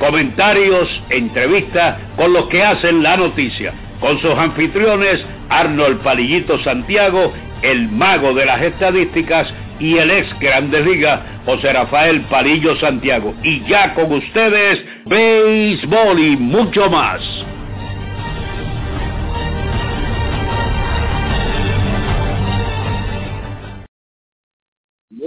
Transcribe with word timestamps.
comentarios, 0.00 0.88
entrevistas 1.10 1.98
con 2.16 2.32
los 2.32 2.48
que 2.48 2.64
hacen 2.64 3.02
la 3.04 3.16
noticia, 3.16 3.72
con 4.00 4.18
sus 4.20 4.32
anfitriones 4.32 5.24
Arnold 5.50 6.00
Palillito 6.00 6.58
Santiago, 6.64 7.32
el 7.62 7.88
mago 7.88 8.32
de 8.34 8.46
las 8.46 8.62
estadísticas 8.62 9.52
y 9.78 9.98
el 9.98 10.10
ex 10.10 10.38
Grande 10.40 10.82
Liga, 10.82 11.42
José 11.44 11.72
Rafael 11.72 12.22
Palillo 12.22 12.76
Santiago. 12.76 13.34
Y 13.44 13.62
ya 13.68 13.94
con 13.94 14.12
ustedes, 14.12 14.82
béisbol 15.06 16.18
y 16.18 16.36
mucho 16.36 16.90
más. 16.90 17.20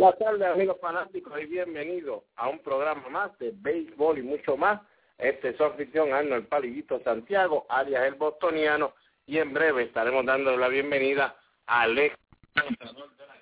Buenas 0.03 0.19
tardes 0.19 0.47
amigos 0.49 0.77
fanáticos 0.81 1.31
y 1.41 1.45
bienvenidos 1.45 2.23
a 2.35 2.49
un 2.49 2.59
programa 2.59 3.07
más 3.07 3.39
de 3.39 3.53
béisbol 3.55 4.17
y 4.17 4.21
mucho 4.21 4.57
más. 4.57 4.81
Este 5.17 5.51
es 5.51 5.55
su 5.55 5.63
anfitrión 5.63 6.11
Arnold 6.11 6.49
Palillito 6.49 6.99
Santiago, 7.05 7.65
alias 7.69 8.03
el 8.03 8.15
bostoniano, 8.15 8.95
y 9.25 9.37
en 9.37 9.53
breve 9.53 9.83
estaremos 9.83 10.25
dando 10.25 10.57
la 10.57 10.67
bienvenida 10.67 11.37
al 11.67 11.97
ex 11.97 12.17
lanzador 12.53 13.15
de 13.15 13.27
la 13.27 13.33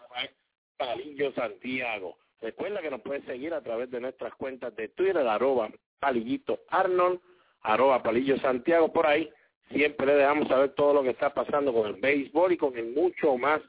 Rafael 0.00 0.30
Palillo 0.76 1.32
Santiago. 1.32 2.18
Recuerda 2.40 2.80
que 2.80 2.90
nos 2.92 3.00
puedes 3.00 3.24
seguir 3.24 3.52
a 3.52 3.60
través 3.60 3.90
de 3.90 4.00
nuestras 4.00 4.32
cuentas 4.36 4.76
de 4.76 4.90
Twitter, 4.90 5.26
arroba 5.26 5.70
Palillito 5.98 6.60
Arnold, 6.68 7.18
arroba 7.62 8.00
Palillo 8.00 8.38
Santiago, 8.38 8.92
por 8.92 9.08
ahí 9.08 9.28
siempre 9.72 10.06
le 10.06 10.14
dejamos 10.14 10.46
saber 10.46 10.72
todo 10.76 10.94
lo 10.94 11.02
que 11.02 11.10
está 11.10 11.34
pasando 11.34 11.72
con 11.72 11.88
el 11.88 11.94
béisbol 11.94 12.52
y 12.52 12.58
con 12.58 12.78
el 12.78 12.92
mucho 12.92 13.36
más 13.36 13.60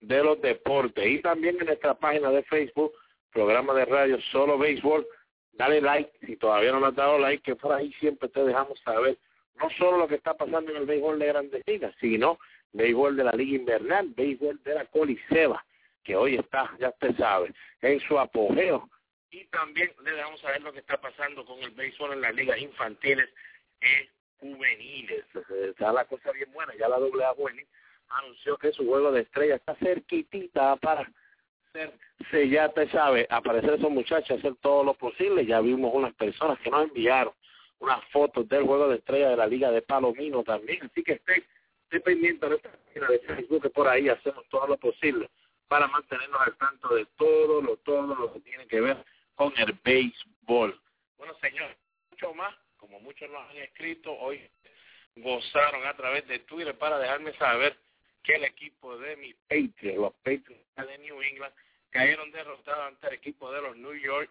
de 0.00 0.22
los 0.22 0.40
deportes. 0.40 1.06
Y 1.06 1.20
también 1.20 1.56
en 1.60 1.66
nuestra 1.66 1.94
página 1.94 2.30
de 2.30 2.42
Facebook, 2.44 2.92
programa 3.32 3.74
de 3.74 3.84
radio 3.84 4.20
Solo 4.32 4.58
Béisbol. 4.58 5.06
Dale 5.52 5.80
like 5.80 6.12
si 6.24 6.36
todavía 6.36 6.72
no 6.72 6.80
le 6.80 6.86
has 6.86 6.94
dado 6.94 7.18
like, 7.18 7.42
que 7.42 7.56
por 7.56 7.72
ahí 7.72 7.92
siempre 7.94 8.28
te 8.28 8.44
dejamos 8.44 8.78
saber 8.80 9.18
no 9.60 9.70
solo 9.70 9.98
lo 9.98 10.08
que 10.08 10.14
está 10.14 10.34
pasando 10.34 10.70
en 10.70 10.76
el 10.78 10.86
béisbol 10.86 11.18
de 11.18 11.26
grandes 11.26 11.62
ligas, 11.66 11.94
sino 12.00 12.38
béisbol 12.72 13.16
de 13.16 13.24
la 13.24 13.32
Liga 13.32 13.56
Invernal, 13.56 14.08
béisbol 14.10 14.62
de 14.62 14.74
la 14.74 14.84
Coliseba, 14.86 15.64
que 16.04 16.14
hoy 16.14 16.36
está, 16.36 16.70
ya 16.78 16.90
usted 16.90 17.16
sabe, 17.16 17.52
en 17.82 18.00
su 18.00 18.18
apogeo. 18.18 18.88
Y 19.30 19.44
también 19.46 19.90
le 20.04 20.12
dejamos 20.12 20.40
saber 20.40 20.62
lo 20.62 20.72
que 20.72 20.78
está 20.78 21.00
pasando 21.00 21.44
con 21.44 21.60
el 21.60 21.70
béisbol 21.70 22.12
en 22.12 22.20
las 22.20 22.34
ligas 22.34 22.58
infantiles 22.58 23.28
y 23.80 24.08
juveniles. 24.38 25.24
Está 25.68 25.92
la 25.92 26.04
cosa 26.04 26.30
bien 26.32 26.50
buena, 26.52 26.74
ya 26.76 26.88
la 26.88 26.98
doble 26.98 27.24
A 27.24 27.34
anunció 28.10 28.56
que 28.56 28.72
su 28.72 28.86
juego 28.86 29.12
de 29.12 29.22
estrella 29.22 29.56
está 29.56 29.74
cerquitita 29.76 30.76
para 30.76 31.10
ser, 31.72 32.48
ya 32.48 32.68
te 32.70 32.88
sabe, 32.90 33.26
aparecer 33.30 33.74
esos 33.74 33.90
muchachos, 33.90 34.38
hacer 34.38 34.54
todo 34.56 34.84
lo 34.84 34.94
posible. 34.94 35.46
Ya 35.46 35.60
vimos 35.60 35.92
unas 35.94 36.14
personas 36.14 36.58
que 36.60 36.70
nos 36.70 36.88
enviaron 36.88 37.32
unas 37.80 38.04
fotos 38.06 38.48
del 38.48 38.64
juego 38.64 38.88
de 38.88 38.96
estrella 38.96 39.30
de 39.30 39.36
la 39.36 39.46
Liga 39.46 39.70
de 39.70 39.82
Palomino 39.82 40.42
también. 40.42 40.84
Así 40.84 41.02
que 41.02 41.12
esté, 41.12 41.44
esté 41.84 42.00
pendiente 42.00 42.46
de 42.46 42.50
nuestra 42.50 42.72
página 42.72 43.08
de 43.08 43.18
Facebook, 43.20 43.62
que 43.62 43.70
por 43.70 43.88
ahí 43.88 44.08
hacemos 44.08 44.44
todo 44.48 44.66
lo 44.66 44.76
posible 44.76 45.28
para 45.68 45.86
mantenernos 45.86 46.40
al 46.40 46.56
tanto 46.56 46.94
de 46.94 47.06
todo 47.16 47.60
lo, 47.60 47.76
todo 47.78 48.14
lo 48.14 48.32
que 48.32 48.40
tiene 48.40 48.66
que 48.66 48.80
ver 48.80 48.96
con 49.34 49.52
el 49.58 49.72
béisbol. 49.84 50.80
Bueno, 51.18 51.34
señor, 51.40 51.76
mucho 52.10 52.34
más, 52.34 52.54
como 52.78 52.98
muchos 53.00 53.30
nos 53.30 53.48
han 53.50 53.58
escrito, 53.58 54.12
hoy 54.12 54.40
gozaron 55.16 55.86
a 55.86 55.94
través 55.96 56.26
de 56.26 56.38
Twitter 56.40 56.76
para 56.76 56.98
dejarme 56.98 57.32
saber 57.34 57.76
que 58.28 58.34
el 58.34 58.44
equipo 58.44 58.98
de 58.98 59.16
mis 59.16 59.34
Patriots, 59.48 59.96
los 59.96 60.12
Patriots 60.16 60.76
de 60.76 60.98
New 60.98 61.22
England, 61.22 61.54
cayeron 61.88 62.30
derrotados 62.30 62.88
ante 62.88 63.06
el 63.06 63.14
equipo 63.14 63.50
de 63.50 63.62
los 63.62 63.74
New 63.78 63.94
York. 63.94 64.30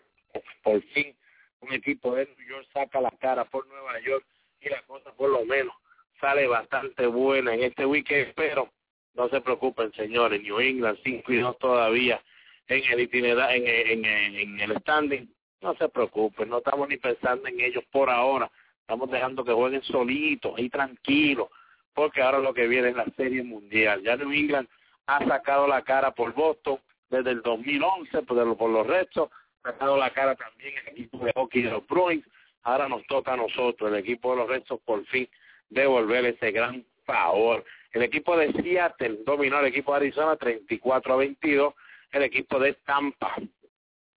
Por 0.62 0.84
fin, 0.94 1.18
un 1.62 1.74
equipo 1.74 2.14
de 2.14 2.28
New 2.28 2.48
York 2.48 2.68
saca 2.72 3.02
la 3.02 3.10
cara 3.20 3.46
por 3.46 3.66
Nueva 3.66 4.00
York 4.02 4.24
y 4.62 4.70
la 4.70 4.84
cosa 4.84 5.12
por 5.14 5.32
lo 5.32 5.44
menos 5.46 5.74
sale 6.22 6.46
bastante 6.46 7.08
buena 7.08 7.56
en 7.56 7.64
este 7.64 7.88
weekend, 7.88 8.36
pero 8.36 8.72
no 9.16 9.30
se 9.30 9.42
preocupen, 9.42 9.92
señores, 9.94 10.44
New 10.44 10.60
England 10.60 11.00
5 11.04 11.34
y 11.34 11.38
2 11.38 11.58
todavía 11.58 12.22
en 12.68 12.84
el 12.92 13.00
itinerario, 13.00 13.66
en, 13.66 14.06
en, 14.06 14.36
en 14.36 14.60
el 14.60 14.78
standing, 14.82 15.28
no 15.62 15.76
se 15.76 15.90
preocupen, 15.90 16.50
no 16.50 16.60
estamos 16.60 16.88
ni 16.88 16.98
pensando 16.98 17.48
en 17.48 17.60
ellos 17.62 17.84
por 17.92 18.12
ahora, 18.12 18.52
estamos 18.82 19.10
dejando 19.10 19.44
que 19.44 19.54
jueguen 19.54 19.82
solitos 19.82 20.54
y 20.60 20.70
tranquilos, 20.70 21.50
porque 21.98 22.22
ahora 22.22 22.38
lo 22.38 22.54
que 22.54 22.68
viene 22.68 22.90
es 22.90 22.96
la 22.96 23.08
Serie 23.18 23.42
Mundial. 23.42 24.04
Ya 24.04 24.16
New 24.16 24.32
England 24.32 24.68
ha 25.08 25.18
sacado 25.26 25.66
la 25.66 25.82
cara 25.82 26.12
por 26.12 26.32
Boston 26.32 26.80
desde 27.10 27.32
el 27.32 27.42
2011, 27.42 28.22
por, 28.22 28.70
los 28.70 28.86
restos, 28.86 29.32
ha 29.64 29.72
sacado 29.72 29.98
la 29.98 30.12
cara 30.12 30.36
también 30.36 30.76
el 30.78 30.90
equipo 30.90 31.18
de 31.26 31.34
hockey 31.34 31.64
de 31.64 31.72
los 31.72 31.88
Bruins. 31.88 32.24
Ahora 32.62 32.88
nos 32.88 33.04
toca 33.08 33.34
a 33.34 33.38
nosotros, 33.38 33.92
el 33.92 33.98
equipo 33.98 34.30
de 34.30 34.38
los 34.38 34.48
restos, 34.48 34.80
por 34.86 35.04
fin 35.08 35.28
devolver 35.72 36.24
ese 36.26 36.52
gran 36.52 36.86
favor. 37.04 37.66
El 37.92 38.04
equipo 38.04 38.38
de 38.38 38.54
Seattle 38.54 39.22
dominó 39.26 39.58
al 39.58 39.66
equipo 39.66 39.94
de 39.94 39.98
Arizona 39.98 40.36
34 40.36 41.14
a 41.16 41.18
22. 41.18 41.74
El 42.12 42.22
equipo 42.22 42.60
de 42.60 42.74
Tampa 42.74 43.38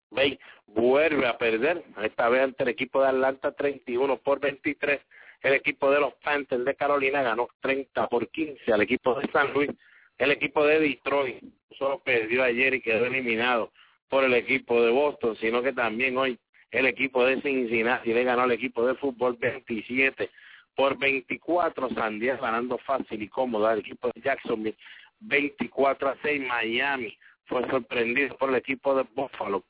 Bay 0.09 0.37
vuelve 0.67 1.25
a 1.25 1.37
perder, 1.37 1.81
esta 2.03 2.27
vez 2.27 2.41
ante 2.41 2.63
el 2.63 2.69
equipo 2.69 3.01
de 3.01 3.07
Atlanta 3.07 3.53
31 3.53 4.17
por 4.17 4.41
23 4.41 4.99
el 5.41 5.53
equipo 5.53 5.91
de 5.91 5.99
los 5.99 6.13
Panthers 6.15 6.65
de 6.65 6.75
Carolina 6.75 7.21
ganó 7.21 7.47
30 7.61 8.07
por 8.07 8.27
15 8.29 8.73
al 8.73 8.81
equipo 8.81 9.19
de 9.19 9.31
San 9.31 9.53
Luis. 9.53 9.69
El 10.17 10.31
equipo 10.31 10.65
de 10.65 10.79
Detroit 10.79 11.43
solo 11.77 11.99
perdió 11.99 12.43
ayer 12.43 12.73
y 12.73 12.81
quedó 12.81 13.05
eliminado 13.05 13.71
por 14.09 14.23
el 14.23 14.33
equipo 14.33 14.81
de 14.81 14.91
Boston, 14.91 15.35
sino 15.37 15.61
que 15.61 15.71
también 15.71 16.17
hoy 16.17 16.37
el 16.71 16.85
equipo 16.85 17.25
de 17.25 17.41
Cincinnati 17.41 18.13
le 18.13 18.23
ganó 18.23 18.43
al 18.43 18.51
equipo 18.51 18.85
de 18.85 18.95
fútbol 18.95 19.37
27 19.39 20.29
por 20.75 20.97
24, 20.97 21.89
San 21.89 22.19
Diego 22.19 22.41
ganando 22.41 22.77
fácil 22.79 23.21
y 23.21 23.27
cómodo 23.27 23.67
al 23.67 23.79
equipo 23.79 24.09
de 24.13 24.21
Jacksonville 24.21 24.77
24 25.19 26.09
a 26.09 26.17
6, 26.21 26.41
Miami 26.47 27.17
fue 27.45 27.67
sorprendido 27.69 28.37
por 28.37 28.49
el 28.49 28.55
equipo 28.55 28.95
de 28.95 29.03
Buffalo 29.13 29.63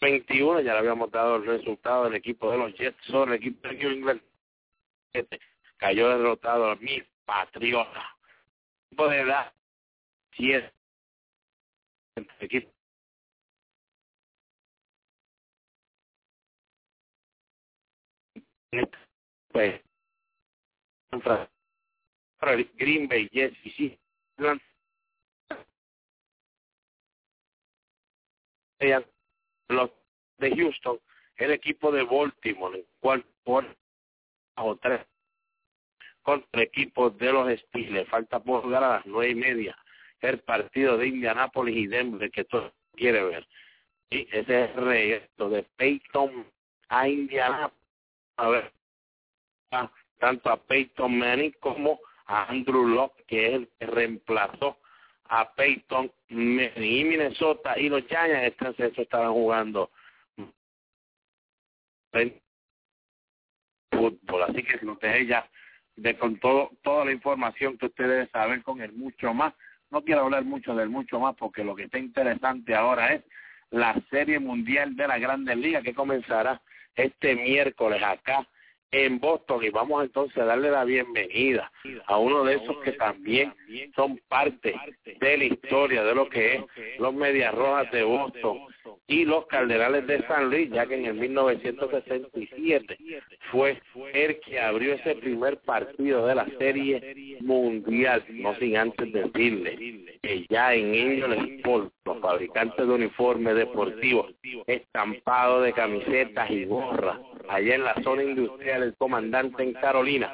21, 0.00 0.60
ya 0.60 0.72
le 0.72 0.78
habíamos 0.78 1.10
dado 1.10 1.36
el 1.36 1.46
resultado 1.46 2.04
del 2.04 2.14
equipo 2.14 2.50
de 2.50 2.58
los 2.58 2.74
Jets 2.74 3.02
sobre 3.06 3.32
el 3.32 3.36
equipo 3.38 3.68
de 3.68 3.74
New 3.74 3.90
England. 3.90 4.22
Cayó 5.76 6.08
derrotado 6.08 6.70
a 6.70 6.76
mi 6.76 7.02
patriota. 7.24 8.16
Equipo 8.86 9.08
de 9.08 9.20
edad 9.20 9.52
10. 10.38 10.72
Equipo 12.40 12.74
pues 19.52 19.80
Green 22.74 23.08
Bay, 23.08 23.28
Jets 23.32 23.56
y 23.64 23.70
sí, 23.70 23.98
los 29.68 29.90
de 30.38 30.54
Houston, 30.56 30.98
el 31.36 31.52
equipo 31.52 31.90
de 31.92 32.02
Baltimore, 32.02 32.84
cual 33.00 33.24
por 33.44 33.64
o 34.56 34.76
tres 34.76 35.00
contra 36.22 36.48
el 36.52 36.68
equipo 36.68 37.10
de 37.10 37.32
los 37.32 37.58
Steelers. 37.60 38.08
Falta 38.08 38.40
por 38.40 38.62
jugar 38.62 38.84
a 38.84 38.88
las 38.96 39.06
nueve 39.06 39.32
y 39.32 39.34
media 39.34 39.76
el 40.20 40.38
partido 40.40 40.96
de 40.96 41.08
Indianapolis 41.08 41.76
y 41.76 41.86
Denver 41.86 42.30
que 42.30 42.44
todo 42.44 42.72
quiere 42.94 43.22
ver. 43.22 43.46
Y 44.10 44.22
ese 44.32 44.64
es 44.64 44.70
el 44.70 44.84
reto 44.84 45.50
de 45.50 45.64
Peyton 45.76 46.46
a 46.88 47.08
Indianapolis. 47.08 47.78
A 48.36 48.48
ver, 48.48 48.72
tanto 50.18 50.50
a 50.50 50.56
Peyton 50.56 51.18
Manning 51.18 51.54
como 51.60 52.00
a 52.26 52.44
Andrew 52.50 52.88
Locke, 52.88 53.24
que 53.26 53.46
es 53.46 53.54
el 53.54 53.68
que 53.78 53.86
reemplazó 53.86 54.78
a 55.28 55.52
Peyton 55.54 56.10
y 56.28 57.04
Minnesota 57.04 57.78
y 57.78 57.88
los 57.88 58.04
Giants 58.06 58.56
este 58.78 59.02
estaban 59.02 59.32
jugando 59.32 59.90
fútbol. 63.90 64.42
Así 64.42 64.62
que 64.62 64.84
lo 64.84 64.96
dejé 64.96 65.26
ya 65.26 65.48
de 65.96 66.16
con 66.18 66.38
todo 66.38 66.70
toda 66.82 67.04
la 67.04 67.12
información 67.12 67.78
que 67.78 67.86
usted 67.86 68.08
debe 68.08 68.28
saber 68.28 68.62
con 68.62 68.80
el 68.80 68.92
mucho 68.92 69.32
más. 69.32 69.54
No 69.90 70.02
quiero 70.02 70.22
hablar 70.22 70.44
mucho 70.44 70.74
del 70.74 70.88
mucho 70.88 71.20
más 71.20 71.34
porque 71.36 71.64
lo 71.64 71.74
que 71.74 71.84
está 71.84 71.98
interesante 71.98 72.74
ahora 72.74 73.14
es 73.14 73.22
la 73.70 73.94
serie 74.10 74.38
mundial 74.38 74.96
de 74.96 75.08
la 75.08 75.18
Grandes 75.18 75.56
Ligas 75.56 75.82
que 75.82 75.94
comenzará 75.94 76.60
este 76.94 77.34
miércoles 77.34 78.02
acá 78.02 78.46
en 78.94 79.18
Boston 79.18 79.64
y 79.64 79.70
vamos 79.70 80.04
entonces 80.04 80.38
a 80.38 80.44
darle 80.44 80.70
la 80.70 80.84
bienvenida 80.84 81.70
a 82.06 82.16
uno 82.16 82.44
de 82.44 82.54
esos 82.54 82.76
que 82.78 82.92
también 82.92 83.52
son 83.96 84.20
parte 84.28 84.72
de 85.20 85.36
la 85.36 85.44
historia 85.44 86.04
de 86.04 86.14
lo 86.14 86.28
que 86.28 86.54
es 86.54 86.62
los 87.00 87.12
Medias 87.12 87.52
Rojas 87.52 87.90
de 87.90 88.04
Boston 88.04 88.60
y 89.08 89.24
los 89.24 89.46
Cardenales 89.46 90.06
de 90.06 90.24
San 90.26 90.48
Luis, 90.48 90.70
ya 90.70 90.86
que 90.86 90.94
en 90.94 91.06
el 91.06 91.14
1967 91.14 92.98
fue 93.50 93.82
el 94.12 94.40
que 94.40 94.60
abrió 94.60 94.94
ese 94.94 95.16
primer 95.16 95.58
partido 95.58 96.26
de 96.26 96.36
la 96.36 96.46
Serie 96.58 97.36
Mundial, 97.40 98.24
no 98.28 98.54
sin 98.56 98.76
antes 98.76 99.12
decirle 99.12 100.18
que 100.22 100.46
ya 100.48 100.72
en 100.72 100.94
ellos 100.94 101.36
Sport, 101.58 101.92
los 102.04 102.20
fabricantes 102.20 102.86
de 102.86 102.92
uniformes 102.92 103.56
deportivos, 103.56 104.32
estampados 104.66 105.64
de 105.64 105.72
camisetas 105.72 106.50
y 106.50 106.64
gorras, 106.64 107.18
allá 107.48 107.74
en 107.74 107.84
la 107.84 107.94
zona 108.02 108.22
industrial 108.22 108.80
del 108.80 108.96
comandante 108.96 109.62
en 109.62 109.72
Carolina, 109.74 110.32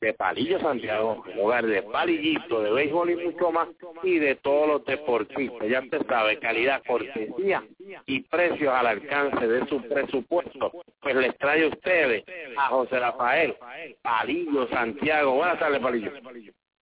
de 0.02 0.14
Palillo 0.14 0.58
Santiago, 0.58 1.24
hogar 1.38 1.64
de 1.64 1.80
Palillito, 1.82 2.60
de 2.60 2.72
béisbol 2.72 3.10
y 3.10 3.16
mucho 3.16 3.52
más, 3.52 3.68
y 4.02 4.18
de 4.18 4.34
todos 4.34 4.66
los 4.66 4.84
deportistas. 4.84 5.68
Ya 5.68 5.80
usted 5.80 6.04
sabe, 6.08 6.40
calidad, 6.40 6.82
cortesía 6.84 7.62
y 8.06 8.20
precios 8.22 8.74
al 8.74 8.88
alcance 8.88 9.46
de 9.46 9.64
su 9.68 9.80
presupuesto. 9.82 10.72
Pues 11.00 11.14
les 11.14 11.38
trae 11.38 11.64
a 11.64 11.68
ustedes 11.68 12.24
a 12.58 12.68
José 12.68 12.98
Rafael 12.98 13.54
Palillo 14.02 14.68
Santiago. 14.68 15.36
Buenas 15.36 15.60
tardes, 15.60 15.78
Palillo. 15.78 16.10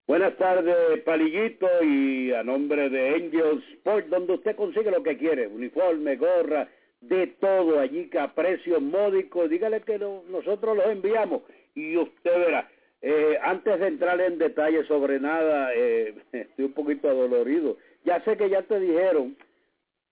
Buenas 0.07 0.37
tardes, 0.37 1.03
Palillito, 1.03 1.67
y 1.83 2.31
a 2.31 2.41
nombre 2.41 2.89
de 2.89 3.15
Angel 3.15 3.61
Sport, 3.73 4.07
donde 4.07 4.33
usted 4.35 4.55
consigue 4.55 4.89
lo 4.91 5.03
que 5.03 5.17
quiere, 5.17 5.45
uniforme, 5.47 6.15
gorra, 6.15 6.69
de 7.01 7.27
todo 7.27 7.79
allí 7.79 8.09
que 8.09 8.17
a 8.17 8.33
precios 8.33 8.81
módicos, 8.81 9.49
dígale 9.49 9.81
que 9.81 9.99
nosotros 9.99 10.77
los 10.77 10.85
enviamos 10.87 11.41
y 11.75 11.97
usted 11.97 12.31
verá. 12.31 12.69
Eh, 13.01 13.37
antes 13.41 13.79
de 13.79 13.87
entrar 13.87 14.19
en 14.19 14.37
detalle 14.37 14.83
sobre 14.85 15.19
nada, 15.19 15.73
eh, 15.73 16.15
estoy 16.31 16.65
un 16.65 16.73
poquito 16.73 17.09
adolorido. 17.09 17.77
Ya 18.03 18.23
sé 18.23 18.37
que 18.37 18.49
ya 18.49 18.61
te 18.63 18.79
dijeron 18.79 19.37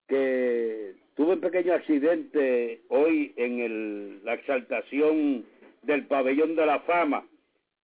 que 0.07 0.95
tuve 1.16 1.34
un 1.34 1.42
pequeño 1.42 1.74
accidente 1.74 2.81
hoy 2.89 3.34
en 3.36 4.24
la 4.24 4.36
exaltación 4.36 5.45
del 5.81 6.06
pabellón 6.06 6.56
de 6.56 6.66
la 6.66 6.80
fama 6.81 7.25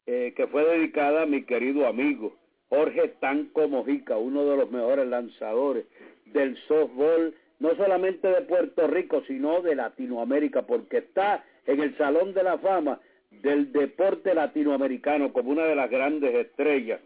eh, 0.05 0.33
que 0.35 0.47
fue 0.47 0.65
dedicada 0.65 1.23
a 1.23 1.25
mi 1.25 1.43
querido 1.43 1.87
amigo 1.87 2.35
Jorge 2.69 3.09
Tanco 3.19 3.67
Mojica, 3.67 4.17
uno 4.17 4.45
de 4.45 4.57
los 4.57 4.71
mejores 4.71 5.07
lanzadores 5.07 5.85
del 6.25 6.57
softball, 6.67 7.33
no 7.59 7.75
solamente 7.75 8.27
de 8.27 8.41
Puerto 8.41 8.87
Rico, 8.87 9.21
sino 9.27 9.61
de 9.61 9.75
Latinoamérica, 9.75 10.63
porque 10.63 10.97
está 10.97 11.45
en 11.67 11.81
el 11.81 11.95
Salón 11.97 12.33
de 12.33 12.43
la 12.43 12.57
Fama 12.57 12.99
del 13.43 13.71
deporte 13.73 14.33
latinoamericano 14.33 15.31
como 15.33 15.51
una 15.51 15.65
de 15.65 15.75
las 15.75 15.91
grandes 15.91 16.33
estrellas. 16.33 17.01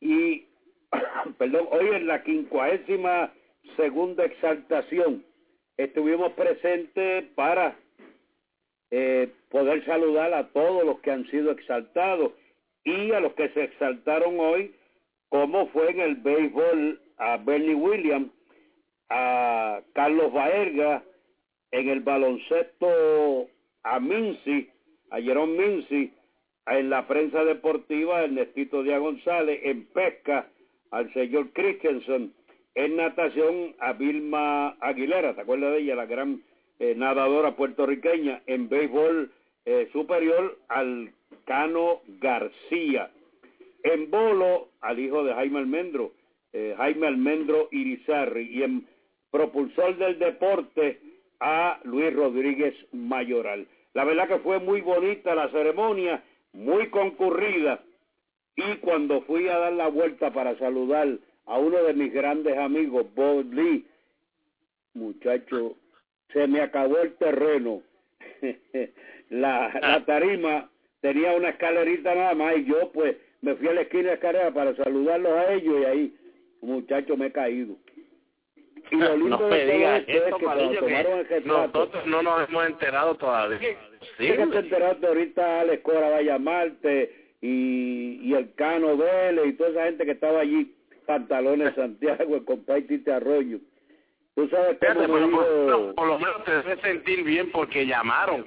Y, 0.00 0.44
perdón, 1.38 1.68
hoy 1.70 1.88
en 1.94 2.06
la 2.06 2.22
quincuagésima 2.22 3.32
segunda 3.76 4.24
exaltación 4.24 5.24
estuvimos 5.76 6.32
presentes 6.32 7.24
para 7.36 7.76
eh, 8.90 9.30
poder 9.50 9.84
saludar 9.84 10.34
a 10.34 10.48
todos 10.48 10.84
los 10.84 10.98
que 11.00 11.12
han 11.12 11.24
sido 11.30 11.52
exaltados 11.52 12.32
y 12.84 13.12
a 13.12 13.20
los 13.20 13.34
que 13.34 13.48
se 13.50 13.64
exaltaron 13.64 14.40
hoy, 14.40 14.74
como 15.28 15.68
fue 15.68 15.90
en 15.90 16.00
el 16.00 16.16
béisbol 16.16 17.00
a 17.18 17.36
Bernie 17.36 17.74
Williams, 17.74 18.30
a 19.10 19.80
Carlos 19.92 20.32
Baerga, 20.32 21.04
en 21.70 21.88
el 21.88 22.00
baloncesto 22.00 23.46
a 23.84 24.00
Mincy, 24.00 24.70
a 25.10 25.20
Jerón 25.20 25.56
Mincy, 25.56 26.12
en 26.66 26.90
la 26.90 27.06
prensa 27.06 27.44
deportiva 27.44 28.22
Ernestito 28.24 28.82
Díaz 28.82 29.00
González, 29.00 29.60
en 29.64 29.86
pesca 29.86 30.48
al 30.90 31.12
señor 31.14 31.50
Christensen, 31.52 32.32
en 32.74 32.96
natación 32.96 33.74
a 33.80 33.92
Vilma 33.92 34.76
Aguilera, 34.80 35.34
¿te 35.34 35.40
acuerdas 35.40 35.72
de 35.72 35.80
ella? 35.80 35.96
La 35.96 36.06
gran 36.06 36.42
eh, 36.78 36.94
nadadora 36.96 37.56
puertorriqueña, 37.56 38.42
en 38.46 38.68
béisbol 38.68 39.32
eh, 39.64 39.88
superior 39.92 40.58
al 40.68 41.10
Cano 41.44 42.02
García. 42.20 43.10
En 43.82 44.10
bolo 44.10 44.68
al 44.80 44.98
hijo 44.98 45.24
de 45.24 45.34
Jaime 45.34 45.58
Almendro, 45.58 46.12
eh, 46.52 46.74
Jaime 46.76 47.06
Almendro 47.06 47.68
Irizarri. 47.72 48.48
Y 48.50 48.62
en 48.62 48.86
propulsor 49.30 49.96
del 49.96 50.18
deporte 50.18 51.00
a 51.40 51.80
Luis 51.84 52.14
Rodríguez 52.14 52.74
Mayoral. 52.92 53.66
La 53.94 54.04
verdad 54.04 54.28
que 54.28 54.38
fue 54.38 54.58
muy 54.58 54.80
bonita 54.80 55.34
la 55.34 55.50
ceremonia, 55.50 56.22
muy 56.52 56.88
concurrida. 56.90 57.80
Y 58.56 58.76
cuando 58.76 59.22
fui 59.22 59.48
a 59.48 59.58
dar 59.58 59.72
la 59.72 59.88
vuelta 59.88 60.32
para 60.32 60.56
saludar 60.58 61.08
a 61.46 61.58
uno 61.58 61.82
de 61.84 61.94
mis 61.94 62.12
grandes 62.12 62.56
amigos, 62.58 63.06
Bob 63.14 63.52
Lee, 63.52 63.86
muchacho, 64.94 65.76
se 66.32 66.46
me 66.46 66.60
acabó 66.60 66.98
el 66.98 67.14
terreno. 67.14 67.82
la, 69.30 69.72
la 69.80 69.94
ah. 69.94 70.04
tarima 70.04 70.70
tenía 71.00 71.32
una 71.32 71.50
escalerita 71.50 72.14
nada 72.14 72.34
más 72.34 72.56
y 72.56 72.64
yo 72.64 72.90
pues 72.92 73.16
me 73.40 73.54
fui 73.54 73.68
a 73.68 73.74
la 73.74 73.82
esquina 73.82 74.08
de 74.08 74.14
escalera 74.14 74.50
para 74.52 74.74
saludarlos 74.74 75.32
a 75.32 75.52
ellos 75.52 75.80
y 75.80 75.84
ahí, 75.84 76.16
muchacho, 76.60 77.16
me 77.16 77.26
he 77.26 77.32
caído. 77.32 77.76
Y 78.90 78.96
lo 78.96 79.16
lindo 79.16 79.38
no 79.38 79.48
de 79.48 79.96
esto, 80.06 80.36
es 80.36 81.28
que, 81.28 81.40
nosotros 81.42 82.06
no 82.06 82.22
nos 82.22 82.48
hemos 82.48 82.66
enterado 82.66 83.14
todavía. 83.16 83.58
Sí, 83.58 84.26
que 84.26 84.46
te 84.46 84.58
enteraste 84.58 85.06
ahorita 85.06 85.60
Alex 85.60 85.82
Cora 85.82 86.08
va 86.10 86.16
a 86.16 86.22
llamarte 86.22 87.34
y, 87.40 88.20
y 88.22 88.34
el 88.34 88.54
Cano 88.54 88.96
Vélez 88.96 89.46
y 89.46 89.52
toda 89.54 89.70
esa 89.70 89.84
gente 89.84 90.04
que 90.04 90.12
estaba 90.12 90.40
allí, 90.40 90.74
Pantalones 91.06 91.74
Santiago, 91.74 92.36
el 92.36 92.44
compadre 92.44 92.82
Tite 92.82 93.12
Arroyo 93.12 93.58
Tú 94.34 94.48
sabes 94.50 94.76
por, 94.76 96.06
lo 96.06 96.18
menos 96.20 96.44
te 96.44 96.52
debes 96.52 96.80
sentir 96.80 97.24
bien 97.24 97.50
porque 97.50 97.84
llamaron 97.84 98.46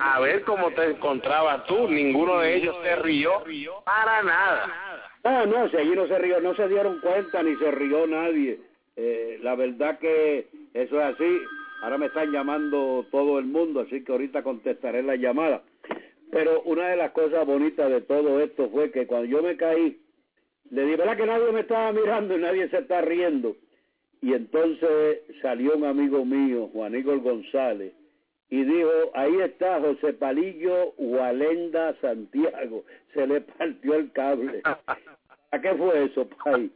a 0.00 0.18
ver 0.18 0.42
cómo 0.42 0.72
te 0.72 0.90
encontrabas 0.90 1.64
tú. 1.66 1.88
Ninguno 1.88 2.40
de 2.40 2.56
ellos 2.56 2.76
se 2.82 2.96
rió 2.96 3.44
para 3.84 4.24
nada. 4.24 5.10
No, 5.22 5.46
no, 5.46 5.68
si 5.68 5.76
allí 5.76 5.94
no 5.94 6.08
se 6.08 6.18
rió, 6.18 6.40
no 6.40 6.52
se 6.56 6.66
dieron 6.66 7.00
cuenta 7.00 7.44
ni 7.44 7.54
se 7.56 7.70
rió 7.70 8.08
nadie. 8.08 8.58
Eh, 9.00 9.38
la 9.42 9.54
verdad 9.54 10.00
que 10.00 10.48
eso 10.74 11.00
es 11.00 11.14
así. 11.14 11.38
Ahora 11.82 11.98
me 11.98 12.06
están 12.06 12.32
llamando 12.32 13.06
todo 13.12 13.38
el 13.38 13.44
mundo, 13.44 13.80
así 13.80 14.02
que 14.02 14.10
ahorita 14.10 14.42
contestaré 14.42 15.04
la 15.04 15.14
llamada. 15.14 15.62
Pero 16.32 16.62
una 16.62 16.88
de 16.88 16.96
las 16.96 17.12
cosas 17.12 17.46
bonitas 17.46 17.88
de 17.88 18.00
todo 18.00 18.40
esto 18.40 18.68
fue 18.70 18.90
que 18.90 19.06
cuando 19.06 19.26
yo 19.26 19.40
me 19.40 19.56
caí, 19.56 20.00
le 20.70 20.84
di, 20.84 20.96
¿verdad 20.96 21.16
que 21.16 21.26
nadie 21.26 21.52
me 21.52 21.60
estaba 21.60 21.92
mirando 21.92 22.36
y 22.36 22.40
nadie 22.40 22.68
se 22.70 22.78
está 22.78 23.00
riendo? 23.00 23.56
Y 24.20 24.34
entonces 24.34 25.20
salió 25.42 25.76
un 25.76 25.84
amigo 25.84 26.24
mío, 26.24 26.68
Juan 26.72 26.96
Igor 26.96 27.20
González, 27.20 27.94
y 28.50 28.64
dijo, 28.64 28.90
ahí 29.14 29.40
está 29.42 29.80
José 29.80 30.12
Palillo 30.14 30.92
Walenda 30.96 31.94
Santiago, 32.00 32.84
se 33.14 33.28
le 33.28 33.42
partió 33.42 33.94
el 33.94 34.10
cable. 34.10 34.60
¿A 35.52 35.60
qué 35.60 35.72
fue 35.76 36.04
eso, 36.04 36.28
Pai? 36.44 36.68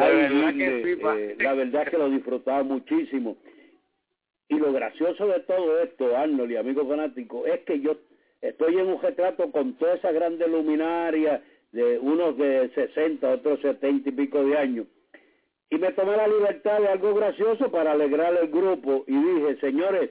Eh, 0.00 1.36
la 1.38 1.54
verdad 1.54 1.86
que 1.88 1.98
lo 1.98 2.10
disfrutaba 2.10 2.62
muchísimo. 2.62 3.36
Y 4.48 4.58
lo 4.58 4.72
gracioso 4.72 5.26
de 5.26 5.40
todo 5.40 5.80
esto, 5.80 6.16
Arnold 6.16 6.50
y 6.50 6.56
amigos 6.56 6.86
fanáticos, 6.88 7.46
es 7.46 7.60
que 7.60 7.80
yo 7.80 7.96
estoy 8.40 8.78
en 8.78 8.88
un 8.88 9.00
retrato 9.00 9.50
con 9.50 9.74
toda 9.74 9.94
esa 9.94 10.12
grande 10.12 10.46
luminaria 10.48 11.42
de 11.72 11.98
unos 11.98 12.36
de 12.36 12.70
60, 12.74 13.28
otros 13.28 13.60
70 13.60 14.08
y 14.08 14.12
pico 14.12 14.44
de 14.44 14.58
años 14.58 14.86
y 15.74 15.78
me 15.78 15.92
tomé 15.92 16.16
la 16.16 16.28
libertad 16.28 16.80
de 16.80 16.88
algo 16.88 17.14
gracioso 17.14 17.70
para 17.70 17.92
alegrar 17.92 18.36
el 18.36 18.48
grupo 18.48 19.04
y 19.08 19.16
dije, 19.16 19.56
señores, 19.60 20.10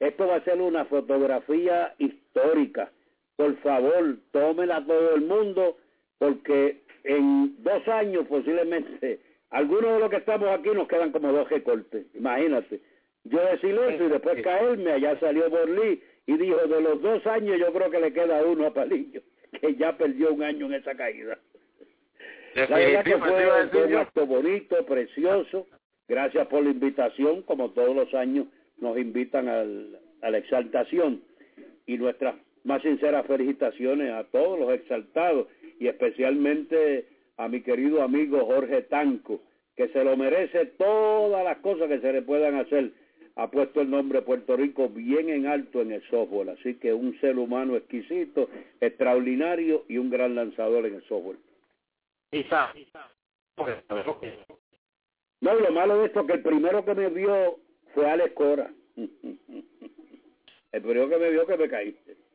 esto 0.00 0.26
va 0.26 0.36
a 0.36 0.44
ser 0.44 0.60
una 0.60 0.84
fotografía 0.84 1.94
histórica. 1.98 2.92
Por 3.36 3.56
favor, 3.58 4.18
tómela 4.32 4.84
todo 4.84 5.14
el 5.14 5.22
mundo 5.22 5.78
porque 6.18 6.82
en 7.08 7.62
dos 7.62 7.88
años 7.88 8.26
posiblemente, 8.28 9.20
algunos 9.50 9.94
de 9.94 9.98
los 10.00 10.10
que 10.10 10.16
estamos 10.16 10.48
aquí 10.50 10.68
nos 10.74 10.86
quedan 10.86 11.10
como 11.10 11.32
dos 11.32 11.48
recortes, 11.48 12.06
imagínate. 12.14 12.80
Yo 13.24 13.40
decir 13.40 13.74
eso 13.88 14.04
y 14.04 14.08
después 14.08 14.42
caerme, 14.42 14.92
allá 14.92 15.18
salió 15.18 15.48
Borlí 15.48 16.02
y 16.26 16.36
dijo, 16.36 16.56
de 16.66 16.80
los 16.82 17.00
dos 17.00 17.26
años 17.26 17.58
yo 17.58 17.72
creo 17.72 17.90
que 17.90 18.00
le 18.00 18.12
queda 18.12 18.44
uno 18.44 18.66
a 18.66 18.74
Palillo, 18.74 19.22
que 19.60 19.74
ya 19.76 19.96
perdió 19.96 20.34
un 20.34 20.42
año 20.42 20.66
en 20.66 20.74
esa 20.74 20.94
caída. 20.94 21.38
La 22.54 22.66
verdad 22.66 23.04
que 23.04 23.16
fue, 23.16 23.86
un 23.86 23.94
acto 23.94 24.26
bonito, 24.26 24.84
precioso. 24.84 25.66
Gracias 26.08 26.46
por 26.48 26.62
la 26.62 26.70
invitación, 26.70 27.42
como 27.42 27.70
todos 27.70 27.94
los 27.94 28.12
años 28.14 28.46
nos 28.78 28.98
invitan 28.98 29.48
al, 29.48 29.98
a 30.22 30.30
la 30.30 30.38
exaltación. 30.38 31.22
Y 31.86 31.96
nuestras 31.96 32.34
más 32.68 32.82
sinceras 32.82 33.26
felicitaciones 33.26 34.12
a 34.12 34.24
todos 34.24 34.60
los 34.60 34.70
exaltados 34.72 35.48
y 35.80 35.88
especialmente 35.88 37.08
a 37.38 37.48
mi 37.48 37.62
querido 37.62 38.02
amigo 38.02 38.44
Jorge 38.44 38.82
Tanco, 38.82 39.40
que 39.74 39.88
se 39.88 40.04
lo 40.04 40.18
merece 40.18 40.66
todas 40.76 41.42
las 41.44 41.56
cosas 41.58 41.88
que 41.88 42.00
se 42.00 42.12
le 42.12 42.20
puedan 42.20 42.56
hacer. 42.56 42.92
Ha 43.36 43.50
puesto 43.50 43.80
el 43.80 43.88
nombre 43.88 44.20
Puerto 44.20 44.54
Rico 44.54 44.90
bien 44.90 45.30
en 45.30 45.46
alto 45.46 45.80
en 45.80 45.92
el 45.92 46.02
software, 46.10 46.50
así 46.50 46.74
que 46.74 46.92
un 46.92 47.18
ser 47.20 47.38
humano 47.38 47.74
exquisito, 47.74 48.50
extraordinario 48.82 49.86
y 49.88 49.96
un 49.96 50.10
gran 50.10 50.34
lanzador 50.34 50.84
en 50.84 50.96
el 50.96 51.04
software. 51.04 51.38
No, 55.40 55.54
lo 55.54 55.70
malo 55.72 56.00
de 56.00 56.06
esto 56.06 56.20
es 56.20 56.26
que 56.26 56.32
el 56.34 56.42
primero 56.42 56.84
que 56.84 56.94
me 56.94 57.08
vio 57.08 57.60
fue 57.94 58.10
Alex 58.10 58.34
Cora. 58.34 58.70
El 60.70 60.82
primero 60.82 61.08
que 61.08 61.16
me 61.16 61.30
vio 61.30 61.46
que 61.46 61.56
me 61.56 61.66
caíste. 61.66 62.27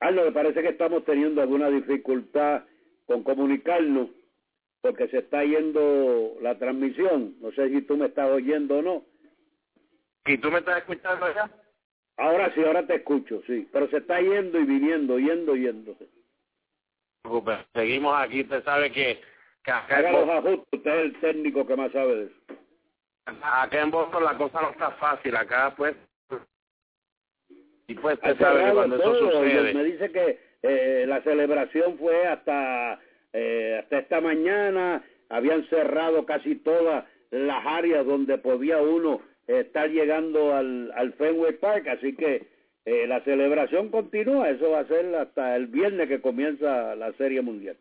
Aldo, 0.00 0.24
me 0.24 0.32
parece 0.32 0.62
que 0.62 0.68
estamos 0.68 1.04
teniendo 1.04 1.42
alguna 1.42 1.68
dificultad 1.68 2.62
con 3.06 3.22
comunicarnos 3.22 4.08
porque 4.80 5.08
se 5.08 5.18
está 5.18 5.42
yendo 5.44 6.36
la 6.40 6.58
transmisión. 6.58 7.34
No 7.40 7.50
sé 7.52 7.68
si 7.70 7.82
tú 7.82 7.96
me 7.96 8.06
estás 8.06 8.30
oyendo 8.30 8.78
o 8.78 8.82
no. 8.82 9.04
¿Y 10.26 10.38
tú 10.38 10.50
me 10.50 10.58
estás 10.58 10.78
escuchando 10.78 11.26
ya? 11.34 11.50
Ahora 12.16 12.52
sí, 12.54 12.62
ahora 12.64 12.86
te 12.86 12.96
escucho, 12.96 13.42
sí. 13.46 13.68
Pero 13.72 13.88
se 13.88 13.98
está 13.98 14.20
yendo 14.20 14.58
y 14.58 14.64
viniendo, 14.64 15.18
yendo, 15.18 15.56
yendo. 15.56 15.96
Seguimos 17.74 18.16
aquí, 18.18 18.42
usted 18.42 18.62
sabe 18.64 18.90
que... 18.92 19.20
que 19.64 19.70
Haga 19.70 20.12
los 20.12 20.28
ajustes, 20.28 20.68
usted 20.72 20.90
es 20.90 21.04
el 21.04 21.20
técnico 21.20 21.66
que 21.66 21.76
más 21.76 21.92
sabe 21.92 22.14
de 22.16 22.24
eso. 22.24 22.34
Acá 23.42 23.82
en 23.82 23.90
Boston 23.90 24.24
la 24.24 24.36
cosa 24.38 24.62
no 24.62 24.70
está 24.70 24.90
fácil, 24.92 25.36
acá 25.36 25.74
pues 25.76 25.94
y 27.88 27.94
pues 27.94 28.14
usted 28.14 28.38
sabe 28.38 28.64
que 28.66 28.72
cuando 28.72 28.96
eso 28.96 29.32
sucede... 29.32 29.74
Me 29.74 29.84
dice 29.84 30.12
que 30.12 30.38
eh, 30.62 31.04
la 31.08 31.22
celebración 31.22 31.98
fue 31.98 32.26
hasta, 32.26 33.00
eh, 33.32 33.80
hasta 33.82 33.98
esta 33.98 34.20
mañana, 34.20 35.02
habían 35.30 35.66
cerrado 35.68 36.26
casi 36.26 36.56
todas 36.56 37.04
las 37.30 37.66
áreas 37.66 38.06
donde 38.06 38.36
podía 38.38 38.78
uno 38.78 39.22
estar 39.46 39.88
llegando 39.88 40.54
al, 40.54 40.92
al 40.94 41.14
Fenway 41.14 41.54
Park, 41.54 41.88
así 41.88 42.14
que 42.14 42.46
eh, 42.84 43.06
la 43.06 43.22
celebración 43.24 43.88
continúa, 43.88 44.50
eso 44.50 44.70
va 44.70 44.80
a 44.80 44.86
ser 44.86 45.14
hasta 45.14 45.56
el 45.56 45.66
viernes 45.68 46.08
que 46.08 46.20
comienza 46.20 46.94
la 46.94 47.12
Serie 47.14 47.40
Mundial. 47.40 47.76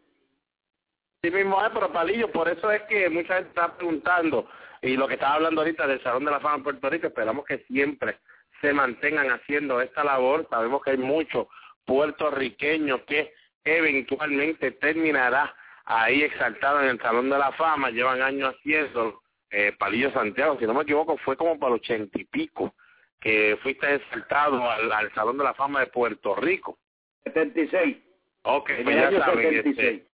Sí 1.21 1.31
mismo 1.31 1.61
es, 1.61 1.69
pero 1.73 1.91
Palillo, 1.91 2.31
por 2.31 2.47
eso 2.47 2.71
es 2.71 2.81
que 2.83 3.09
mucha 3.09 3.35
gente 3.35 3.49
está 3.49 3.75
preguntando, 3.75 4.47
y 4.81 4.95
lo 4.95 5.07
que 5.07 5.15
estaba 5.15 5.35
hablando 5.35 5.61
ahorita 5.61 5.85
del 5.85 6.01
Salón 6.01 6.23
de 6.23 6.31
la 6.31 6.39
Fama 6.39 6.57
en 6.57 6.63
Puerto 6.63 6.89
Rico, 6.89 7.07
esperamos 7.07 7.45
que 7.45 7.57
siempre 7.67 8.19
se 8.61 8.73
mantengan 8.73 9.29
haciendo 9.31 9.81
esta 9.81 10.03
labor. 10.03 10.47
Sabemos 10.49 10.81
que 10.83 10.91
hay 10.91 10.97
muchos 10.97 11.47
puertorriqueños 11.85 13.01
que 13.01 13.33
eventualmente 13.63 14.71
terminará 14.71 15.55
ahí 15.85 16.23
exaltado 16.23 16.81
en 16.81 16.89
el 16.89 16.99
Salón 16.99 17.29
de 17.29 17.37
la 17.37 17.51
Fama, 17.53 17.89
llevan 17.89 18.21
años 18.21 18.53
haciendo 18.53 19.21
eh, 19.49 19.73
Palillo 19.77 20.11
Santiago, 20.11 20.57
si 20.59 20.65
no 20.65 20.73
me 20.73 20.83
equivoco, 20.83 21.17
fue 21.17 21.37
como 21.37 21.57
para 21.57 21.75
ochenta 21.75 22.19
y 22.19 22.25
pico 22.25 22.75
que 23.19 23.57
fuiste 23.63 23.95
exaltado 23.95 24.69
al, 24.69 25.13
Salón 25.13 25.37
de 25.37 25.45
la 25.45 25.53
Fama 25.53 25.79
de 25.79 25.87
Puerto 25.87 26.35
Rico. 26.35 26.77
76. 27.23 27.97
Ok, 28.43 28.71
pues 28.83 28.95
ya 28.95 29.19
saben, 29.19 29.55
este, 29.55 30.05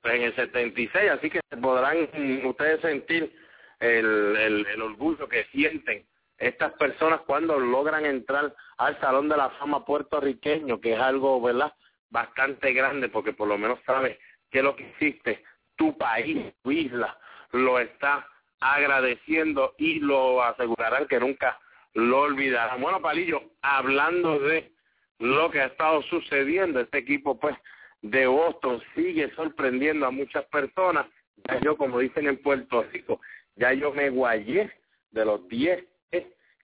pues 0.00 0.14
en 0.14 0.22
el 0.22 0.34
76, 0.34 1.10
así 1.10 1.30
que 1.30 1.40
podrán 1.60 2.08
ustedes 2.44 2.80
sentir 2.80 3.32
el, 3.80 4.36
el, 4.36 4.66
el 4.66 4.82
orgullo 4.82 5.28
que 5.28 5.44
sienten 5.46 6.06
estas 6.38 6.72
personas 6.74 7.20
cuando 7.22 7.58
logran 7.58 8.06
entrar 8.06 8.54
al 8.78 8.98
Salón 9.00 9.28
de 9.28 9.36
la 9.36 9.50
Fama 9.50 9.84
puertorriqueño, 9.84 10.80
que 10.80 10.94
es 10.94 11.00
algo, 11.00 11.40
¿verdad?, 11.40 11.72
bastante 12.10 12.72
grande, 12.72 13.08
porque 13.08 13.32
por 13.32 13.48
lo 13.48 13.58
menos 13.58 13.78
sabes 13.84 14.18
que 14.50 14.62
lo 14.62 14.74
que 14.76 14.88
hiciste, 14.90 15.44
tu 15.76 15.96
país, 15.98 16.54
tu 16.62 16.70
isla, 16.70 17.18
lo 17.52 17.78
está 17.78 18.26
agradeciendo 18.60 19.74
y 19.78 20.00
lo 20.00 20.42
asegurarán 20.42 21.06
que 21.06 21.20
nunca 21.20 21.58
lo 21.94 22.20
olvidarán. 22.20 22.80
Bueno, 22.80 23.00
Palillo, 23.00 23.42
hablando 23.62 24.38
de 24.38 24.72
lo 25.18 25.50
que 25.50 25.60
ha 25.60 25.66
estado 25.66 26.02
sucediendo, 26.02 26.80
este 26.80 26.98
equipo, 26.98 27.38
pues, 27.38 27.56
de 28.02 28.26
Boston 28.26 28.80
sigue 28.94 29.30
sorprendiendo 29.34 30.06
a 30.06 30.10
muchas 30.10 30.44
personas. 30.46 31.06
Ya 31.48 31.60
yo, 31.60 31.76
como 31.76 31.98
dicen 31.98 32.26
en 32.26 32.40
Puerto 32.40 32.84
Rico, 32.84 33.20
ya 33.56 33.72
yo 33.72 33.92
me 33.92 34.10
guayé 34.10 34.70
de 35.10 35.24
los 35.24 35.46
10 35.48 35.84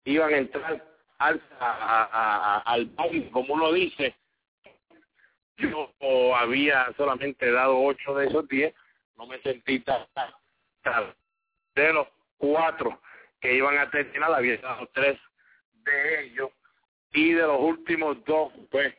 iban 0.04 0.34
a 0.34 0.38
entrar 0.38 0.84
al, 1.18 1.42
a, 1.60 2.62
al 2.66 2.86
baile, 2.86 3.30
como 3.30 3.54
uno 3.54 3.72
dice. 3.72 4.14
Yo 5.56 6.36
había 6.36 6.92
solamente 6.96 7.50
dado 7.50 7.80
ocho 7.80 8.14
de 8.14 8.26
esos 8.26 8.48
diez, 8.48 8.74
no 9.16 9.26
me 9.26 9.40
sentí 9.40 9.78
tan, 9.80 10.04
de 11.74 11.92
los 11.92 12.08
cuatro 12.36 13.00
que 13.40 13.54
iban 13.54 13.78
a 13.78 13.88
terminar, 13.90 14.34
había 14.34 14.56
dado 14.58 14.88
tres 14.92 15.18
de 15.70 16.24
ellos 16.24 16.50
y 17.12 17.32
de 17.32 17.42
los 17.42 17.60
últimos 17.60 18.24
dos, 18.24 18.52
pues 18.70 18.94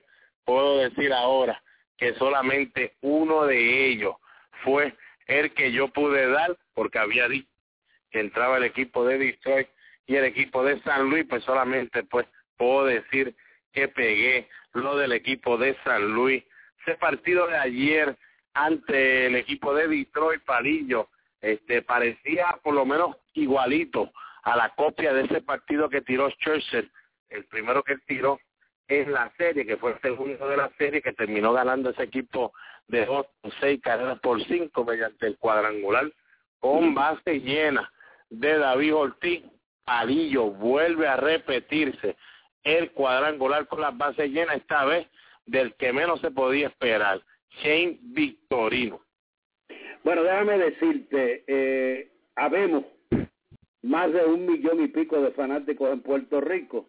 puedo 0.45 0.77
decir 0.77 1.11
ahora 1.11 1.61
que 1.97 2.13
solamente 2.15 2.95
uno 3.01 3.45
de 3.45 3.87
ellos 3.87 4.15
fue 4.63 4.95
el 5.27 5.53
que 5.53 5.71
yo 5.71 5.89
pude 5.89 6.29
dar 6.29 6.57
porque 6.73 6.99
había 6.99 7.27
dicho 7.27 7.49
que 8.11 8.21
entraba 8.21 8.57
el 8.57 8.63
equipo 8.63 9.05
de 9.05 9.17
Detroit 9.17 9.67
y 10.07 10.15
el 10.15 10.25
equipo 10.25 10.63
de 10.63 10.81
San 10.81 11.09
Luis, 11.09 11.25
pues 11.29 11.43
solamente 11.43 12.03
pues 12.03 12.27
puedo 12.57 12.85
decir 12.85 13.35
que 13.73 13.87
pegué 13.87 14.47
lo 14.73 14.97
del 14.97 15.11
equipo 15.11 15.57
de 15.57 15.75
San 15.83 16.13
Luis. 16.13 16.43
Ese 16.81 16.95
partido 16.95 17.47
de 17.47 17.57
ayer 17.57 18.15
ante 18.53 19.27
el 19.27 19.35
equipo 19.35 19.73
de 19.73 19.87
Detroit 19.87 20.43
Palillo, 20.43 21.09
este 21.41 21.81
parecía 21.81 22.57
por 22.63 22.73
lo 22.73 22.85
menos 22.85 23.17
igualito 23.33 24.11
a 24.43 24.55
la 24.55 24.69
copia 24.75 25.13
de 25.13 25.23
ese 25.25 25.41
partido 25.41 25.89
que 25.89 26.01
tiró 26.01 26.29
Churchill, 26.29 26.91
el 27.29 27.45
primero 27.45 27.83
que 27.83 27.97
tiró 28.05 28.39
en 28.87 29.11
la 29.11 29.31
serie, 29.37 29.65
que 29.65 29.77
fue 29.77 29.93
el 29.93 30.01
segundo 30.01 30.47
de 30.47 30.57
la 30.57 30.69
serie, 30.77 31.01
que 31.01 31.13
terminó 31.13 31.53
ganando 31.53 31.89
ese 31.89 32.03
equipo 32.03 32.53
de 32.87 33.05
dos, 33.05 33.25
seis 33.59 33.81
carreras 33.81 34.19
por 34.19 34.43
cinco 34.45 34.85
mediante 34.85 35.25
el 35.25 35.37
cuadrangular 35.37 36.11
con 36.59 36.93
base 36.93 37.39
llena 37.39 37.91
de 38.29 38.57
David 38.57 38.95
Ortiz 38.95 39.43
Palillo 39.85 40.49
vuelve 40.49 41.07
a 41.07 41.15
repetirse 41.15 42.15
el 42.63 42.91
cuadrangular 42.91 43.67
con 43.67 43.81
las 43.81 43.95
bases 43.97 44.29
llenas, 44.31 44.57
esta 44.57 44.83
vez 44.85 45.07
del 45.45 45.75
que 45.75 45.93
menos 45.93 46.19
se 46.21 46.31
podía 46.31 46.67
esperar, 46.67 47.21
Shane 47.61 47.99
Victorino. 48.01 48.99
Bueno, 50.03 50.23
déjame 50.23 50.57
decirte, 50.57 51.43
eh, 51.47 52.09
habemos 52.35 52.85
más 53.83 54.11
de 54.11 54.25
un 54.25 54.45
millón 54.45 54.83
y 54.83 54.87
pico 54.87 55.21
de 55.21 55.31
fanáticos 55.31 55.91
en 55.91 56.01
Puerto 56.01 56.41
Rico, 56.41 56.87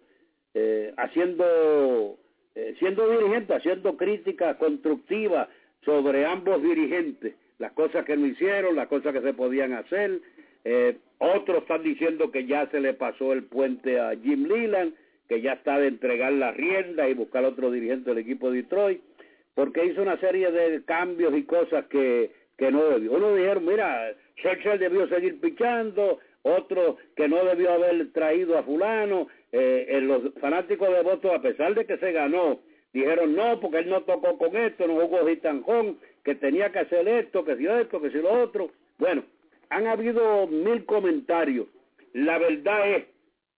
eh, 0.54 0.94
haciendo, 0.96 2.18
eh, 2.54 2.74
siendo 2.78 3.08
dirigentes, 3.10 3.56
haciendo 3.58 3.96
críticas 3.96 4.56
constructivas 4.56 5.48
sobre 5.84 6.24
ambos 6.24 6.62
dirigentes, 6.62 7.34
las 7.58 7.72
cosas 7.72 8.04
que 8.06 8.16
no 8.16 8.26
hicieron, 8.26 8.76
las 8.76 8.88
cosas 8.88 9.12
que 9.12 9.20
se 9.20 9.34
podían 9.34 9.74
hacer, 9.74 10.20
eh, 10.68 10.96
otros 11.18 11.58
están 11.62 11.84
diciendo 11.84 12.32
que 12.32 12.44
ya 12.44 12.68
se 12.72 12.80
le 12.80 12.92
pasó 12.92 13.32
el 13.32 13.44
puente 13.44 14.00
a 14.00 14.16
Jim 14.16 14.48
Leland, 14.48 14.94
que 15.28 15.40
ya 15.40 15.52
está 15.52 15.78
de 15.78 15.86
entregar 15.86 16.32
la 16.32 16.50
rienda 16.50 17.08
y 17.08 17.14
buscar 17.14 17.44
otro 17.44 17.70
dirigente 17.70 18.10
del 18.10 18.18
equipo 18.18 18.50
de 18.50 18.62
Detroit, 18.62 19.00
porque 19.54 19.86
hizo 19.86 20.02
una 20.02 20.18
serie 20.18 20.50
de 20.50 20.82
cambios 20.84 21.36
y 21.36 21.44
cosas 21.44 21.86
que, 21.86 22.32
que 22.58 22.72
no 22.72 22.84
debió. 22.84 23.12
Uno 23.12 23.36
dijeron, 23.36 23.64
mira, 23.64 24.12
Churchill 24.42 24.80
debió 24.80 25.06
seguir 25.06 25.40
pichando, 25.40 26.18
otro 26.42 26.96
que 27.14 27.28
no 27.28 27.44
debió 27.44 27.70
haber 27.70 28.12
traído 28.12 28.58
a 28.58 28.64
fulano. 28.64 29.28
Eh, 29.52 30.00
los 30.02 30.34
fanáticos 30.40 30.88
de 30.88 31.02
votos, 31.02 31.32
a 31.32 31.40
pesar 31.42 31.76
de 31.76 31.86
que 31.86 31.96
se 31.98 32.10
ganó, 32.10 32.58
dijeron 32.92 33.36
no, 33.36 33.60
porque 33.60 33.78
él 33.78 33.88
no 33.88 34.02
tocó 34.02 34.36
con 34.36 34.56
esto, 34.56 34.88
no 34.88 34.94
jugó 34.94 35.28
Gitanjón, 35.28 35.98
que 36.24 36.34
tenía 36.34 36.72
que 36.72 36.80
hacer 36.80 37.06
esto, 37.06 37.44
que 37.44 37.56
si 37.56 37.68
esto, 37.68 38.02
que 38.02 38.10
si 38.10 38.18
lo 38.18 38.32
otro. 38.32 38.70
Bueno, 38.98 39.22
han 39.70 39.86
habido 39.86 40.46
mil 40.46 40.84
comentarios. 40.84 41.66
La 42.12 42.38
verdad 42.38 42.96
es 42.96 43.04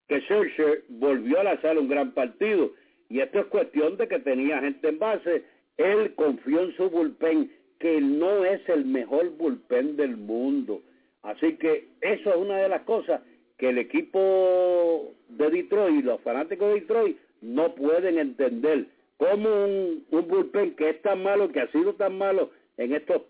que 0.08 0.20
Scherzer 0.22 0.84
volvió 0.88 1.40
a 1.40 1.44
la 1.44 1.60
sala 1.60 1.80
un 1.80 1.88
gran 1.88 2.12
partido 2.12 2.72
y 3.08 3.20
esto 3.20 3.40
es 3.40 3.46
cuestión 3.46 3.96
de 3.96 4.08
que 4.08 4.18
tenía 4.20 4.60
gente 4.60 4.88
en 4.88 4.98
base 4.98 5.44
Él 5.76 6.14
confió 6.14 6.62
en 6.62 6.76
su 6.76 6.88
bullpen, 6.88 7.50
que 7.78 8.00
no 8.00 8.44
es 8.44 8.66
el 8.68 8.84
mejor 8.84 9.30
bullpen 9.36 9.96
del 9.96 10.16
mundo. 10.16 10.82
Así 11.22 11.54
que 11.56 11.88
eso 12.00 12.30
es 12.30 12.36
una 12.36 12.58
de 12.58 12.68
las 12.68 12.82
cosas 12.82 13.20
que 13.58 13.70
el 13.70 13.78
equipo 13.78 15.14
de 15.28 15.50
Detroit, 15.50 16.04
los 16.04 16.20
fanáticos 16.22 16.68
de 16.68 16.80
Detroit, 16.80 17.18
no 17.42 17.75
pueden 17.75 18.18
entender. 18.18 18.86
Cómo 19.18 19.48
un, 19.48 20.04
un 20.10 20.28
bullpen 20.28 20.75
que 20.76 20.90
es 20.90 21.02
tan 21.02 21.22
malo, 21.22 21.50
que 21.50 21.60
ha 21.60 21.72
sido 21.72 21.94
tan 21.94 22.18
malo 22.18 22.50
en 22.76 22.94
estos 22.94 23.22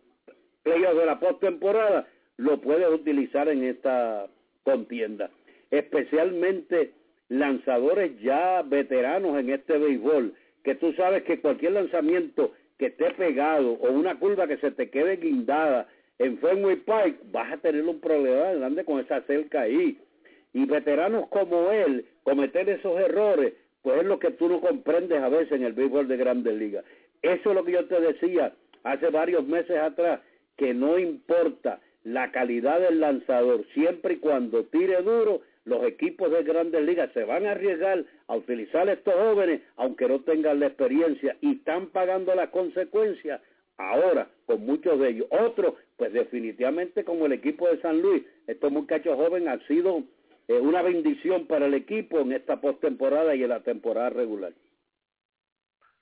playoffs 0.63 0.99
de 0.99 1.07
la 1.07 1.21
postemporada, 1.21 2.09
lo 2.37 2.61
puede 2.61 2.89
utilizar 2.89 3.49
en 3.49 3.65
esta 3.65 4.27
contienda. 4.63 5.31
Especialmente 5.71 6.93
lanzadores 7.29 8.21
ya 8.21 8.63
veteranos 8.63 9.39
en 9.39 9.51
este 9.51 9.79
béisbol, 9.79 10.35
que 10.63 10.75
tú 10.75 10.93
sabes 10.95 11.23
que 11.25 11.41
cualquier 11.41 11.73
lanzamiento 11.73 12.53
que 12.79 12.87
esté 12.87 13.11
pegado 13.13 13.73
o 13.73 13.91
una 13.93 14.19
curva 14.19 14.47
que 14.47 14.59
se 14.59 14.71
te 14.71 14.91
quede 14.91 15.17
guindada 15.17 15.89
en 16.19 16.39
Fenway 16.39 16.77
Park, 16.77 17.17
vas 17.31 17.53
a 17.53 17.57
tener 17.59 17.85
un 17.85 18.01
problema 18.01 18.53
grande 18.53 18.85
con 18.85 19.01
esa 19.01 19.23
cerca 19.23 19.63
ahí. 19.63 19.99
Y 20.53 20.65
veteranos 20.65 21.29
como 21.29 21.71
él, 21.71 22.07
cometer 22.23 22.69
esos 22.69 22.99
errores, 22.99 23.55
pues 23.83 24.01
es 24.01 24.07
lo 24.07 24.19
que 24.19 24.31
tú 24.33 24.49
no 24.49 24.61
comprendes 24.61 25.23
a 25.23 25.29
veces 25.29 25.53
en 25.53 25.65
el 25.65 25.75
béisbol 25.75 26.09
de 26.09 26.17
grandes 26.17 26.55
ligas. 26.55 26.85
Eso 27.23 27.51
es 27.51 27.55
lo 27.55 27.65
que 27.65 27.73
yo 27.73 27.85
te 27.87 28.01
decía 28.01 28.53
hace 28.83 29.11
varios 29.11 29.47
meses 29.47 29.77
atrás, 29.77 30.21
que 30.57 30.73
no 30.73 30.99
importa 30.99 31.81
la 32.07 32.31
calidad 32.31 32.79
del 32.79 33.01
lanzador, 33.01 33.65
siempre 33.75 34.15
y 34.15 34.19
cuando 34.19 34.63
tire 34.67 35.03
duro, 35.03 35.41
los 35.65 35.83
equipos 35.83 36.31
de 36.31 36.45
grandes 36.45 36.81
ligas 36.85 37.11
se 37.13 37.25
van 37.25 37.45
a 37.45 37.51
arriesgar 37.51 38.05
a 38.29 38.37
utilizar 38.37 38.89
a 38.89 38.93
estos 38.93 39.13
jóvenes, 39.13 39.63
aunque 39.75 40.07
no 40.07 40.21
tengan 40.21 40.61
la 40.61 40.69
experiencia, 40.69 41.37
y 41.41 41.57
están 41.57 41.89
pagando 41.89 42.33
las 42.37 42.51
consecuencias 42.51 43.41
ahora 43.77 44.31
con 44.47 44.65
muchos 44.65 45.01
de 45.01 45.09
ellos. 45.09 45.27
Otros, 45.31 45.75
pues 45.97 46.13
definitivamente 46.13 47.05
como 47.05 47.27
el 47.27 47.33
equipo 47.33 47.69
de 47.69 47.81
San 47.81 48.01
Luis, 48.01 48.23
estos 48.47 48.71
muchachos 48.71 49.17
jóvenes 49.17 49.49
han 49.49 49.67
sido 49.67 50.05
eh, 50.47 50.61
una 50.61 50.83
bendición 50.83 51.49
para 51.49 51.67
el 51.67 51.75
equipo 51.75 52.21
en 52.21 52.31
esta 52.31 52.61
postemporada 52.61 53.35
y 53.35 53.43
en 53.43 53.49
la 53.49 53.65
temporada 53.65 54.11
regular. 54.11 54.53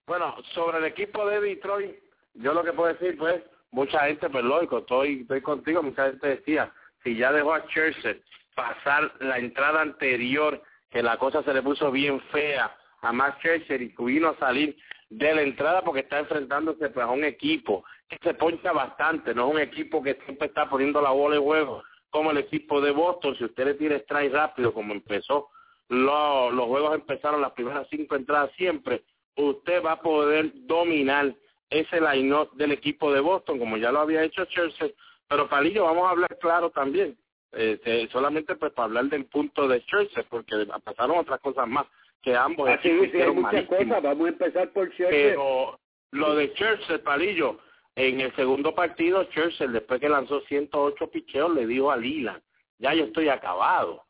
Bueno, 0.06 0.36
sobre 0.52 0.76
el 0.76 0.84
equipo 0.84 1.26
de 1.30 1.40
Detroit, 1.40 1.96
yo 2.34 2.52
lo 2.52 2.62
que 2.62 2.74
puedo 2.74 2.92
decir, 2.92 3.16
pues, 3.16 3.42
mucha 3.74 4.06
gente, 4.06 4.30
pues 4.30 4.44
lógico, 4.44 4.78
estoy, 4.78 5.22
estoy 5.22 5.40
contigo, 5.42 5.82
mucha 5.82 6.06
gente 6.06 6.28
decía, 6.28 6.72
si 7.02 7.16
ya 7.16 7.32
dejó 7.32 7.54
a 7.54 7.66
Churchill 7.66 8.22
pasar 8.54 9.12
la 9.18 9.38
entrada 9.38 9.82
anterior, 9.82 10.62
que 10.90 11.02
la 11.02 11.16
cosa 11.16 11.42
se 11.42 11.52
le 11.52 11.60
puso 11.60 11.90
bien 11.90 12.20
fea 12.32 12.74
a 13.02 13.12
Max 13.12 13.38
Scherzer 13.40 13.82
y 13.82 13.94
vino 13.98 14.28
a 14.28 14.38
salir 14.38 14.76
de 15.10 15.34
la 15.34 15.42
entrada 15.42 15.82
porque 15.82 16.00
está 16.00 16.20
enfrentándose 16.20 16.88
pues, 16.88 17.04
a 17.04 17.10
un 17.10 17.24
equipo 17.24 17.84
que 18.08 18.16
se 18.22 18.34
poncha 18.34 18.72
bastante, 18.72 19.34
no 19.34 19.48
es 19.48 19.54
un 19.54 19.60
equipo 19.60 20.02
que 20.02 20.18
siempre 20.24 20.46
está 20.46 20.70
poniendo 20.70 21.02
la 21.02 21.10
bola 21.10 21.34
de 21.34 21.42
juego 21.42 21.82
como 22.10 22.30
el 22.30 22.38
equipo 22.38 22.80
de 22.80 22.92
Boston, 22.92 23.36
si 23.36 23.42
usted 23.42 23.64
le 23.64 23.74
tira 23.74 23.96
strike 23.96 24.32
rápido 24.32 24.72
como 24.72 24.94
empezó, 24.94 25.48
los 25.88 26.66
juegos 26.66 26.94
empezaron 26.94 27.40
las 27.40 27.50
primeras 27.54 27.88
cinco 27.90 28.14
entradas 28.14 28.52
siempre, 28.56 29.02
usted 29.34 29.82
va 29.84 29.92
a 29.92 30.00
poder 30.00 30.52
dominar 30.54 31.34
ese 31.70 32.00
line 32.00 32.46
del 32.54 32.72
equipo 32.72 33.12
de 33.12 33.20
Boston, 33.20 33.58
como 33.58 33.76
ya 33.76 33.90
lo 33.90 34.00
había 34.00 34.22
hecho 34.22 34.44
Chelsea, 34.46 34.88
pero 35.28 35.48
Palillo, 35.48 35.84
vamos 35.84 36.06
a 36.06 36.10
hablar 36.10 36.38
claro 36.38 36.70
también, 36.70 37.16
eh, 37.52 38.08
solamente 38.12 38.56
pues 38.56 38.72
para 38.72 38.86
hablar 38.86 39.06
del 39.06 39.26
punto 39.26 39.66
de 39.68 39.84
Churchill, 39.84 40.24
porque 40.28 40.66
pasaron 40.84 41.18
otras 41.18 41.40
cosas 41.40 41.66
más 41.68 41.86
que 42.22 42.34
ambos 42.34 42.68
Así 42.68 42.88
sí, 43.12 43.20
hay 43.20 43.30
muchas 43.30 43.66
cosas, 43.66 44.02
vamos 44.02 44.26
a 44.26 44.28
empezar 44.30 44.70
por 44.70 44.88
Churchill. 44.88 45.08
Pero 45.10 45.78
lo 46.12 46.34
de 46.34 46.52
Churchill, 46.54 47.00
Palillo, 47.00 47.58
en 47.96 48.20
el 48.20 48.34
segundo 48.34 48.74
partido, 48.74 49.24
Churchill, 49.24 49.72
después 49.72 50.00
que 50.00 50.08
lanzó 50.08 50.40
108 50.42 51.10
picheos, 51.10 51.54
le 51.54 51.66
dijo 51.66 51.90
a 51.90 51.96
Lila, 51.96 52.40
ya 52.78 52.94
yo 52.94 53.04
estoy 53.04 53.28
acabado. 53.28 54.04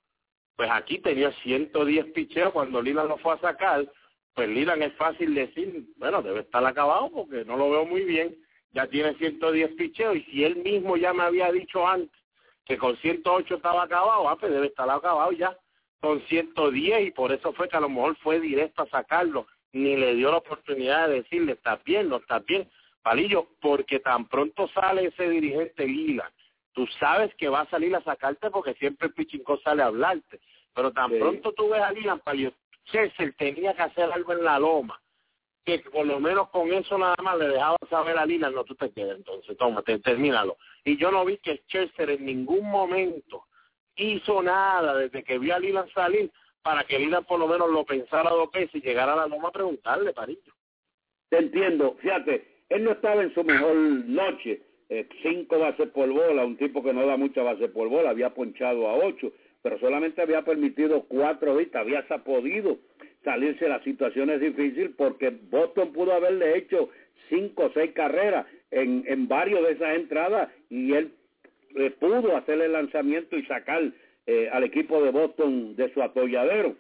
Pues 0.57 0.71
aquí 0.71 0.99
tenía 0.99 1.33
110 1.43 2.07
picheos 2.13 2.53
cuando 2.53 2.81
Lila 2.81 3.05
lo 3.05 3.19
fue 3.19 3.35
a 3.35 3.39
sacar, 3.39 3.85
pues 4.35 4.49
Lila 4.49 4.75
es 4.75 4.93
fácil 4.95 5.35
decir, 5.35 5.85
bueno, 5.97 6.23
debe 6.23 6.41
estar 6.41 6.65
acabado 6.65 7.11
porque 7.11 7.45
no 7.45 7.57
lo 7.57 7.71
veo 7.71 7.87
muy 7.87 8.03
bien, 8.03 8.37
ya 8.73 8.87
tiene 8.89 9.15
110 9.15 9.75
picheos 9.75 10.17
y 10.17 10.23
si 10.25 10.45
él 10.45 10.57
mismo 10.57 10.97
ya 10.97 11.13
me 11.13 11.23
había 11.23 11.53
dicho 11.53 11.87
antes 11.87 12.25
que 12.65 12.79
con 12.79 12.97
108 12.97 13.57
estaba 13.57 13.83
acabado, 13.83 14.29
ah, 14.29 14.37
pues 14.37 14.53
debe 14.53 14.69
estar 14.69 14.89
acabado 14.89 15.33
ya. 15.33 15.57
Con 16.01 16.21
110 16.23 17.07
y 17.07 17.11
por 17.13 17.33
eso 17.33 17.53
fue 17.53 17.69
que 17.69 17.77
a 17.77 17.81
lo 17.81 17.89
mejor 17.89 18.17
fue 18.17 18.41
directo 18.41 18.83
a 18.83 18.89
sacarlo, 18.89 19.47
ni 19.73 19.97
le 19.97 20.15
dio 20.15 20.31
la 20.31 20.39
oportunidad 20.39 21.09
de 21.09 21.23
decirle, 21.23 21.53
está 21.53 21.77
bien, 21.85 22.09
no 22.09 22.17
está 22.17 22.41
bien, 22.41 22.69
Palillo, 23.03 23.49
porque 23.61 24.01
tan 24.01 24.29
pronto 24.29 24.69
sale 24.69 25.07
ese 25.07 25.29
dirigente 25.29 25.87
Lila, 25.87 26.31
tú 26.73 26.87
sabes 26.99 27.35
que 27.37 27.49
va 27.49 27.61
a 27.61 27.71
salir 27.71 27.95
a 27.95 28.03
sacarte 28.03 28.51
porque 28.51 28.75
siempre 28.75 29.09
el 29.09 29.15
pichinco 29.15 29.59
sale 29.59 29.83
a 29.83 29.87
hablarte, 29.87 30.41
pero 30.75 30.93
tan 30.93 31.11
pronto 31.11 31.53
tú 31.53 31.71
ves 31.71 31.83
a 31.83 31.93
Lila, 31.93 32.17
Palillo, 32.17 32.53
César 32.91 33.35
tenía 33.39 33.75
que 33.75 33.83
hacer 33.83 34.11
algo 34.13 34.33
en 34.33 34.45
la 34.45 34.59
loma, 34.59 35.01
que 35.65 35.79
por 35.79 36.07
lo 36.07 36.21
menos 36.21 36.51
con 36.51 36.73
eso 36.73 36.99
nada 36.99 37.17
más 37.23 37.39
le 37.39 37.49
dejaba 37.49 37.79
saber 37.89 38.19
a 38.19 38.27
Lila, 38.27 38.51
no, 38.51 38.65
tú 38.65 38.75
te 38.75 38.93
quedas, 38.93 39.17
entonces, 39.17 39.57
tómate, 39.57 39.99
termínalo. 40.01 40.57
Y 40.85 40.97
yo 40.97 41.11
no 41.11 41.25
vi 41.25 41.39
que 41.39 41.65
Chester 41.67 42.11
en 42.11 42.27
ningún 42.27 42.71
momento 42.71 43.45
hizo 43.97 44.43
nada 44.43 44.97
desde 44.97 45.23
que 45.23 45.39
vio 45.39 45.55
a 45.55 45.59
Lila 45.59 45.87
salir 45.95 46.31
para 46.63 46.85
que 46.85 46.99
Lila 46.99 47.23
por 47.23 47.39
lo 47.39 47.47
menos 47.47 47.71
lo 47.71 47.85
pensara 47.85 48.31
dos 48.31 48.51
veces 48.51 48.75
y 48.77 48.81
llegara 48.81 49.13
a 49.13 49.17
la 49.17 49.27
loma 49.27 49.49
a 49.49 49.53
preguntarle, 49.53 50.13
Parillo. 50.13 50.53
Te 51.29 51.39
entiendo, 51.39 51.97
fíjate, 52.01 52.65
él 52.69 52.85
no 52.85 52.93
estaba 52.93 53.23
en 53.23 53.33
su 53.35 53.45
mejor 53.45 53.75
noche, 53.75 54.63
eh, 54.89 55.09
cinco 55.23 55.59
bases 55.59 55.89
por 55.91 56.09
bola, 56.09 56.45
un 56.45 56.57
tipo 56.57 56.83
que 56.83 56.93
no 56.93 57.07
da 57.07 57.17
mucha 57.17 57.43
base 57.43 57.69
por 57.69 57.89
bola, 57.89 58.11
había 58.11 58.35
ponchado 58.35 58.89
a 58.89 58.95
ocho, 58.95 59.33
pero 59.65 59.79
solamente 59.79 60.21
había 60.21 60.43
permitido 60.43 61.05
cuatro 61.09 61.57
vistas, 61.57 61.81
había 61.81 62.05
podido 62.23 62.77
salirse 63.25 63.65
de 63.65 63.71
las 63.71 63.83
situaciones 63.83 64.39
difíciles 64.39 64.91
porque 64.95 65.31
Boston 65.31 65.91
pudo 65.95 66.13
haberle 66.13 66.59
hecho 66.59 66.91
cinco 67.31 67.65
o 67.65 67.73
seis 67.73 67.93
carreras 67.93 68.45
en, 68.71 69.05
en 69.07 69.27
varios 69.27 69.67
de 69.67 69.73
esas 69.73 69.97
entradas 69.97 70.51
y 70.69 70.93
él 70.93 71.13
eh, 71.77 71.91
pudo 71.99 72.37
hacer 72.37 72.61
el 72.61 72.73
lanzamiento 72.73 73.39
y 73.39 73.47
sacar 73.47 73.83
eh, 74.27 74.51
al 74.53 74.65
equipo 74.65 75.03
de 75.03 75.11
Boston 75.11 75.75
de 75.77 75.91
su 75.95 76.03
atolladero. 76.03 76.77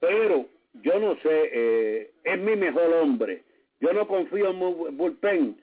Pero 0.00 0.46
yo 0.82 0.98
no 0.98 1.16
sé, 1.16 1.50
eh, 1.52 2.10
es 2.24 2.38
mi 2.38 2.56
mejor 2.56 2.94
hombre. 2.94 3.42
Yo 3.78 3.92
no 3.92 4.08
confío 4.08 4.52
en 4.52 4.96
Bullpen. 4.96 5.58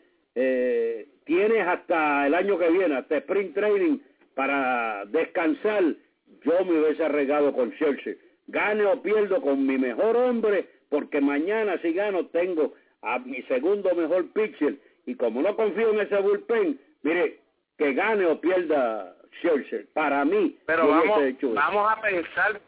tienes 1.26 1.68
hasta 1.68 2.28
el 2.28 2.36
año 2.36 2.60
que 2.60 2.70
viene, 2.70 2.96
hasta 2.96 3.18
Spring 3.18 3.54
Training, 3.56 3.98
para 4.36 5.06
descansar. 5.06 5.96
Yo 6.43 6.65
me 6.65 6.79
hubiese 6.79 7.06
arreglado 7.06 7.53
con 7.53 7.73
Chelsea. 7.77 8.15
Gane 8.47 8.86
o 8.86 9.01
pierdo 9.01 9.41
con 9.41 9.65
mi 9.65 9.77
mejor 9.77 10.17
hombre, 10.17 10.67
porque 10.89 11.21
mañana 11.21 11.77
si 11.82 11.93
gano 11.93 12.25
tengo 12.27 12.73
a 13.01 13.19
mi 13.19 13.41
segundo 13.43 13.93
mejor 13.95 14.32
pitcher, 14.32 14.77
y 15.06 15.15
como 15.15 15.41
no 15.41 15.56
confío 15.56 15.91
en 15.91 15.99
ese 16.01 16.17
bullpen, 16.17 16.79
mire, 17.03 17.39
que 17.77 17.93
gane 17.93 18.25
o 18.25 18.39
pierda 18.39 19.15
Scherzer, 19.39 19.88
para 19.93 20.23
mí. 20.25 20.58
Pero 20.65 20.88
vamos, 20.88 21.19
vamos 21.53 21.91
a 21.91 22.01
pensar, 22.01 22.62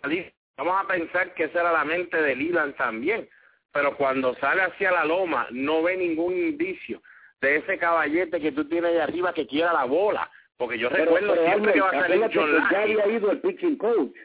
vamos 0.57 0.83
a 0.83 0.87
pensar 0.87 1.33
que 1.33 1.45
esa 1.45 1.61
era 1.61 1.71
la 1.71 1.85
mente 1.85 2.21
de 2.21 2.35
Leland 2.35 2.75
también, 2.75 3.27
pero 3.71 3.95
cuando 3.97 4.33
sale 4.35 4.63
hacia 4.63 4.91
la 4.91 5.05
loma 5.05 5.47
no 5.51 5.83
ve 5.83 5.97
ningún 5.97 6.33
indicio 6.33 7.01
de 7.41 7.57
ese 7.57 7.77
caballete 7.77 8.39
que 8.39 8.51
tú 8.51 8.65
tienes 8.65 8.91
ahí 8.91 8.97
arriba 8.97 9.33
que 9.33 9.47
quiera 9.47 9.73
la 9.73 9.85
bola, 9.85 10.29
porque 10.57 10.77
yo 10.77 10.89
recuerdo 10.89 11.35
siempre 11.45 11.73
que 11.73 11.81
va 11.81 11.89
a 11.89 12.01
salir 12.01 12.29
John 12.33 12.51
Ya 12.71 12.81
había 12.81 13.07
ido 13.07 13.31
el 13.31 13.39
pitching 13.39 13.77
coach. 13.77 14.15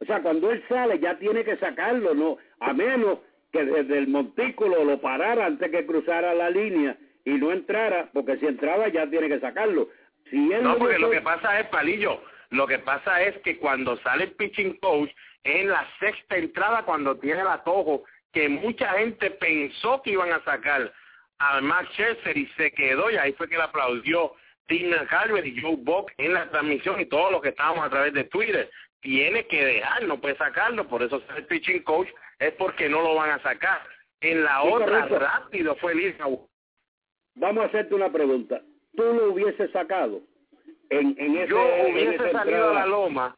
O 0.00 0.04
sea, 0.04 0.22
cuando 0.22 0.50
él 0.50 0.62
sale 0.68 0.98
ya 0.98 1.18
tiene 1.18 1.44
que 1.44 1.56
sacarlo, 1.56 2.14
no, 2.14 2.38
a 2.60 2.72
menos 2.72 3.18
que 3.52 3.64
desde 3.64 3.98
el 3.98 4.08
montículo 4.08 4.84
lo 4.84 5.00
parara 5.00 5.46
antes 5.46 5.70
que 5.70 5.86
cruzara 5.86 6.34
la 6.34 6.50
línea 6.50 6.96
y 7.24 7.30
no 7.32 7.52
entrara, 7.52 8.10
porque 8.12 8.36
si 8.38 8.46
entraba 8.46 8.88
ya 8.88 9.08
tiene 9.08 9.28
que 9.28 9.40
sacarlo. 9.40 9.88
Si 10.30 10.36
no, 10.36 10.78
porque 10.78 10.98
lo 10.98 11.10
que 11.10 11.20
pasa 11.20 11.60
es, 11.60 11.66
Palillo, 11.68 12.20
lo 12.50 12.66
que 12.66 12.78
pasa 12.78 13.22
es 13.22 13.36
que 13.38 13.58
cuando 13.58 13.96
sale 13.98 14.24
el 14.24 14.32
pitching 14.32 14.76
coach, 14.78 15.10
en 15.44 15.68
la 15.68 15.86
sexta 16.00 16.36
entrada 16.36 16.82
cuando 16.82 17.16
tiene 17.16 17.40
el 17.40 17.46
atojo, 17.46 18.04
que 18.32 18.48
mucha 18.48 18.90
gente 18.98 19.30
pensó 19.30 20.02
que 20.02 20.10
iban 20.10 20.32
a 20.32 20.42
sacar 20.44 20.92
a 21.38 21.60
Max 21.60 21.88
Scherzer 21.92 22.36
y 22.36 22.46
se 22.56 22.72
quedó, 22.72 23.10
y 23.10 23.16
ahí 23.16 23.32
fue 23.32 23.48
que 23.48 23.56
le 23.56 23.62
aplaudió 23.62 24.32
Tina 24.66 25.06
Calvert 25.06 25.46
y 25.46 25.60
Joe 25.60 25.76
Buck 25.78 26.12
en 26.18 26.34
la 26.34 26.50
transmisión 26.50 27.00
y 27.00 27.06
todos 27.06 27.32
los 27.32 27.42
que 27.42 27.50
estábamos 27.50 27.86
a 27.86 27.90
través 27.90 28.12
de 28.12 28.24
Twitter 28.24 28.70
tiene 29.00 29.46
que 29.46 29.64
dejar, 29.64 30.02
no 30.04 30.20
puede 30.20 30.36
sacarlo, 30.36 30.88
por 30.88 31.02
eso 31.02 31.22
el 31.36 31.46
pitching 31.46 31.82
coach 31.82 32.08
es 32.38 32.52
porque 32.54 32.88
no 32.88 33.02
lo 33.02 33.14
van 33.14 33.30
a 33.30 33.42
sacar. 33.42 33.80
En 34.20 34.42
la 34.42 34.62
otra 34.62 35.06
rápido 35.06 35.76
fue 35.76 35.92
el 35.92 36.16
Vamos 37.34 37.64
a 37.64 37.66
hacerte 37.68 37.94
una 37.94 38.10
pregunta. 38.10 38.60
¿Tú 38.96 39.02
lo 39.02 39.32
hubieses 39.32 39.70
sacado? 39.70 40.22
En, 40.88 41.14
en 41.18 41.36
ese, 41.36 41.48
yo 41.48 41.62
hubiese 41.90 42.32
salido 42.32 42.70
a 42.70 42.74
la 42.74 42.86
loma, 42.86 43.36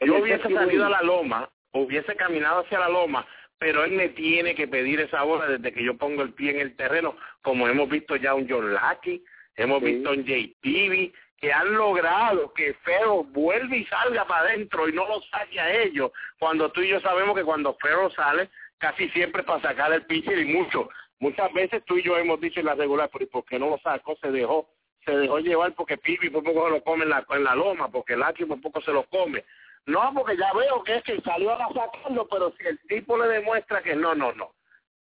yo 0.00 0.16
hubiese 0.16 0.48
salido 0.48 0.86
a 0.86 0.90
la 0.90 1.02
loma, 1.02 1.50
hubiese 1.72 2.14
caminado 2.14 2.60
hacia 2.60 2.78
la 2.78 2.88
loma, 2.88 3.26
pero 3.58 3.84
él 3.84 3.92
me 3.92 4.10
tiene 4.10 4.54
que 4.54 4.68
pedir 4.68 5.00
esa 5.00 5.22
bola 5.22 5.46
desde 5.46 5.72
que 5.72 5.82
yo 5.82 5.96
pongo 5.96 6.22
el 6.22 6.32
pie 6.32 6.52
en 6.52 6.60
el 6.60 6.76
terreno, 6.76 7.16
como 7.42 7.68
hemos 7.68 7.88
visto 7.88 8.16
ya 8.16 8.34
un 8.34 8.48
John 8.48 8.72
Lackey, 8.72 9.22
hemos 9.62 9.82
visto 9.82 10.10
un 10.10 10.24
JTV, 10.24 11.12
que 11.38 11.52
han 11.52 11.74
logrado 11.74 12.52
que 12.52 12.74
Ferro 12.82 13.24
vuelva 13.24 13.74
y 13.74 13.84
salga 13.86 14.26
para 14.26 14.48
adentro 14.48 14.88
y 14.88 14.92
no 14.92 15.08
lo 15.08 15.20
saque 15.22 15.58
a 15.58 15.82
ellos, 15.82 16.10
cuando 16.38 16.70
tú 16.70 16.82
y 16.82 16.88
yo 16.88 17.00
sabemos 17.00 17.34
que 17.34 17.44
cuando 17.44 17.74
Ferro 17.74 18.10
sale, 18.10 18.50
casi 18.78 19.08
siempre 19.10 19.42
para 19.42 19.62
sacar 19.62 19.92
el 19.92 20.04
pitcher 20.06 20.38
y 20.38 20.44
mucho. 20.44 20.88
Muchas 21.18 21.52
veces 21.52 21.82
tú 21.84 21.98
y 21.98 22.02
yo 22.02 22.16
hemos 22.16 22.40
dicho 22.40 22.60
en 22.60 22.66
la 22.66 22.74
regular, 22.74 23.10
pero 23.12 23.28
¿por 23.28 23.44
qué 23.44 23.58
no 23.58 23.70
lo 23.70 23.78
sacó? 23.78 24.16
Se 24.16 24.30
dejó 24.30 24.68
se 25.04 25.16
dejó 25.16 25.38
llevar 25.38 25.74
porque 25.74 25.96
Pibi 25.96 26.30
por 26.30 26.44
poco 26.44 26.66
se 26.66 26.74
lo 26.74 26.84
come 26.84 27.04
en 27.04 27.10
la, 27.10 27.24
en 27.30 27.44
la 27.44 27.54
loma, 27.54 27.90
porque 27.90 28.16
Lucky 28.16 28.44
por 28.44 28.60
poco 28.60 28.80
se 28.82 28.92
lo 28.92 29.04
come. 29.04 29.44
No, 29.86 30.12
porque 30.14 30.36
ya 30.36 30.52
veo 30.52 30.82
que 30.84 30.96
es 30.96 31.02
que 31.04 31.20
salió 31.22 31.52
a 31.52 31.68
sacarlo, 31.68 32.28
pero 32.28 32.52
si 32.58 32.66
el 32.66 32.78
tipo 32.80 33.16
le 33.16 33.28
demuestra 33.28 33.82
que 33.82 33.94
no, 33.96 34.14
no, 34.14 34.32
no. 34.32 34.52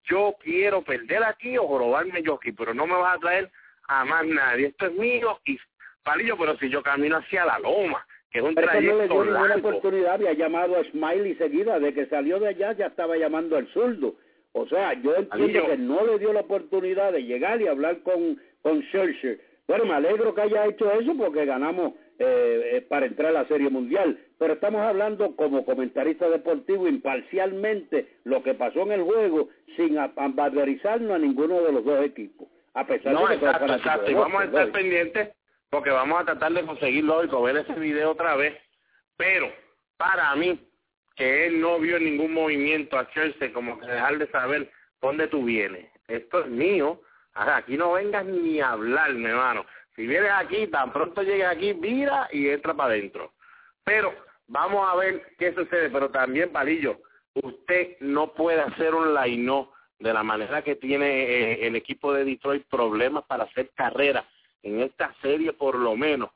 Yo 0.04 0.36
quiero 0.40 0.84
perder 0.84 1.24
aquí 1.24 1.58
o 1.58 1.78
robarme 1.78 2.22
yo 2.22 2.36
aquí, 2.36 2.52
pero 2.52 2.74
no 2.74 2.86
me 2.86 2.96
vas 2.96 3.18
a 3.18 3.20
traer 3.20 3.52
a 3.88 4.06
más 4.06 4.26
nadie. 4.26 4.68
Esto 4.68 4.88
es 4.88 4.94
mío 4.94 5.40
y 5.46 5.58
palillo, 6.04 6.38
pero 6.38 6.58
si 6.58 6.70
yo 6.70 6.82
camino 6.82 7.18
hacia 7.18 7.46
la 7.46 7.60
loma, 7.60 8.06
que 8.32 8.40
es 8.40 8.46
un 8.46 8.56
pero 8.56 8.68
trayecto 8.68 8.96
no 8.96 9.02
le 9.02 9.08
dio 9.08 9.24
largo. 9.24 9.48
ninguna 9.48 9.56
oportunidad, 9.56 10.14
había 10.14 10.34
llamado 10.34 10.78
a 10.78 10.84
Smiley 10.86 11.36
seguida, 11.36 11.80
de 11.80 11.94
que 11.94 12.06
salió 12.08 12.40
de 12.40 12.50
allá 12.50 12.74
ya 12.74 12.88
estaba 12.88 13.18
llamando 13.18 13.58
al 13.58 13.68
zurdo. 13.70 14.16
O 14.54 14.68
sea, 14.68 14.94
yo 14.94 15.16
entiendo 15.16 15.30
Palillo. 15.30 15.68
que 15.68 15.78
no 15.78 16.06
le 16.06 16.20
dio 16.20 16.34
la 16.34 16.42
oportunidad 16.42 17.12
de 17.12 17.24
llegar 17.24 17.62
y 17.62 17.68
hablar 17.68 18.00
con, 18.04 18.40
con 18.62 18.82
Scherzer. 18.84 19.40
Bueno, 19.68 19.86
me 19.86 19.94
alegro 19.94 20.34
que 20.34 20.42
haya 20.42 20.66
hecho 20.66 20.92
eso 20.94 21.14
porque 21.18 21.46
ganamos 21.46 21.94
eh, 22.20 22.72
eh, 22.74 22.82
para 22.82 23.06
entrar 23.06 23.30
a 23.30 23.42
la 23.44 23.48
Serie 23.48 23.70
Mundial. 23.70 24.18
Pero 24.40 24.54
estamos 24.54 24.82
hablando 24.82 25.36
como 25.36 25.66
comentarista 25.66 26.30
deportivo 26.30 26.88
imparcialmente 26.88 28.08
lo 28.24 28.42
que 28.44 28.54
pasó 28.54 28.84
en 28.84 28.94
el 28.94 29.04
juego 29.04 29.50
sin 29.76 29.98
banderizarnos 30.36 31.12
a 31.12 31.20
ninguno 31.20 31.62
de 31.62 31.74
los 31.74 31.84
dos 31.84 32.04
equipos. 32.04 32.48
A 32.78 32.86
pesar 32.86 33.12
No, 33.12 33.28
de 33.28 33.40
que 33.40 33.46
exacto, 33.46 33.74
exacto. 33.74 34.12
Y 34.12 34.14
vamos 34.14 34.40
a 34.40 34.46
estar 34.46 34.68
¿no? 34.68 34.72
pendientes 34.72 35.30
porque 35.72 35.90
vamos 35.90 36.22
a 36.22 36.26
tratar 36.26 36.52
de 36.54 36.64
conseguir 36.64 37.04
lógico, 37.04 37.42
ver 37.42 37.58
ese 37.58 37.74
video 37.74 38.12
otra 38.12 38.36
vez. 38.36 38.56
Pero 39.18 39.52
para 39.98 40.36
mí, 40.36 40.60
que 41.16 41.48
él 41.48 41.60
no 41.60 41.80
vio 41.80 42.00
ningún 42.00 42.34
movimiento 42.34 43.00
a 43.00 43.10
Chelsea, 43.10 43.52
como 43.52 43.80
que 43.80 43.88
dejar 43.88 44.20
de 44.20 44.28
saber 44.28 44.72
dónde 45.02 45.28
tú 45.28 45.44
vienes. 45.44 45.90
Esto 46.08 46.42
es 46.42 46.48
mío. 46.48 47.02
Ajá, 47.34 47.58
aquí 47.58 47.78
no 47.78 47.94
vengas 47.94 48.26
ni 48.26 48.62
a 48.62 48.74
hablarme, 48.74 49.30
hermano. 49.30 49.66
Si 49.96 50.06
vienes 50.06 50.32
aquí, 50.32 50.68
tan 50.68 50.94
pronto 50.94 51.24
llegues 51.24 51.48
aquí, 51.48 51.74
mira 51.74 52.30
y 52.32 52.48
entra 52.50 52.76
para 52.76 52.92
adentro. 52.92 53.34
Pero 53.84 54.14
vamos 54.46 54.88
a 54.88 54.96
ver 54.98 55.34
qué 55.40 55.52
sucede. 55.56 55.90
Pero 55.90 56.12
también, 56.12 56.52
Palillo, 56.52 57.00
usted 57.34 57.98
no 58.02 58.34
puede 58.36 58.62
hacer 58.62 58.94
un 58.94 59.16
line 59.16 59.66
de 60.00 60.14
la 60.14 60.24
manera 60.24 60.64
que 60.64 60.76
tiene 60.76 61.24
eh, 61.24 61.68
el 61.68 61.76
equipo 61.76 62.14
de 62.14 62.26
Detroit 62.26 62.66
problemas 62.68 63.24
para 63.26 63.46
hacer 63.46 63.72
carrera 63.74 64.26
en 64.64 64.82
esta 64.82 65.16
serie 65.22 65.54
por 65.54 65.76
lo 65.76 65.96
menos. 65.96 66.30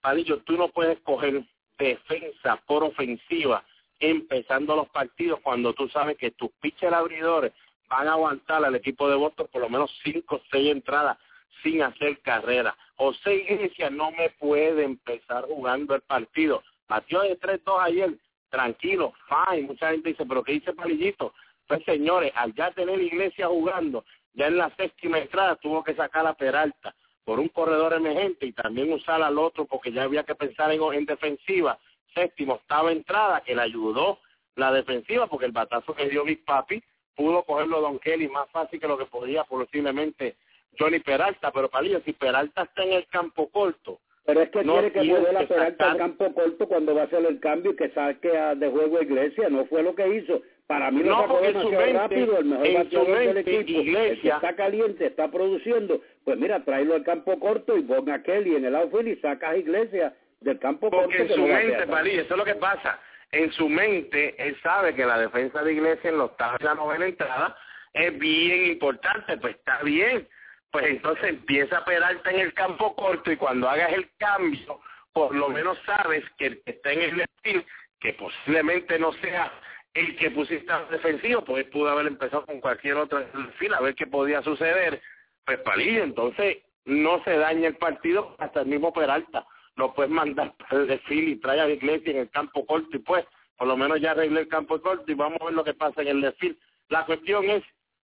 Palillo, 0.00 0.38
tú 0.42 0.56
no 0.56 0.68
puedes 0.68 1.00
coger 1.00 1.44
defensa 1.78 2.56
por 2.66 2.84
ofensiva 2.84 3.64
empezando 3.98 4.76
los 4.76 4.88
partidos 4.90 5.40
cuando 5.40 5.72
tú 5.72 5.88
sabes 5.88 6.16
que 6.18 6.30
tus 6.30 6.50
pitcher 6.60 6.92
abridores 6.94 7.52
van 7.88 8.08
a 8.08 8.12
aguantar 8.12 8.64
al 8.64 8.74
equipo 8.74 9.08
de 9.08 9.16
Boston 9.16 9.48
por 9.50 9.62
lo 9.62 9.68
menos 9.68 9.90
cinco 10.02 10.36
o 10.36 10.42
seis 10.50 10.70
entradas 10.70 11.16
sin 11.62 11.82
hacer 11.82 12.20
carrera. 12.20 12.76
José 12.96 13.36
Iglesias 13.36 13.92
no 13.92 14.10
me 14.10 14.30
puede 14.30 14.84
empezar 14.84 15.44
jugando 15.44 15.94
el 15.94 16.02
partido. 16.02 16.62
Batió 16.88 17.22
de 17.22 17.38
3-2 17.38 17.80
ayer, 17.80 18.14
tranquilo, 18.50 19.12
fine. 19.28 19.62
Mucha 19.66 19.90
gente 19.90 20.10
dice, 20.10 20.24
pero 20.26 20.44
¿qué 20.44 20.52
dice 20.52 20.72
Palillito? 20.72 21.32
Pues 21.66 21.82
señores, 21.84 22.32
al 22.34 22.54
ya 22.54 22.70
tener 22.72 23.00
Iglesias 23.00 23.48
jugando, 23.48 24.04
ya 24.34 24.46
en 24.46 24.58
la 24.58 24.70
séptima 24.76 25.18
entrada 25.18 25.56
tuvo 25.56 25.82
que 25.82 25.94
sacar 25.94 26.26
a 26.26 26.34
Peralta 26.34 26.94
por 27.24 27.40
un 27.40 27.48
corredor 27.48 27.94
emergente 27.94 28.46
y 28.46 28.52
también 28.52 28.92
usar 28.92 29.20
al 29.22 29.38
otro 29.38 29.64
porque 29.64 29.90
ya 29.92 30.04
había 30.04 30.22
que 30.24 30.34
pensar 30.34 30.70
en, 30.72 30.80
en 30.92 31.06
defensiva. 31.06 31.78
Séptimo, 32.14 32.54
octava 32.54 32.92
entrada 32.92 33.40
que 33.42 33.54
le 33.54 33.62
ayudó 33.62 34.20
la 34.54 34.72
defensiva 34.72 35.26
porque 35.26 35.46
el 35.46 35.52
batazo 35.52 35.94
que 35.94 36.08
dio 36.08 36.24
Big 36.24 36.44
Papi 36.44 36.82
pudo 37.14 37.42
cogerlo 37.42 37.80
Don 37.80 37.98
Kelly 37.98 38.28
más 38.28 38.48
fácil 38.50 38.78
que 38.80 38.86
lo 38.88 38.96
que 38.96 39.06
podía 39.06 39.42
posiblemente 39.44 40.36
Johnny 40.78 41.00
Peralta, 41.00 41.50
pero 41.50 41.68
Palillo, 41.70 42.00
si 42.04 42.12
Peralta 42.12 42.62
está 42.62 42.84
en 42.84 42.92
el 42.92 43.06
campo 43.08 43.48
corto, 43.50 43.98
Pero 44.24 44.42
es 44.42 44.50
que 44.50 44.62
No 44.64 44.74
quiere 44.74 44.92
que 44.92 45.00
tiene 45.00 45.20
mueva 45.20 45.32
la 45.32 45.40
que 45.40 45.46
Peralta 45.46 45.84
al 45.84 45.92
sacar- 45.92 46.16
campo 46.16 46.34
corto 46.34 46.68
cuando 46.68 46.94
va 46.94 47.02
a 47.02 47.04
hacer 47.04 47.24
el 47.24 47.40
cambio 47.40 47.72
y 47.72 47.76
que 47.76 47.90
saque 47.90 48.36
a- 48.36 48.54
de 48.54 48.68
juego 48.70 48.98
a 48.98 49.02
Iglesia. 49.02 49.48
No 49.48 49.64
fue 49.66 49.82
lo 49.82 49.94
que 49.94 50.06
hizo. 50.16 50.42
Para 50.66 50.90
mí 50.90 51.02
No, 51.04 51.26
porque 51.28 51.48
en 51.48 51.62
su 51.62 51.70
mente- 51.70 51.92
rápido. 51.92 52.38
El 52.38 52.44
mejor 52.46 52.66
en 52.66 52.72
su 52.72 52.78
bateador 52.98 53.18
del 53.18 53.34
mente, 53.34 53.40
equipo, 53.40 53.58
el 53.60 53.66
que 53.66 53.72
Iglesia- 53.90 54.34
está 54.36 54.56
caliente, 54.56 55.06
está 55.06 55.30
produciendo. 55.30 56.00
Pues 56.24 56.38
mira, 56.38 56.64
tráelo 56.64 56.94
al 56.94 57.04
campo 57.04 57.38
corto 57.38 57.76
y 57.76 57.82
ponga 57.82 58.14
a 58.14 58.22
Kelly 58.22 58.56
en 58.56 58.64
el 58.64 58.74
outfield 58.74 59.08
y 59.08 59.16
saca 59.20 59.50
a 59.50 59.56
Iglesia 59.56 60.14
del 60.40 60.58
campo 60.58 60.90
Porque 60.90 61.18
corto. 61.18 61.22
en 61.22 61.28
que 61.28 61.34
su 61.34 61.46
mente. 61.46 61.86
Palillo, 61.86 62.22
eso 62.22 62.34
es 62.34 62.38
lo 62.38 62.44
que 62.44 62.56
pasa. 62.56 63.00
En 63.30 63.52
su 63.52 63.68
mente, 63.68 64.34
él 64.38 64.56
sabe 64.62 64.94
que 64.94 65.04
la 65.06 65.18
defensa 65.18 65.62
de 65.62 65.72
Iglesia 65.72 66.10
en 66.10 66.18
los 66.18 66.30
octava 66.30 66.56
y 66.60 66.64
la 66.64 66.74
novena 66.74 67.06
entrada 67.06 67.56
es 67.92 68.18
bien 68.18 68.66
importante, 68.66 69.36
pues 69.38 69.54
está 69.56 69.82
bien. 69.82 70.26
Pues 70.72 70.86
entonces 70.86 71.24
empieza 71.30 71.78
a 71.78 71.84
Peralta 71.84 72.30
en 72.30 72.40
el 72.40 72.52
campo 72.54 72.94
corto 72.96 73.30
y 73.30 73.36
cuando 73.36 73.68
hagas 73.68 73.92
el 73.92 74.08
cambio, 74.18 74.80
por 75.12 75.34
lo 75.34 75.48
menos 75.48 75.78
sabes 75.86 76.24
que 76.38 76.46
el 76.46 76.62
que 76.62 76.72
está 76.72 76.92
en 76.92 77.02
el 77.02 77.20
estilo, 77.20 77.64
que 78.00 78.12
posiblemente 78.14 78.98
no 78.98 79.12
sea 79.14 79.50
el 79.96 80.16
que 80.16 80.30
pusiste 80.30 80.72
defensivo, 80.90 81.42
pues 81.42 81.64
pudo 81.66 81.88
haber 81.88 82.06
empezado 82.06 82.44
con 82.44 82.60
cualquier 82.60 82.96
otro 82.96 83.24
fila 83.58 83.78
a 83.78 83.82
ver 83.82 83.94
qué 83.94 84.06
podía 84.06 84.42
suceder. 84.42 85.00
Pues 85.44 85.58
Palillo, 85.60 86.02
entonces 86.04 86.58
no 86.84 87.22
se 87.24 87.36
daña 87.38 87.68
el 87.68 87.76
partido 87.76 88.36
hasta 88.38 88.60
el 88.60 88.66
mismo 88.66 88.92
Peralta. 88.92 89.46
Lo 89.76 89.94
puedes 89.94 90.10
mandar 90.12 90.54
para 90.56 90.82
el 90.82 90.88
desfile 90.88 91.30
y 91.30 91.36
trae 91.36 91.60
a 91.60 91.66
la 91.66 91.72
iglesia 91.72 92.10
en 92.10 92.18
el 92.18 92.30
campo 92.30 92.66
corto 92.66 92.94
y 92.96 93.00
pues 93.00 93.24
por 93.56 93.68
lo 93.68 93.76
menos 93.76 94.00
ya 94.00 94.10
arreglé 94.10 94.40
el 94.40 94.48
campo 94.48 94.80
corto 94.80 95.10
y 95.10 95.14
vamos 95.14 95.40
a 95.40 95.46
ver 95.46 95.54
lo 95.54 95.64
que 95.64 95.74
pasa 95.74 96.02
en 96.02 96.08
el 96.08 96.20
desfile. 96.20 96.56
La 96.88 97.06
cuestión 97.06 97.48
es, 97.48 97.62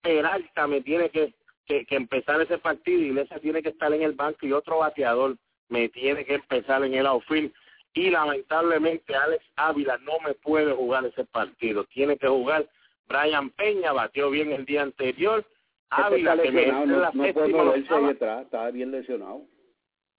Peralta 0.01 0.67
me 0.67 0.81
tiene 0.81 1.09
que, 1.09 1.33
que, 1.65 1.85
que 1.85 1.95
empezar 1.95 2.41
ese 2.41 2.57
partido, 2.59 3.01
Iglesia 3.01 3.39
tiene 3.39 3.63
que 3.63 3.69
estar 3.69 3.91
en 3.91 4.03
el 4.03 4.13
banco 4.13 4.45
y 4.45 4.51
otro 4.51 4.79
bateador 4.79 5.35
me 5.69 5.89
tiene 5.89 6.25
que 6.25 6.35
empezar 6.35 6.83
en 6.83 6.93
el 6.93 7.07
outfield 7.07 7.51
y 7.93 8.09
lamentablemente 8.09 9.15
Alex 9.15 9.43
Ávila 9.55 9.97
no 9.99 10.13
me 10.25 10.33
puede 10.33 10.73
jugar 10.73 11.05
ese 11.05 11.25
partido, 11.25 11.83
tiene 11.85 12.17
que 12.17 12.27
jugar 12.27 12.67
Brian 13.07 13.49
Peña, 13.51 13.91
batió 13.91 14.29
bien 14.29 14.51
el 14.51 14.65
día 14.65 14.83
anterior, 14.83 15.39
Este 15.39 15.85
está 15.85 16.05
Ávila 16.07 16.41
que 16.41 16.51
me 16.51 16.67
no, 16.67 16.85
la 16.85 17.11
no 17.13 17.33
puede 17.33 17.47
moverse 17.49 17.93
ahí 17.93 18.05
atrás, 18.05 18.45
está 18.45 18.71
bien 18.71 18.91
lesionado. 18.91 19.41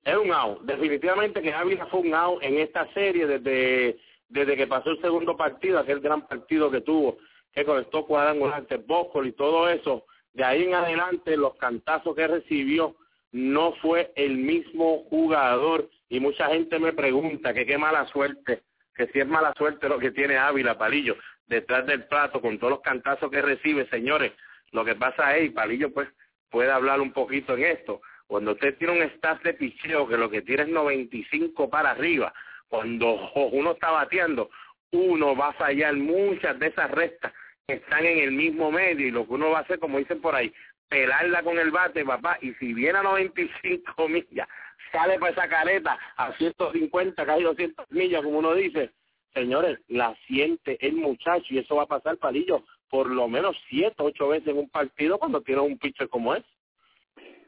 es 0.05 0.17
un 0.17 0.33
out. 0.33 0.63
Definitivamente 0.63 1.41
que 1.41 1.53
Ávila 1.53 1.87
fue 1.87 2.01
un 2.01 2.15
out 2.15 2.43
en 2.43 2.59
esta 2.59 2.93
serie 2.93 3.27
desde, 3.27 3.99
desde 4.29 4.57
que 4.57 4.67
pasó 4.67 4.91
el 4.91 5.01
segundo 5.01 5.37
partido, 5.37 5.79
aquel 5.79 6.01
gran 6.01 6.27
partido 6.27 6.71
que 6.71 6.83
tuvo, 6.83 7.17
que 7.55 7.65
conectó 7.65 8.07
cuadrangular 8.07 8.67
Bócol 8.87 9.29
y 9.29 9.33
todo 9.33 9.69
eso. 9.69 10.05
De 10.35 10.45
ahí 10.45 10.65
en 10.65 10.75
adelante, 10.75 11.37
los 11.37 11.55
cantazos 11.57 12.15
que 12.15 12.27
recibió 12.27 12.97
no 13.33 13.73
fue 13.81 14.13
el 14.17 14.37
mismo 14.37 15.05
jugador. 15.09 15.89
Y 16.13 16.21
mucha 16.21 16.47
gente 16.49 16.79
me 16.79 16.93
pregunta 16.93 17.55
que 17.55 17.65
qué 17.65 17.79
mala 17.79 18.07
suerte, 18.09 18.61
que 18.95 19.07
si 19.07 19.21
es 19.21 19.27
mala 19.27 19.55
suerte 19.57 19.89
lo 19.89 19.99
que 19.99 20.11
tiene 20.11 20.37
Ávila, 20.37 20.77
Palillo, 20.77 21.17
detrás 21.47 21.87
del 21.87 22.05
plato, 22.05 22.43
con 22.43 22.59
todos 22.59 22.73
los 22.73 22.83
cantazos 22.83 23.31
que 23.31 23.41
recibe, 23.41 23.89
señores. 23.89 24.33
Lo 24.73 24.85
que 24.85 24.95
pasa 24.95 25.35
es, 25.39 25.47
y 25.47 25.49
Palillo 25.49 25.91
pues 25.91 26.11
puede 26.51 26.71
hablar 26.71 27.01
un 27.01 27.15
poquito 27.15 27.57
en 27.57 27.65
esto, 27.65 28.03
cuando 28.27 28.53
usted 28.53 28.77
tiene 28.77 28.93
un 28.93 29.03
staff 29.05 29.43
de 29.43 29.55
picheo 29.55 30.07
que 30.07 30.19
lo 30.19 30.29
que 30.29 30.43
tiene 30.43 30.65
es 30.65 30.69
95 30.69 31.71
para 31.71 31.93
arriba, 31.93 32.35
cuando 32.69 33.33
uno 33.35 33.73
está 33.73 33.91
bateando, 33.91 34.51
uno 34.91 35.35
va 35.35 35.49
a 35.49 35.55
fallar 35.55 35.97
muchas 35.97 36.59
de 36.59 36.67
esas 36.67 36.91
rectas 36.91 37.33
que 37.67 37.77
están 37.77 38.05
en 38.05 38.19
el 38.19 38.33
mismo 38.33 38.71
medio 38.71 39.07
y 39.07 39.11
lo 39.13 39.27
que 39.27 39.33
uno 39.33 39.49
va 39.49 39.61
a 39.61 39.63
hacer, 39.63 39.79
como 39.79 39.97
dicen 39.97 40.21
por 40.21 40.35
ahí, 40.35 40.53
pelarla 40.91 41.43
con 41.43 41.59
el 41.59 41.71
bate, 41.71 42.05
papá, 42.05 42.37
y 42.43 42.53
si 42.57 42.75
viene 42.75 42.99
a 42.99 43.03
95 43.03 44.09
millas, 44.11 44.47
sale 44.93 45.19
para 45.19 45.33
esa 45.33 45.49
careta 45.49 45.99
a 46.17 46.33
150, 46.35 47.27
casi 47.27 47.43
200 47.43 47.91
millas, 47.91 48.23
como 48.23 48.39
uno 48.39 48.55
dice, 48.55 48.91
señores, 49.35 49.81
la 49.89 50.15
siente 50.27 50.79
el 50.87 50.95
muchacho 50.95 51.47
y 51.51 51.59
eso 51.59 51.77
va 51.77 51.85
a 51.85 51.87
pasar, 51.87 52.19
palillo, 52.19 52.63
por 52.89 53.09
lo 53.09 53.27
menos 53.27 53.57
siete, 53.69 53.97
ocho 53.99 54.29
veces 54.29 54.49
en 54.49 54.59
un 54.59 54.69
partido 54.69 55.19
cuando 55.19 55.41
tiene 55.41 55.63
un 55.63 55.79
pitcher 55.79 56.09
como 56.09 56.35
es. 56.35 56.45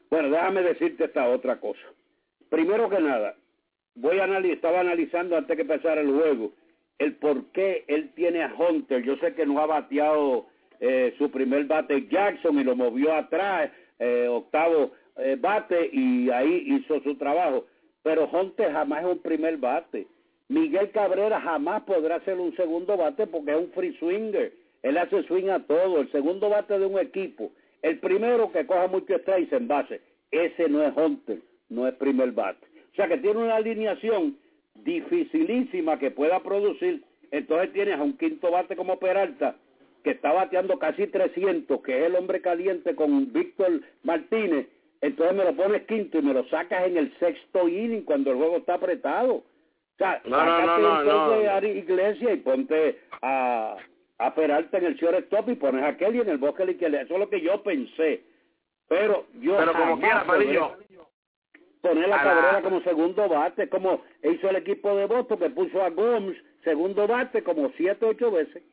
Bueno, 0.09 0.29
déjame 0.29 0.63
decirte 0.63 1.05
esta 1.05 1.29
otra 1.29 1.59
cosa. 1.59 1.81
Primero 2.49 2.89
que 2.89 2.99
nada, 2.99 3.35
voy 3.95 4.19
a 4.19 4.23
analizar, 4.25 4.55
estaba 4.55 4.79
analizando 4.81 5.37
antes 5.37 5.55
que 5.55 5.61
empezara 5.61 6.01
el 6.01 6.11
juego 6.11 6.51
el 6.99 7.15
por 7.15 7.45
qué 7.51 7.83
él 7.87 8.11
tiene 8.15 8.43
a 8.43 8.53
Hunter. 8.53 9.03
Yo 9.03 9.17
sé 9.17 9.33
que 9.33 9.45
no 9.45 9.59
ha 9.59 9.65
bateado 9.65 10.47
eh, 10.79 11.13
su 11.17 11.29
primer 11.31 11.65
bate 11.65 12.07
Jackson 12.07 12.59
y 12.59 12.63
lo 12.63 12.75
movió 12.75 13.13
atrás, 13.13 13.71
eh, 13.99 14.27
octavo 14.29 14.91
eh, 15.17 15.37
bate 15.39 15.89
y 15.91 16.29
ahí 16.29 16.63
hizo 16.67 17.01
su 17.01 17.15
trabajo. 17.15 17.65
Pero 18.03 18.29
Hunter 18.31 18.71
jamás 18.71 19.03
es 19.03 19.11
un 19.11 19.19
primer 19.19 19.57
bate. 19.57 20.07
Miguel 20.47 20.91
Cabrera 20.91 21.41
jamás 21.41 21.83
podrá 21.83 22.19
ser 22.21 22.39
un 22.39 22.55
segundo 22.55 22.95
bate 22.97 23.25
porque 23.25 23.51
es 23.51 23.57
un 23.57 23.71
free 23.71 23.97
swinger. 23.97 24.53
él 24.83 24.97
hace 24.97 25.23
swing 25.23 25.49
a 25.49 25.59
todo, 25.65 26.01
el 26.01 26.11
segundo 26.11 26.49
bate 26.49 26.77
de 26.77 26.85
un 26.85 26.99
equipo, 26.99 27.51
el 27.81 27.97
primero 27.99 28.51
que 28.51 28.67
coja 28.67 28.87
mucho 28.87 29.17
strikes 29.17 29.55
en 29.55 29.67
base, 29.67 30.01
ese 30.29 30.69
no 30.69 30.83
es 30.83 30.95
Hunter, 30.95 31.39
no 31.69 31.87
es 31.87 31.95
primer 31.95 32.31
bate. 32.31 32.63
O 32.93 32.95
sea 32.95 33.07
que 33.07 33.17
tiene 33.17 33.39
una 33.39 33.55
alineación 33.55 34.37
dificilísima 34.75 35.97
que 35.97 36.11
pueda 36.11 36.41
producir, 36.43 37.03
entonces 37.31 37.73
tienes 37.73 37.95
a 37.95 38.03
un 38.03 38.15
quinto 38.15 38.51
bate 38.51 38.75
como 38.75 38.99
Peralta, 38.99 39.55
que 40.03 40.11
está 40.11 40.31
bateando 40.31 40.77
casi 40.77 41.07
300, 41.07 41.81
que 41.81 41.97
es 41.97 42.05
el 42.05 42.15
hombre 42.15 42.41
caliente 42.41 42.93
con 42.93 43.33
Víctor 43.33 43.81
Martínez, 44.03 44.67
entonces 45.01 45.35
me 45.35 45.43
lo 45.43 45.55
pones 45.55 45.83
quinto 45.83 46.19
y 46.19 46.21
me 46.21 46.33
lo 46.33 46.47
sacas 46.49 46.87
en 46.87 46.97
el 46.97 47.17
sexto 47.19 47.67
inning 47.67 48.03
cuando 48.03 48.31
el 48.31 48.37
juego 48.37 48.57
está 48.57 48.75
apretado. 48.75 49.35
O 49.35 49.43
sea, 49.97 50.21
no, 50.25 50.43
no, 50.45 50.77
no, 50.77 51.03
no, 51.03 51.49
a 51.49 51.65
Iglesia 51.65 52.33
y 52.33 52.37
ponte 52.37 52.99
a, 53.21 53.77
a 54.17 54.35
Peralta 54.35 54.77
en 54.77 54.85
el 54.85 54.95
shortstop 54.95 55.49
y 55.49 55.55
pones 55.55 55.83
a 55.83 55.95
Kelly 55.95 56.21
en 56.21 56.29
el 56.29 56.37
bosque 56.37 56.63
Eso 56.63 56.95
es 56.95 57.09
lo 57.19 57.29
que 57.29 57.41
yo 57.41 57.63
pensé. 57.63 58.23
Pero 58.87 59.25
yo 59.39 59.57
Pero 59.57 59.73
como 59.73 59.99
quiera, 59.99 60.25
poner 61.81 62.09
la 62.09 62.21
Cabrera 62.21 62.61
como 62.61 62.81
segundo 62.81 63.29
bate, 63.29 63.69
como 63.69 64.01
hizo 64.23 64.49
el 64.49 64.55
equipo 64.57 64.95
de 64.95 65.05
Boston 65.05 65.39
que 65.39 65.49
puso 65.51 65.81
a 65.81 65.89
Gomes 65.89 66.37
segundo 66.63 67.07
bate 67.07 67.43
como 67.43 67.71
siete 67.77 68.05
ocho 68.05 68.31
veces. 68.31 68.63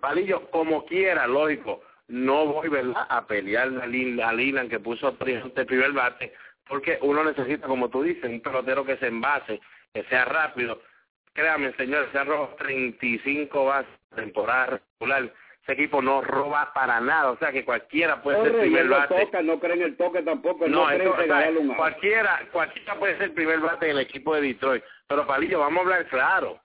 Palillo, 0.00 0.50
como 0.50 0.84
quiera, 0.86 1.26
lógico, 1.26 1.80
no 2.08 2.46
voy 2.46 2.68
¿verdad? 2.68 3.06
a 3.08 3.26
pelear 3.26 3.68
a 3.80 4.32
Lilan 4.32 4.68
que 4.68 4.80
puso 4.80 5.08
el 5.08 5.66
primer 5.66 5.92
bate, 5.92 6.32
porque 6.68 6.98
uno 7.02 7.24
necesita, 7.24 7.66
como 7.66 7.88
tú 7.88 8.02
dices, 8.02 8.24
un 8.24 8.40
pelotero 8.40 8.84
que 8.84 8.96
se 8.98 9.08
envase, 9.08 9.60
que 9.92 10.04
sea 10.04 10.24
rápido. 10.24 10.80
Créame, 11.32 11.72
señor, 11.74 12.08
se 12.12 12.18
han 12.18 12.28
robado 12.28 12.54
35 12.58 13.64
bases 13.64 13.92
temporada 14.14 14.80
regular 14.98 15.30
ese 15.66 15.72
equipo 15.72 16.00
no 16.00 16.20
roba 16.20 16.72
para 16.72 17.00
nada, 17.00 17.32
o 17.32 17.38
sea 17.38 17.50
que 17.50 17.64
cualquiera 17.64 18.22
puede 18.22 18.40
ser 18.44 18.60
primer 18.60 18.88
bate. 18.88 19.26
Toca, 19.26 19.42
no 19.42 19.58
creen 19.58 19.82
el 19.82 19.96
toque 19.96 20.22
tampoco, 20.22 20.68
no, 20.68 20.88
no 20.88 21.14
creen 21.16 21.58
un 21.58 21.74
cualquiera, 21.74 22.40
cualquiera 22.52 22.94
puede 22.94 23.18
ser 23.18 23.34
primer 23.34 23.58
bate 23.58 23.86
en 23.86 23.96
el 23.96 24.02
equipo 24.02 24.36
de 24.36 24.42
Detroit, 24.42 24.84
pero 25.08 25.26
Palillo, 25.26 25.58
vamos 25.58 25.78
a 25.78 25.82
hablar 25.82 26.06
claro, 26.06 26.60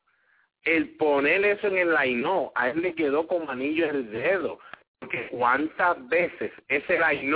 el 0.64 0.90
poner 0.98 1.44
eso 1.46 1.66
en 1.66 1.80
el 1.80 1.96
line 1.96 2.52
a 2.54 2.70
él 2.70 2.82
le 2.82 2.94
quedó 2.94 3.26
como 3.26 3.50
anillo 3.50 3.86
en 3.86 3.96
el 3.96 4.12
dedo, 4.12 4.60
porque 5.02 5.28
cuántas 5.30 6.08
veces 6.10 6.52
ese 6.68 7.00
line 7.00 7.32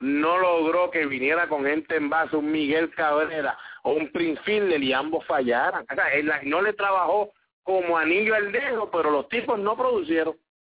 no 0.00 0.38
logró 0.38 0.90
que 0.90 1.06
viniera 1.06 1.48
con 1.48 1.64
gente 1.64 1.94
en 1.96 2.10
base, 2.10 2.36
un 2.36 2.50
Miguel 2.50 2.90
Cabrera 2.90 3.56
o 3.84 3.92
un 3.92 4.10
Prince 4.10 4.42
Fielder 4.42 4.82
y 4.82 4.92
ambos 4.92 5.24
fallaran, 5.24 5.86
el 6.12 6.30
no 6.50 6.60
le 6.60 6.72
trabajó 6.72 7.30
como 7.62 7.96
anillo 7.96 8.34
al 8.34 8.50
dedo, 8.50 8.90
pero 8.90 9.10
los 9.10 9.28
tipos 9.28 9.58
no 9.58 9.76
producieron. 9.76 10.34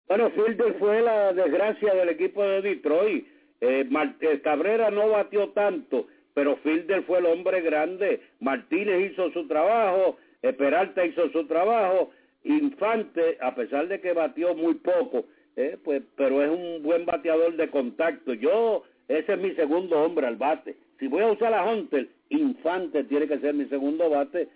Bueno, 0.07 0.31
Fielder 0.31 0.75
fue 0.79 1.01
la 1.01 1.33
desgracia 1.33 1.95
del 1.95 2.11
equipo 2.11 2.45
de 2.45 2.63
Detroit. 2.63 3.27
Eh, 3.61 3.89
eh, 4.21 4.41
Cabrera 4.45 4.91
no 4.91 5.09
batió 5.09 5.49
tanto, 5.49 6.07
pero 6.35 6.59
Fielder 6.59 7.03
fue 7.05 7.19
el 7.19 7.27
hombre 7.27 7.63
grande. 7.63 8.21
Martínez 8.41 9.11
hizo 9.11 9.33
su 9.33 9.49
trabajo, 9.49 10.19
eh, 10.43 10.53
Peralta 10.53 11.05
hizo 11.05 11.29
su 11.31 11.47
trabajo. 11.47 12.11
Infante, 12.45 13.39
a 13.41 13.55
pesar 13.55 13.89
de 13.89 14.01
que 14.01 14.13
batió 14.13 14.55
muy 14.55 14.75
poco, 14.75 15.25
eh, 15.57 15.79
pues, 15.83 16.03
pero 16.17 16.43
es 16.43 16.51
un 16.51 16.83
buen 16.83 17.07
bateador 17.07 17.57
de 17.57 17.69
contacto. 17.71 18.35
Yo, 18.35 18.85
ese 19.09 19.33
es 19.33 19.39
mi 19.39 19.53
segundo 19.53 19.99
hombre 20.03 20.27
al 20.27 20.37
bate. 20.37 20.77
Si 20.99 21.09
voy 21.09 21.23
a 21.23 21.33
usar 21.33 21.53
a 21.55 21.65
Hunter, 21.65 22.09
Infante 22.29 23.05
tiene 23.05 23.27
que 23.27 23.39
ser 23.39 23.55
mi 23.55 23.67
segundo 23.67 24.11
bate, 24.11 24.49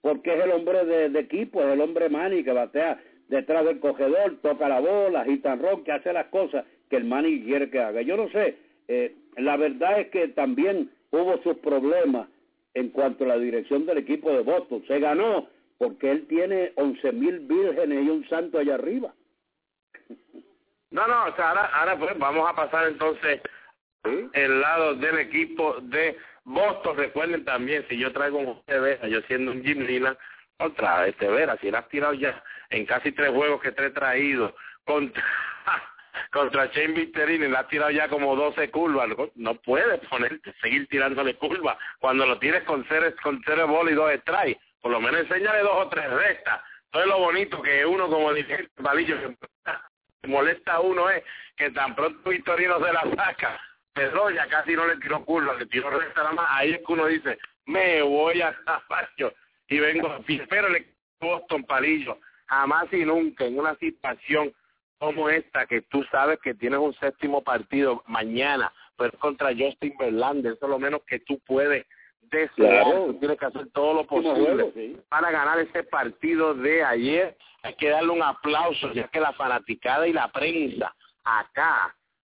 porque 0.00 0.34
es 0.34 0.44
el 0.44 0.50
hombre 0.50 0.84
de, 0.84 1.18
equipo, 1.18 1.62
es 1.62 1.72
el 1.72 1.80
hombre 1.80 2.08
mani 2.08 2.42
que 2.42 2.52
batea 2.52 3.00
detrás 3.28 3.64
del 3.64 3.78
cogedor, 3.80 4.38
toca 4.42 4.68
la 4.68 4.80
bola, 4.80 5.20
agita 5.20 5.54
rock, 5.56 5.84
que 5.84 5.92
hace 5.92 6.12
las 6.12 6.26
cosas 6.26 6.64
que 6.90 6.96
el 6.96 7.04
manager 7.04 7.44
quiere 7.44 7.70
que 7.70 7.78
haga. 7.80 8.02
Yo 8.02 8.16
no 8.16 8.28
sé, 8.30 8.56
eh, 8.88 9.14
la 9.36 9.56
verdad 9.56 10.00
es 10.00 10.08
que 10.08 10.28
también 10.28 10.90
hubo 11.10 11.40
sus 11.42 11.56
problemas 11.58 12.28
en 12.74 12.88
cuanto 12.90 13.24
a 13.24 13.28
la 13.28 13.38
dirección 13.38 13.86
del 13.86 13.98
equipo 13.98 14.30
de 14.30 14.42
Boston. 14.42 14.82
Se 14.86 14.98
ganó 14.98 15.46
porque 15.78 16.10
él 16.10 16.26
tiene 16.26 16.72
once 16.76 17.12
mil 17.12 17.40
vírgenes 17.40 18.04
y 18.04 18.08
un 18.10 18.28
santo 18.28 18.58
allá 18.58 18.74
arriba. 18.74 19.14
No, 20.90 21.06
no, 21.06 21.24
o 21.24 21.36
sea, 21.36 21.50
ahora, 21.50 21.64
ahora 21.66 21.98
pues 21.98 22.18
vamos 22.18 22.48
a 22.48 22.54
pasar 22.54 22.86
entonces 22.86 23.40
el 24.32 24.60
lado 24.60 24.94
del 24.94 25.18
equipo 25.18 25.76
de 25.80 26.18
Boston. 26.44 26.96
Recuerden 26.96 27.44
también, 27.44 27.86
si 27.88 27.96
yo 27.98 28.12
traigo 28.12 28.38
un 28.38 28.62
TV, 28.64 28.98
yo 29.08 29.20
siendo 29.22 29.52
un 29.52 29.62
Jim 29.62 29.80
Lina, 29.80 30.16
otra 30.58 31.06
este 31.06 31.28
Vera, 31.28 31.56
si 31.58 31.68
él 31.68 31.74
has 31.74 31.88
tirado 31.88 32.14
ya 32.14 32.42
en 32.70 32.86
casi 32.86 33.12
tres 33.12 33.30
juegos 33.30 33.60
que 33.60 33.72
te 33.72 33.86
he 33.86 33.90
traído 33.90 34.54
contra 34.84 35.22
contra 36.30 36.66
Shane 36.66 36.94
Victorini 36.94 37.48
le 37.48 37.56
ha 37.56 37.66
tirado 37.68 37.90
ya 37.90 38.08
como 38.08 38.36
12 38.36 38.70
curvas 38.70 39.08
no 39.34 39.54
puedes 39.56 40.00
ponerte 40.08 40.52
seguir 40.60 40.86
tirándole 40.88 41.34
curvas. 41.36 41.76
Cuando 41.98 42.26
lo 42.26 42.38
tieres 42.38 42.64
con 42.64 42.84
cero 42.88 43.12
con 43.22 43.42
cero 43.44 43.66
bola 43.66 43.90
y 43.90 43.94
dos 43.94 44.12
strikes 44.20 44.60
por 44.80 44.92
lo 44.92 45.00
menos 45.00 45.20
enséñale 45.20 45.60
dos 45.60 45.86
o 45.86 45.88
tres 45.88 46.10
rectas. 46.10 46.60
Todo 46.90 47.06
lo 47.06 47.18
bonito 47.20 47.62
que 47.62 47.86
uno 47.86 48.08
como 48.08 48.34
dirigente 48.34 48.70
palillo 48.82 49.16
molesta 50.28 50.74
a 50.74 50.80
uno 50.80 51.10
es 51.10 51.22
que 51.56 51.70
tan 51.70 51.94
pronto 51.94 52.30
Victorino 52.30 52.78
se 52.84 52.92
la 52.92 53.02
saca 53.16 53.60
Pedro 53.92 54.30
ya 54.30 54.46
casi 54.46 54.74
no 54.74 54.86
le 54.86 54.96
tiró 54.96 55.24
curva 55.24 55.54
le 55.54 55.66
tiró 55.66 55.90
recta 55.90 56.22
nada 56.22 56.34
más. 56.34 56.46
Ahí 56.50 56.72
es 56.72 56.78
que 56.78 56.92
uno 56.92 57.06
dice 57.06 57.38
me 57.66 58.02
voy 58.02 58.40
a 58.40 58.54
caballo 58.64 59.34
y 59.68 59.78
vengo 59.78 60.24
pero 60.48 60.68
le 60.68 60.86
Boston 61.20 61.64
palillo 61.64 62.18
jamás 62.46 62.92
y 62.92 63.04
nunca 63.04 63.44
en 63.44 63.58
una 63.58 63.74
situación 63.76 64.52
como 64.98 65.28
esta, 65.28 65.66
que 65.66 65.82
tú 65.82 66.04
sabes 66.12 66.38
que 66.40 66.54
tienes 66.54 66.78
un 66.78 66.94
séptimo 66.94 67.42
partido 67.42 68.04
mañana, 68.06 68.72
pero 68.96 69.18
contra 69.18 69.48
Justin 69.48 69.96
Verlander, 69.98 70.52
eso 70.52 70.66
es 70.66 70.70
lo 70.70 70.78
menos 70.78 71.02
que 71.08 71.18
tú 71.18 71.40
puedes 71.40 71.86
desear, 72.32 72.84
tú 72.84 73.14
tienes 73.20 73.38
que 73.38 73.46
hacer 73.46 73.68
todo 73.72 73.94
lo 73.94 74.06
posible 74.06 74.96
para 75.08 75.30
ganar 75.30 75.60
ese 75.60 75.84
partido 75.84 76.54
de 76.54 76.82
ayer. 76.82 77.36
Hay 77.62 77.74
que 77.74 77.90
darle 77.90 78.10
un 78.10 78.22
aplauso, 78.22 78.92
ya 78.92 79.06
que 79.08 79.20
la 79.20 79.32
fanaticada 79.34 80.08
y 80.08 80.12
la 80.12 80.32
prensa 80.32 80.92
acá, 81.22 81.94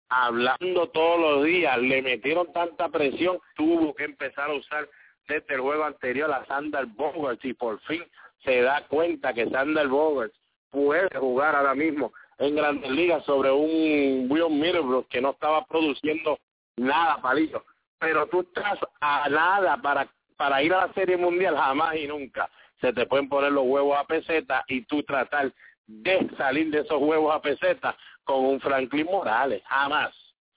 hablando 0.08 0.88
todos 0.88 1.20
los 1.20 1.44
días, 1.44 1.78
le 1.78 2.02
metieron 2.02 2.52
tanta 2.52 2.88
presión, 2.88 3.38
tuvo 3.54 3.94
que 3.94 4.04
empezar 4.04 4.50
a 4.50 4.54
usar 4.54 4.88
desde 5.28 5.54
el 5.54 5.60
juego 5.60 5.84
anterior 5.84 6.32
a 6.32 6.44
Sander 6.46 6.86
Bogarts 6.86 7.44
y 7.44 7.54
por 7.54 7.78
fin 7.82 8.02
se 8.44 8.62
da 8.62 8.84
cuenta 8.88 9.32
que 9.32 9.48
Sander 9.48 9.86
Bogarts 9.86 10.36
puede 10.70 11.08
jugar 11.16 11.54
ahora 11.54 11.74
mismo 11.74 12.12
en 12.38 12.56
Grandes 12.56 12.90
Ligas 12.90 13.24
sobre 13.24 13.52
un 13.52 14.26
Will 14.28 14.50
Middlebrook 14.50 15.08
que 15.08 15.20
no 15.20 15.30
estaba 15.30 15.64
produciendo 15.66 16.38
nada, 16.76 17.20
palillo. 17.22 17.62
Pero 18.02 18.26
tú 18.26 18.40
estás 18.40 18.78
a 19.00 19.28
nada 19.30 19.80
para, 19.80 20.06
para 20.36 20.62
ir 20.62 20.74
a 20.74 20.88
la 20.88 20.92
Serie 20.92 21.16
Mundial, 21.16 21.56
jamás 21.56 21.96
y 21.96 22.06
nunca 22.06 22.50
se 22.82 22.92
te 22.92 23.06
pueden 23.06 23.28
poner 23.28 23.52
los 23.52 23.64
huevos 23.64 23.96
a 23.96 24.04
peseta 24.04 24.64
y 24.66 24.82
tú 24.82 25.02
tratar 25.04 25.52
de 25.86 26.28
salir 26.36 26.70
de 26.70 26.80
esos 26.80 27.00
huevos 27.00 27.34
a 27.34 27.40
peseta 27.40 27.96
con 28.24 28.44
un 28.44 28.60
Franklin 28.60 29.06
Morales, 29.06 29.62
jamás. 29.66 30.12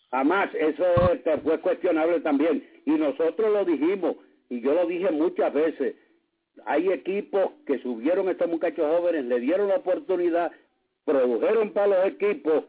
Jamás, 0.09 0.49
eso 0.55 0.83
fue 1.43 1.59
cuestionable 1.61 2.19
también. 2.21 2.67
Y 2.85 2.91
nosotros 2.91 3.51
lo 3.51 3.63
dijimos, 3.63 4.15
y 4.49 4.61
yo 4.61 4.73
lo 4.73 4.87
dije 4.87 5.11
muchas 5.11 5.53
veces, 5.53 5.95
hay 6.65 6.89
equipos 6.89 7.51
que 7.67 7.79
subieron 7.79 8.27
a 8.27 8.31
estos 8.31 8.49
muchachos 8.49 8.85
jóvenes, 8.87 9.25
le 9.25 9.39
dieron 9.39 9.67
la 9.67 9.75
oportunidad, 9.75 10.51
produjeron 11.05 11.71
para 11.73 11.87
los 11.87 12.05
equipos, 12.07 12.63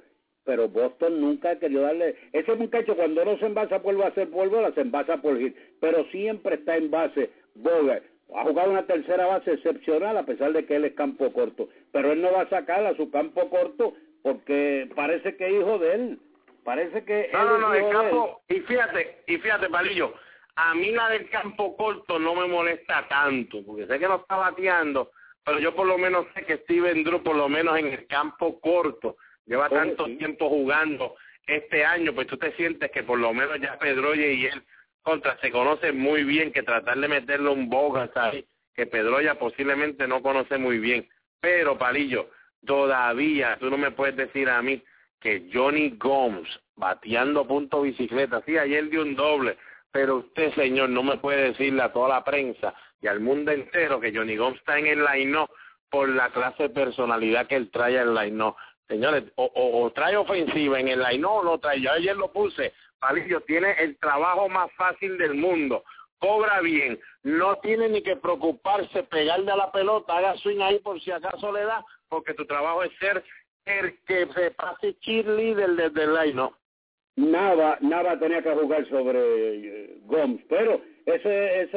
pero 0.47 0.69
Boston 0.69 1.21
nunca 1.21 1.51
ha 1.51 1.59
querido 1.59 1.83
darle. 1.83 2.17
Ese 2.33 2.55
muchacho 2.55 2.97
cuando 2.97 3.25
no 3.25 3.37
se 3.39 3.47
envasa 3.47 3.83
por 3.83 4.01
a 4.03 4.07
hacer 4.07 4.31
polvo, 4.31 4.73
se 4.73 4.81
envasa 4.81 5.19
por 5.19 5.39
hit, 5.39 5.55
pero 5.81 6.05
siempre 6.07 6.55
está 6.55 6.77
en 6.77 6.91
base. 6.91 7.31
Bogart 7.57 8.05
ha 8.35 8.45
jugado 8.45 8.71
una 8.71 8.87
tercera 8.87 9.27
base 9.27 9.53
excepcional 9.53 10.17
a 10.17 10.25
pesar 10.25 10.53
de 10.53 10.65
que 10.65 10.77
él 10.77 10.85
es 10.85 10.95
campo 10.95 11.33
corto, 11.33 11.69
pero 11.93 12.13
él 12.13 12.23
no 12.23 12.33
va 12.33 12.43
a 12.43 12.49
sacar 12.49 12.87
a 12.87 12.97
su 12.97 13.11
campo 13.11 13.51
corto 13.51 13.95
porque 14.23 14.89
parece 14.95 15.37
que 15.37 15.47
es 15.47 15.61
hijo 15.61 15.79
de 15.79 15.95
él. 15.95 16.19
Parece 16.65 17.05
que 17.05 17.31
no, 17.33 17.45
no, 17.45 17.59
no, 17.59 17.75
el 17.75 17.89
campo, 17.91 18.41
y 18.49 18.55
fíjate, 18.55 19.23
y 19.29 19.37
fíjate, 19.37 19.69
Palillo, 19.69 20.15
a 20.57 20.75
mí 20.75 20.91
la 20.91 21.11
del 21.11 21.31
campo 21.31 21.77
corto 21.77 22.19
no 22.19 22.35
me 22.35 22.49
molesta 22.49 23.07
tanto, 23.09 23.65
porque 23.65 23.87
sé 23.87 24.01
que 24.01 24.09
no 24.09 24.17
está 24.17 24.37
bateando, 24.37 25.13
pero 25.45 25.61
yo 25.61 25.77
por 25.77 25.87
lo 25.87 25.97
menos 25.97 26.27
sé 26.35 26.45
que 26.45 26.57
Steven 26.59 27.05
Drew, 27.05 27.23
por 27.23 27.37
lo 27.37 27.49
menos 27.49 27.79
en 27.79 27.87
el 27.87 28.09
campo 28.09 28.59
corto, 28.59 29.17
lleva 29.47 29.69
tanto 29.69 30.05
tiempo 30.19 30.49
jugando 30.49 31.15
este 31.47 31.85
año, 31.85 32.13
pues 32.13 32.27
tú 32.27 32.37
te 32.37 32.53
sientes 32.53 32.91
que 32.91 33.03
por 33.03 33.19
lo 33.19 33.33
menos 33.33 33.61
ya 33.61 33.79
Pedroye 33.79 34.33
y 34.35 34.47
él 34.47 34.63
contra 35.03 35.39
se 35.39 35.53
conocen 35.53 35.97
muy 35.99 36.25
bien, 36.25 36.53
que 36.53 36.65
tratar 36.65 36.99
de 36.99 37.07
meterle 37.07 37.49
un 37.51 37.71
boga 37.71 38.11
ahí, 38.17 38.45
que 38.75 38.87
Pedroya 38.87 39.39
posiblemente 39.39 40.09
no 40.09 40.21
conoce 40.21 40.59
muy 40.59 40.79
bien. 40.79 41.09
Pero, 41.41 41.79
Palillo, 41.79 42.31
todavía 42.67 43.57
tú 43.61 43.71
no 43.71 43.79
me 43.79 43.93
puedes 43.93 44.17
decir 44.17 44.51
a 44.51 44.61
mí 44.63 44.83
que 45.21 45.49
Johnny 45.53 45.91
Gomes, 45.97 46.49
bateando 46.75 47.47
punto 47.47 47.83
bicicleta, 47.83 48.43
sí, 48.45 48.59
ayer 48.59 48.91
dio 48.91 49.03
un 49.03 49.15
doble, 49.15 49.57
pero 49.93 50.17
usted, 50.17 50.53
señor, 50.55 50.91
no 50.91 51.05
me 51.05 51.19
puede 51.19 51.53
decirle 51.53 51.83
a 51.83 51.93
toda 51.93 52.09
la 52.09 52.25
prensa 52.25 52.75
y 53.01 53.07
al 53.07 53.21
mundo 53.21 53.53
entero 53.53 54.01
que 54.01 54.13
Johnny 54.13 54.37
Gomes 54.37 54.59
está 54.59 54.77
en 54.79 54.89
el 54.89 55.05
line 55.05 55.47
por 55.89 56.09
la 56.09 56.31
clase 56.31 56.65
de 56.65 56.71
personalidad 56.71 57.47
que 57.47 57.55
él 57.55 57.71
trae 57.71 57.97
en 57.97 58.15
line 58.15 58.37
no 58.37 58.57
señores 58.89 59.25
o, 59.37 59.91
trae 59.95 60.17
ofensiva 60.17 60.81
en 60.81 60.89
el 60.89 61.01
line 61.01 61.19
no 61.19 61.43
lo 61.43 61.59
trae. 61.59 61.81
Yo 61.81 61.93
ayer 61.93 62.17
lo 62.17 62.33
puse. 62.33 62.73
Palillo 62.99 63.41
tiene 63.43 63.73
el 63.79 63.97
trabajo 63.99 64.49
más 64.49 64.71
fácil 64.73 65.19
del 65.19 65.35
mundo. 65.35 65.85
Cobra 66.19 66.61
bien, 66.61 66.99
no 67.25 67.57
tiene 67.57 67.91
ni 67.91 68.03
que 68.03 68.17
preocuparse 68.17 69.03
pegarle 69.03 69.53
a 69.53 69.57
la 69.57 69.71
pelota, 69.71 70.17
haga 70.17 70.35
swing 70.39 70.61
ahí 70.61 70.79
por 70.79 70.99
si 71.03 71.11
acaso 71.11 71.53
le 71.53 71.65
da, 71.65 71.85
porque 72.09 72.33
tu 72.33 72.47
trabajo 72.47 72.83
es 72.83 72.93
ser 72.99 73.23
el 73.67 73.99
que 74.07 74.27
se 74.33 74.51
pase 74.53 74.99
cheerleader 75.01 75.71
desde 75.73 76.05
el 76.05 76.15
line, 76.15 76.35
¿no? 76.35 76.57
Nada, 77.17 77.79
nada 77.81 78.19
tenía 78.19 78.43
que 78.43 78.55
jugar 78.55 78.89
sobre 78.89 79.19
eh, 79.19 79.99
Gomes, 80.05 80.41
pero 80.49 80.81
eso 81.07 81.29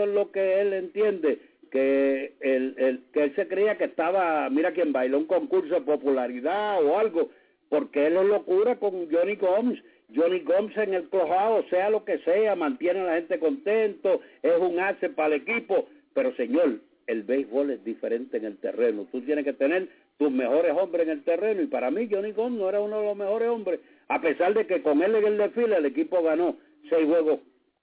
es 0.04 0.10
lo 0.10 0.32
que 0.32 0.62
él 0.62 0.74
entiende, 0.74 1.39
que 1.70 2.34
él, 2.40 2.76
el, 2.78 3.04
que 3.14 3.24
él 3.24 3.36
se 3.36 3.48
creía 3.48 3.78
que 3.78 3.86
estaba, 3.86 4.50
mira 4.50 4.72
quien 4.72 4.92
bailó 4.92 5.18
un 5.18 5.26
concurso 5.26 5.74
de 5.76 5.82
popularidad 5.82 6.84
o 6.84 6.98
algo, 6.98 7.30
porque 7.70 8.08
él 8.08 8.18
es 8.18 8.26
locura 8.26 8.76
con 8.78 9.10
Johnny 9.12 9.36
Gomes. 9.36 9.80
Johnny 10.16 10.40
Gomes 10.40 10.76
en 10.78 10.96
el 10.96 11.08
clojado, 11.10 11.64
sea 11.70 11.90
lo 11.90 12.04
que 12.04 12.18
sea, 12.20 12.56
mantiene 12.56 13.02
a 13.02 13.04
la 13.04 13.16
gente 13.16 13.40
contento, 13.40 14.22
es 14.42 14.58
un 14.60 14.80
ace 14.80 15.10
para 15.10 15.36
el 15.36 15.42
equipo, 15.42 15.88
pero 16.14 16.36
señor, 16.36 16.80
el 17.06 17.24
béisbol 17.24 17.72
es 17.72 17.84
diferente 17.84 18.38
en 18.38 18.46
el 18.46 18.58
terreno. 18.58 19.08
Tú 19.12 19.22
tienes 19.22 19.46
que 19.46 19.54
tener 19.54 19.88
tus 20.18 20.32
mejores 20.32 20.76
hombres 20.76 21.04
en 21.04 21.10
el 21.10 21.24
terreno. 21.24 21.62
Y 21.62 21.68
para 21.68 21.90
mí 21.90 22.08
Johnny 22.10 22.32
Gomes 22.32 22.60
no 22.60 22.70
era 22.70 22.82
uno 22.82 23.00
de 23.00 23.06
los 23.06 23.18
mejores 23.18 23.50
hombres, 23.50 23.80
a 24.08 24.22
pesar 24.22 24.54
de 24.54 24.68
que 24.68 24.82
con 24.82 25.02
él 25.02 25.16
en 25.16 25.26
el 25.26 25.38
desfile 25.38 25.78
el 25.78 25.86
equipo 25.86 26.22
ganó 26.22 26.58
seis 26.90 27.06
juegos 27.06 27.40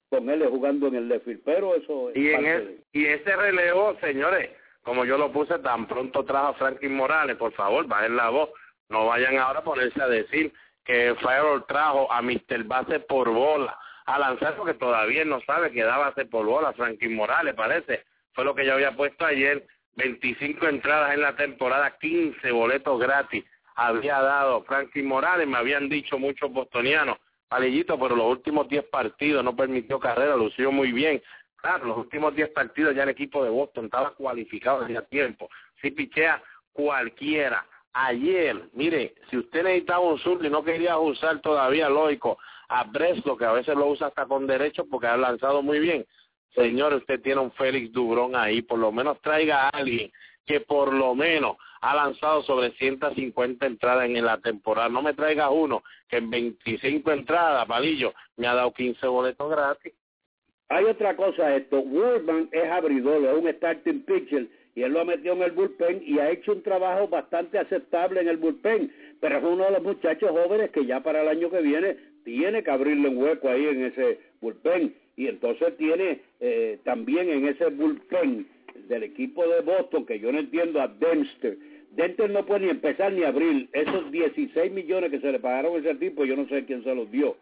con 0.09 0.31
él 0.31 0.47
jugando 0.49 0.89
en 0.89 0.97
el 0.97 1.09
desfile, 1.09 1.41
pero 1.45 1.75
eso 1.75 2.11
es 2.11 2.17
y 2.17 2.31
en 2.31 2.85
y 2.93 3.07
ese 3.07 3.37
relevo, 3.37 3.97
señores, 4.01 4.51
como 4.83 5.05
yo 5.05 5.19
lo 5.19 5.33
puse 5.33 5.59
tan 5.59 5.87
pronto 5.87 6.25
trajo 6.25 6.49
a 6.49 6.55
Franklin 6.55 6.95
Morales, 6.95 7.37
por 7.37 7.53
favor, 7.53 7.87
bajen 7.87 8.17
la 8.17 8.31
voz, 8.31 8.51
no 8.89 9.07
vayan 9.07 9.37
ahora 9.39 9.61
a 9.61 9.65
ponerse 9.65 10.01
a 10.01 10.09
decir 10.09 10.53
que 10.85 11.15
Farrell 11.21 11.65
trajo 11.67 12.11
a 12.13 12.23
Mr. 12.23 12.65
Base 12.65 13.01
por 13.01 13.29
bola 13.29 13.77
a 14.07 14.19
lanzar 14.19 14.57
porque 14.57 14.75
todavía 14.75 15.25
no 15.25 15.41
sabe 15.41 15.73
que 15.73 15.83
da 15.83 15.99
base 15.99 16.25
por 16.27 16.47
bola. 16.47 16.73
Franklin 16.73 17.17
Morales 17.17 17.55
parece, 17.55 18.05
fue 18.33 18.45
lo 18.45 18.55
que 18.55 18.65
yo 18.65 18.75
había 18.75 18.93
puesto 18.93 19.27
ayer, 19.27 19.67
25 19.97 20.69
entradas 20.69 21.15
en 21.15 21.23
la 21.23 21.35
temporada, 21.35 21.97
15 21.99 22.51
boletos 22.53 23.01
gratis 23.01 23.45
había 23.75 24.21
dado 24.21 24.63
Franklin 24.65 25.07
Morales, 25.07 25.47
me 25.47 25.59
habían 25.59 25.89
dicho 25.89 26.19
muchos 26.19 26.51
bostonianos, 26.51 27.19
Palillito, 27.49 27.99
pero 27.99 28.17
los 28.17 28.27
últimos 28.27 28.69
10 28.69 28.85
partidos 28.85 29.45
no 29.45 29.55
permitió 29.55 29.99
carrera, 30.01 30.37
lució 30.37 30.73
muy 30.73 30.93
bien. 30.93 31.23
Claro, 31.57 31.87
los 31.87 31.99
últimos 31.99 32.35
10 32.35 32.51
partidos 32.51 32.95
ya 32.95 33.05
el 33.05 33.11
equipo 33.11 33.43
de 33.43 33.51
Boston 33.51 33.87
estaba 33.87 34.11
cualificado 34.15 34.85
desde 34.85 35.03
tiempo. 35.03 35.49
Si 35.81 35.91
pichea 35.91 36.43
cualquiera, 36.73 37.67
ayer, 37.93 38.69
mire, 38.73 39.15
si 39.31 39.39
usted 39.39 39.65
necesitaba 39.65 40.01
un 40.01 40.19
sur 40.19 40.45
y 40.45 40.51
no 40.51 40.63
quería 40.63 40.99
usar 40.99 41.41
todavía, 41.41 41.89
lógico, 41.89 42.39
a 42.69 42.85
Breslo, 42.85 43.37
que 43.37 43.45
a 43.45 43.53
veces 43.53 43.75
lo 43.77 43.87
usa 43.87 44.09
hasta 44.09 44.27
con 44.27 44.47
derecho 44.47 44.85
porque 44.91 45.07
ha 45.07 45.17
lanzado 45.17 45.63
muy 45.63 45.79
bien, 45.79 46.07
señor, 46.55 46.95
usted 46.95 47.21
tiene 47.23 47.41
un 47.41 47.53
Félix 47.53 47.93
Dubrón 47.93 48.35
ahí, 48.35 48.63
por 48.63 48.79
lo 48.79 48.93
menos 48.93 49.21
traiga 49.21 49.65
a 49.65 49.69
alguien 49.71 50.11
que 50.47 50.61
por 50.61 50.95
lo 50.95 51.15
menos 51.15 51.57
ha 51.81 51.95
lanzado 51.95 52.43
sobre 52.43 52.71
150 52.73 53.67
entradas 53.67 54.07
en 54.07 54.25
la 54.25 54.39
temporada. 54.39 54.89
No 54.89 55.03
me 55.03 55.15
traiga 55.15 55.51
uno 55.51 55.83
que 56.09 56.17
en 56.19 56.31
25 56.31 57.13
entradas, 57.13 57.67
palillo, 57.67 58.15
me 58.37 58.47
ha 58.47 58.55
dado 58.55 58.73
15 58.73 59.07
boletos 59.07 59.51
gratis. 59.51 59.93
Hay 60.69 60.85
otra 60.85 61.15
cosa 61.15 61.55
esto, 61.55 61.79
Wordman 61.79 62.49
es 62.51 62.69
abridor, 62.71 63.25
es 63.25 63.35
un 63.35 63.49
starting 63.49 64.03
pitcher 64.03 64.49
y 64.75 64.83
él 64.83 64.93
lo 64.93 65.01
ha 65.01 65.05
metido 65.05 65.35
en 65.35 65.43
el 65.43 65.53
bullpen 65.53 66.03
y 66.05 66.19
ha 66.19 66.31
hecho 66.31 66.53
un 66.53 66.63
trabajo 66.63 67.07
bastante 67.07 67.59
aceptable 67.59 68.21
en 68.21 68.29
el 68.29 68.37
bullpen, 68.37 68.93
pero 69.21 69.39
es 69.39 69.45
uno 69.45 69.65
de 69.65 69.71
los 69.71 69.83
muchachos 69.83 70.31
jóvenes 70.31 70.71
que 70.71 70.85
ya 70.85 71.01
para 71.01 71.23
el 71.23 71.29
año 71.29 71.51
que 71.51 71.63
viene 71.63 71.97
tiene 72.25 72.65
que 72.65 72.71
abrirle 72.71 73.09
un 73.09 73.19
hueco 73.19 73.49
ahí 73.49 73.65
en 73.65 73.85
ese 73.85 74.19
bullpen 74.41 74.93
y 75.17 75.29
entonces 75.29 75.77
tiene 75.77 76.21
eh, 76.41 76.81
también 76.85 77.31
en 77.31 77.47
ese 77.47 77.67
bullpen 77.67 78.49
del 78.89 79.03
equipo 79.03 79.47
de 79.47 79.61
Boston, 79.61 80.07
que 80.07 80.19
yo 80.19 80.33
no 80.33 80.39
entiendo 80.39 80.81
a 80.81 80.89
Dempster, 80.89 81.59
Dempster 81.97 82.31
no 82.31 82.45
puede 82.45 82.67
ni 82.67 82.71
empezar 82.71 83.13
ni 83.13 83.25
abrir 83.25 83.69
esos 83.73 84.11
16 84.13 84.71
millones 84.71 85.11
que 85.11 85.21
se 85.21 85.33
le 85.33 85.41
pagaron 85.41 85.77
a 85.77 85.79
ese 85.79 85.95
tipo, 85.95 86.25
yo 86.25 86.37
no 86.37 86.47
sé 86.49 86.65
quién 86.67 86.85
se 86.85 86.95
los 86.95 87.11
dio. 87.11 87.37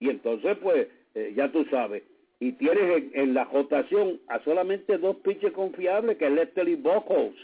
Y 0.00 0.10
entonces, 0.10 0.56
pues, 0.60 0.88
eh, 1.14 1.32
ya 1.36 1.52
tú 1.52 1.64
sabes, 1.70 2.02
y 2.40 2.52
tienes 2.52 3.04
en, 3.12 3.34
la 3.34 3.44
rotación 3.44 4.18
a 4.26 4.42
solamente 4.42 4.98
dos 4.98 5.16
pitches 5.16 5.52
confiables, 5.52 6.16
que 6.16 6.26
es 6.26 6.32
Lester 6.32 6.68
y 6.68 6.74
Buckles. 6.74 7.36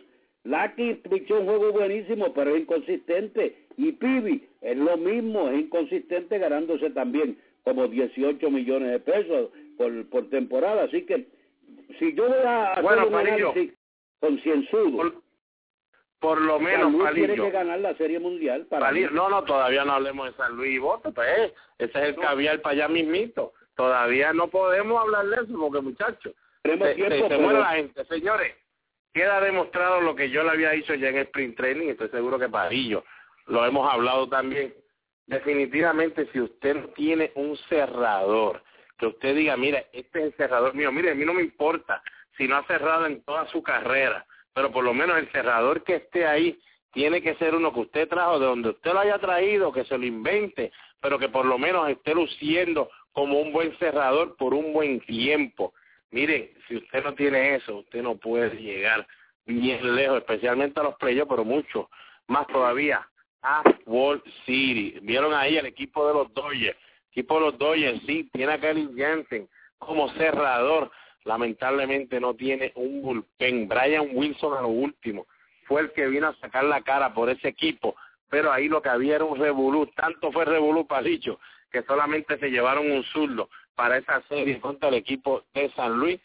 Lucky 0.45 0.95
pichó 1.09 1.41
un 1.41 1.47
juego 1.47 1.73
buenísimo, 1.73 2.33
pero 2.33 2.55
es 2.55 2.63
inconsistente. 2.63 3.55
Y 3.77 3.93
Pibi 3.93 4.49
es 4.63 4.77
lo 4.77 4.97
mismo, 4.97 5.51
es 5.51 5.61
inconsistente, 5.61 6.39
ganándose 6.39 6.91
también 6.91 7.37
como 7.63 7.89
18 7.89 8.51
millones 8.51 8.91
de 8.91 9.01
pesos 9.01 9.51
por, 9.77 10.07
por 10.07 10.31
temporada. 10.31 10.85
Así 10.85 11.03
que 11.03 11.27
si 11.99 12.15
yo 12.15 12.29
voy 12.29 12.39
a 12.45 12.73
hacer 12.73 12.83
bueno, 12.83 13.07
un 13.07 13.15
análisis 13.15 13.75
concienzudo, 14.21 14.97
por, 14.97 15.23
por, 16.19 16.41
lo 16.41 16.59
menos 16.59 16.93
San 16.93 17.15
Luis 17.15 17.27
tiene 17.27 17.35
que 17.35 17.51
ganar 17.51 17.81
la 17.81 17.95
Serie 17.97 18.19
Mundial. 18.19 18.67
Para 18.67 18.91
no, 18.93 19.29
no, 19.29 19.45
todavía 19.45 19.85
no 19.85 19.93
hablemos 19.93 20.27
de 20.27 20.37
San 20.37 20.57
Luis 20.57 20.75
y 20.75 20.79
Voto, 20.79 21.13
pues 21.13 21.53
ese 21.79 21.99
es 21.99 22.09
el 22.09 22.17
caviar 22.17 22.61
para 22.61 22.73
allá 22.75 22.89
mismito. 22.89 23.53
Todavía 23.75 24.33
no 24.33 24.49
podemos 24.49 25.01
hablar 25.01 25.27
de 25.27 25.37
eso 25.37 25.59
porque 25.59 25.81
muchachos 25.83 26.35
se, 26.65 27.39
muere 27.39 27.61
la 27.61 27.75
gente. 27.75 28.05
Señores 28.07 28.55
queda 29.17 29.41
demostrado 29.41 30.03
lo 30.03 30.15
que 30.15 30.29
yo 30.29 30.43
le 30.43 30.51
había 30.51 30.73
dicho 30.73 30.95
ya 30.95 31.09
en 31.09 31.17
el 31.17 31.23
sprint 31.23 31.57
training 31.57 31.89
estoy 31.89 32.11
seguro 32.11 32.39
que 32.39 32.51
Parillo 32.51 33.03
lo 33.47 33.65
hemos 33.65 33.91
hablado 33.91 34.29
también. 34.29 34.75
Definitivamente 35.27 36.29
si 36.33 36.41
usted 36.41 36.91
tiene 36.95 37.33
un 37.35 37.57
cerrador 37.69 38.63
que 38.99 39.07
usted 39.07 39.35
diga 39.35 39.57
mire 39.57 39.87
este 39.93 40.21
es 40.21 40.25
el 40.27 40.35
cerrador 40.35 40.75
mío 40.75 40.91
mire 40.93 41.11
a 41.11 41.15
mí 41.15 41.25
no 41.25 41.35
me 41.35 41.43
importa 41.43 42.03
si 42.37 42.47
no 42.49 42.57
ha 42.57 42.67
cerrado 42.67 43.07
en 43.07 43.23
toda 43.23 43.47
su 43.49 43.63
carrera 43.63 44.27
pero 44.55 44.73
por 44.73 44.85
lo 44.85 44.95
menos 44.95 45.19
el 45.19 45.31
cerrador 45.33 45.85
que 45.85 45.97
esté 45.97 46.27
ahí 46.27 46.59
tiene 46.97 47.21
que 47.21 47.35
ser 47.35 47.55
uno 47.55 47.75
que 47.75 47.81
usted 47.81 48.09
trajo 48.09 48.39
de 48.39 48.47
donde 48.47 48.71
usted 48.71 48.91
lo 48.95 49.01
haya 49.01 49.19
traído, 49.19 49.71
que 49.71 49.85
se 49.85 49.99
lo 49.99 50.07
invente, 50.07 50.73
pero 50.99 51.19
que 51.19 51.29
por 51.29 51.45
lo 51.45 51.59
menos 51.59 51.91
esté 51.91 52.15
luciendo 52.15 52.89
como 53.13 53.39
un 53.39 53.53
buen 53.53 53.77
cerrador 53.77 54.35
por 54.37 54.55
un 54.55 54.73
buen 54.73 55.01
tiempo. 55.01 55.75
Mire, 56.11 56.55
si 56.67 56.77
usted 56.77 57.05
no 57.05 57.13
tiene 57.13 57.57
eso, 57.57 57.81
usted 57.81 58.03
no 58.03 58.17
puede 58.17 58.57
llegar 58.57 59.07
bien 59.45 59.95
lejos, 59.95 60.17
especialmente 60.17 60.81
a 60.81 60.85
los 60.85 60.97
playoffs, 60.97 61.29
pero 61.29 61.45
mucho 61.45 61.91
más 62.29 62.47
todavía 62.47 63.07
a 63.43 63.63
Wall 63.85 64.23
City. 64.47 64.99
Vieron 65.03 65.35
ahí 65.35 65.59
el 65.59 65.67
equipo 65.67 66.09
de 66.09 66.15
los 66.15 66.33
Dodgers. 66.33 66.79
De 67.17 67.41
los 67.41 67.57
Dodgers, 67.57 68.03
sí, 68.07 68.29
tiene 68.31 68.53
a 68.53 68.61
Kelly 68.61 68.91
Jensen 68.95 69.49
como 69.79 70.11
cerrador. 70.11 70.91
Lamentablemente 71.25 72.21
no 72.21 72.35
tiene 72.35 72.73
un 72.75 73.01
bullpen. 73.01 73.69
Brian 73.69 74.11
Wilson 74.13 74.53
a 74.53 74.61
lo 74.61 74.69
último 74.69 75.27
fue 75.67 75.81
el 75.81 75.93
que 75.93 76.07
vino 76.09 76.29
a 76.29 76.37
sacar 76.37 76.65
la 76.65 76.83
cara 76.83 77.15
por 77.15 77.31
ese 77.31 77.49
equipo. 77.49 77.97
Pero 78.29 78.53
ahí 78.53 78.69
lo 78.69 78.83
que 78.83 78.91
había 78.91 79.17
era 79.17 79.25
un 79.25 79.39
revolú. 79.39 79.87
Tanto 79.97 80.31
fue 80.31 80.45
revolú, 80.45 80.87
dicho 81.03 81.41
que 81.73 81.83
solamente 81.85 82.39
se 82.39 82.51
llevaron 82.51 82.91
un 82.91 83.03
zurdo 83.05 83.49
para 83.75 83.97
esa 83.97 84.23
serie 84.29 84.61
contra 84.61 84.91
el 84.91 84.97
equipo 84.97 85.45
de 85.55 85.71
San 85.71 85.99
Luis. 85.99 86.21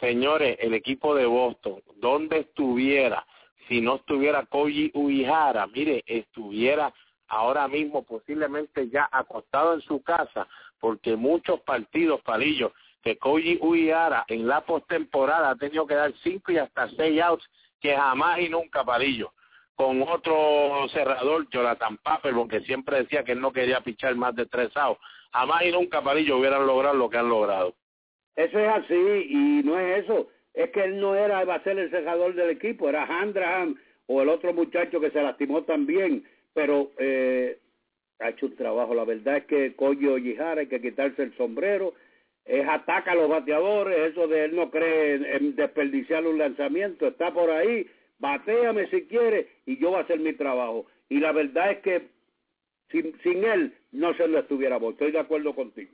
Señores, 0.00 0.58
el 0.60 0.74
equipo 0.74 1.14
de 1.14 1.26
Boston, 1.26 1.80
donde 1.96 2.40
estuviera, 2.40 3.24
si 3.68 3.80
no 3.80 3.96
estuviera 3.96 4.46
Koji 4.46 4.90
Uihara, 4.94 5.68
mire, 5.68 6.02
estuviera 6.06 6.92
ahora 7.28 7.68
mismo 7.68 8.02
posiblemente 8.02 8.88
ya 8.88 9.08
acostado 9.10 9.74
en 9.74 9.80
su 9.82 10.02
casa, 10.02 10.46
porque 10.80 11.16
muchos 11.16 11.60
partidos, 11.60 12.20
palillos, 12.22 12.72
que 13.02 13.18
Koji 13.18 13.58
Uihara 13.60 14.24
en 14.28 14.46
la 14.46 14.62
postemporada 14.62 15.50
ha 15.50 15.56
tenido 15.56 15.86
que 15.86 15.94
dar 15.94 16.12
cinco 16.22 16.52
y 16.52 16.58
hasta 16.58 16.88
seis 16.90 17.20
outs, 17.22 17.44
que 17.80 17.94
jamás 17.94 18.40
y 18.40 18.48
nunca, 18.48 18.84
palillo 18.84 19.32
con 19.74 20.02
otro 20.02 20.86
cerrador, 20.92 21.48
Jonathan 21.50 21.98
Papel, 21.98 22.34
porque 22.34 22.60
siempre 22.60 22.98
decía 22.98 23.24
que 23.24 23.32
él 23.32 23.40
no 23.40 23.52
quería 23.52 23.80
pichar 23.80 24.14
más 24.14 24.34
de 24.34 24.46
tres 24.46 24.70
outs. 24.76 25.00
Jamás 25.32 25.64
y 25.64 25.72
nunca 25.72 26.00
Parillo 26.00 26.38
hubieran 26.38 26.66
logrado 26.66 26.94
lo 26.94 27.10
que 27.10 27.18
han 27.18 27.28
logrado. 27.28 27.74
Eso 28.36 28.58
es 28.58 28.68
así, 28.68 28.94
y 28.94 29.62
no 29.64 29.78
es 29.78 30.04
eso. 30.04 30.28
Es 30.52 30.70
que 30.70 30.84
él 30.84 31.00
no 31.00 31.16
era, 31.16 31.42
iba 31.42 31.56
a 31.56 31.64
ser 31.64 31.78
el 31.78 31.90
cerrador 31.90 32.34
del 32.34 32.50
equipo, 32.50 32.88
era 32.88 33.04
Handraham 33.04 33.76
o 34.06 34.22
el 34.22 34.28
otro 34.28 34.52
muchacho 34.52 35.00
que 35.00 35.10
se 35.10 35.22
lastimó 35.22 35.62
también, 35.62 36.24
pero 36.54 36.92
eh, 36.98 37.58
ha 38.20 38.30
hecho 38.30 38.46
un 38.46 38.56
trabajo. 38.56 38.94
La 38.94 39.04
verdad 39.04 39.38
es 39.38 39.44
que 39.44 39.74
Coyo 39.76 40.16
Yijara 40.18 40.62
hay 40.62 40.68
que 40.68 40.80
quitarse 40.80 41.22
el 41.22 41.36
sombrero, 41.36 41.94
es 42.44 42.66
ataca 42.68 43.12
a 43.12 43.16
los 43.16 43.28
bateadores, 43.28 44.12
eso 44.12 44.26
de 44.28 44.46
él 44.46 44.56
no 44.56 44.70
cree 44.70 45.36
en 45.36 45.56
desperdiciar 45.56 46.26
un 46.26 46.38
lanzamiento, 46.38 47.08
está 47.08 47.32
por 47.32 47.50
ahí, 47.50 47.86
batéame 48.18 48.88
si 48.88 49.02
quiere 49.02 49.48
y 49.66 49.78
yo 49.78 49.90
voy 49.90 49.98
a 49.98 50.02
hacer 50.02 50.20
mi 50.20 50.32
trabajo. 50.32 50.86
Y 51.08 51.20
la 51.20 51.32
verdad 51.32 51.72
es 51.72 51.78
que 51.78 52.08
sin, 52.90 53.18
sin 53.22 53.44
él 53.44 53.74
no 53.92 54.14
se 54.14 54.28
lo 54.28 54.38
estuviera 54.38 54.76
Estoy 54.76 55.12
de 55.12 55.18
acuerdo 55.18 55.54
contigo. 55.54 55.92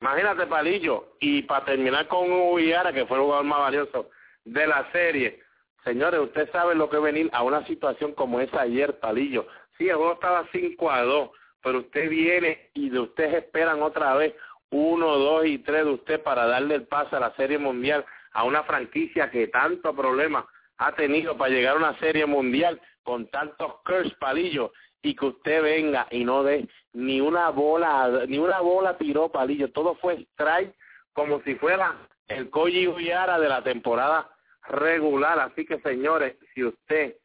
Imagínate, 0.00 0.46
Palillo, 0.46 1.14
y 1.20 1.42
para 1.42 1.64
terminar 1.64 2.06
con 2.08 2.30
Uyara, 2.30 2.92
que 2.92 3.06
fue 3.06 3.16
el 3.16 3.22
jugador 3.22 3.46
más 3.46 3.58
valioso 3.60 4.10
de 4.44 4.66
la 4.66 4.90
serie, 4.92 5.40
Señores, 5.84 6.20
usted 6.20 6.50
sabe 6.50 6.74
lo 6.74 6.88
que 6.88 6.98
venir 6.98 7.28
a 7.32 7.42
una 7.42 7.64
situación 7.66 8.12
como 8.12 8.40
esa 8.40 8.62
ayer, 8.62 8.98
Palillo. 9.00 9.46
Sí, 9.76 9.88
el 9.88 9.96
juego 9.96 10.14
estaba 10.14 10.48
5 10.50 10.90
a 10.90 11.02
2, 11.02 11.30
pero 11.62 11.78
usted 11.80 12.08
viene 12.08 12.70
y 12.74 12.88
de 12.88 13.00
ustedes 13.00 13.34
esperan 13.34 13.82
otra 13.82 14.14
vez 14.14 14.34
uno, 14.70 15.18
dos 15.18 15.46
y 15.46 15.58
tres 15.58 15.84
de 15.84 15.92
usted 15.92 16.22
para 16.22 16.46
darle 16.46 16.74
el 16.74 16.86
pase 16.86 17.14
a 17.14 17.20
la 17.20 17.34
Serie 17.36 17.58
Mundial 17.58 18.04
a 18.32 18.44
una 18.44 18.64
franquicia 18.64 19.30
que 19.30 19.46
tanto 19.48 19.94
problema 19.94 20.46
ha 20.78 20.92
tenido 20.92 21.36
para 21.36 21.50
llegar 21.50 21.74
a 21.76 21.78
una 21.78 21.98
Serie 22.00 22.26
Mundial 22.26 22.80
con 23.04 23.28
tantos 23.28 23.74
curse 23.84 24.16
palillos 24.18 24.72
y 25.02 25.14
que 25.14 25.26
usted 25.26 25.62
venga 25.62 26.08
y 26.10 26.24
no 26.24 26.42
dé 26.42 26.66
ni 26.94 27.20
una 27.20 27.50
bola, 27.50 28.24
ni 28.26 28.38
una 28.38 28.60
bola 28.60 28.96
tiró 28.96 29.28
palillo, 29.30 29.70
todo 29.70 29.94
fue 29.96 30.26
strike 30.32 30.74
como 31.12 31.40
si 31.42 31.54
fuera 31.54 31.94
el 32.26 32.50
Koji 32.50 32.88
Uyara 32.88 33.38
de 33.38 33.48
la 33.48 33.62
temporada 33.62 34.33
regular. 34.68 35.38
Así 35.40 35.64
que 35.64 35.80
señores, 35.80 36.36
si 36.54 36.64
usted 36.64 37.16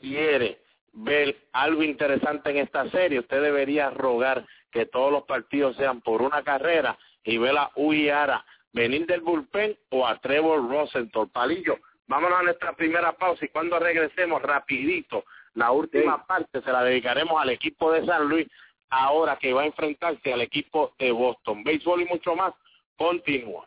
quiere 0.00 0.60
ver 0.92 1.36
algo 1.52 1.82
interesante 1.82 2.50
en 2.50 2.58
esta 2.58 2.88
serie, 2.90 3.20
usted 3.20 3.42
debería 3.42 3.90
rogar 3.90 4.46
que 4.70 4.86
todos 4.86 5.12
los 5.12 5.24
partidos 5.24 5.76
sean 5.76 6.00
por 6.00 6.22
una 6.22 6.42
carrera 6.42 6.98
y 7.24 7.38
ver 7.38 7.56
a 7.56 7.70
Uyara 7.76 8.44
venir 8.72 9.06
del 9.06 9.20
bullpen 9.20 9.76
o 9.90 10.06
a 10.06 10.18
Trevor 10.20 10.68
Rosenthal. 10.68 11.28
Palillo, 11.30 11.78
vámonos 12.06 12.40
a 12.40 12.42
nuestra 12.42 12.72
primera 12.74 13.12
pausa 13.12 13.44
y 13.44 13.48
cuando 13.48 13.78
regresemos 13.78 14.42
rapidito, 14.42 15.24
la 15.54 15.70
última 15.70 16.24
parte 16.26 16.60
se 16.62 16.72
la 16.72 16.84
dedicaremos 16.84 17.40
al 17.40 17.50
equipo 17.50 17.92
de 17.92 18.04
San 18.06 18.28
Luis 18.28 18.46
ahora 18.90 19.36
que 19.36 19.52
va 19.52 19.62
a 19.62 19.66
enfrentarse 19.66 20.32
al 20.32 20.40
equipo 20.40 20.94
de 20.98 21.10
Boston. 21.10 21.64
Béisbol 21.64 22.02
y 22.02 22.04
mucho 22.06 22.34
más, 22.34 22.54
continúa. 22.96 23.66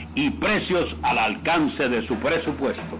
y 0.15 0.29
precios 0.31 0.95
al 1.03 1.17
alcance 1.17 1.87
de 1.87 2.05
su 2.07 2.15
presupuesto. 2.15 2.97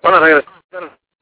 Bueno, 0.02 0.20
regresamos. 0.20 0.58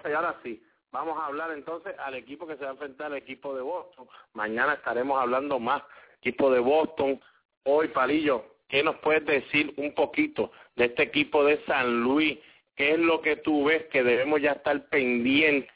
Y 0.08 0.12
ahora 0.12 0.36
sí, 0.44 0.62
vamos 0.92 1.18
a 1.18 1.28
hablar 1.28 1.52
entonces 1.52 1.96
al 2.00 2.16
equipo 2.16 2.46
que 2.46 2.58
se 2.58 2.64
va 2.64 2.70
a 2.70 2.74
enfrentar 2.74 3.08
al 3.08 3.18
equipo 3.18 3.56
de 3.56 3.62
Boston. 3.62 4.08
Mañana 4.34 4.74
estaremos 4.74 5.20
hablando 5.20 5.60
más. 5.60 5.82
Equipo 6.22 6.52
de 6.52 6.60
Boston. 6.60 7.20
Hoy, 7.64 7.88
Palillo, 7.90 8.55
¿Qué 8.68 8.84
nos 8.84 8.96
puedes 8.98 9.26
decir 9.26 9.74
un 9.78 9.94
poquito 9.94 10.52
de 10.76 10.86
este 10.86 11.04
equipo 11.04 11.44
de 11.44 11.58
San 11.66 12.02
Luis? 12.02 12.38
¿Qué 12.76 12.92
es 12.92 13.00
lo 13.00 13.22
que 13.22 13.38
tú 13.38 13.66
ves 13.66 13.86
que 13.86 14.04
debemos 14.04 14.42
ya 14.42 14.54
estar 14.54 14.90
pendientes 14.90 15.72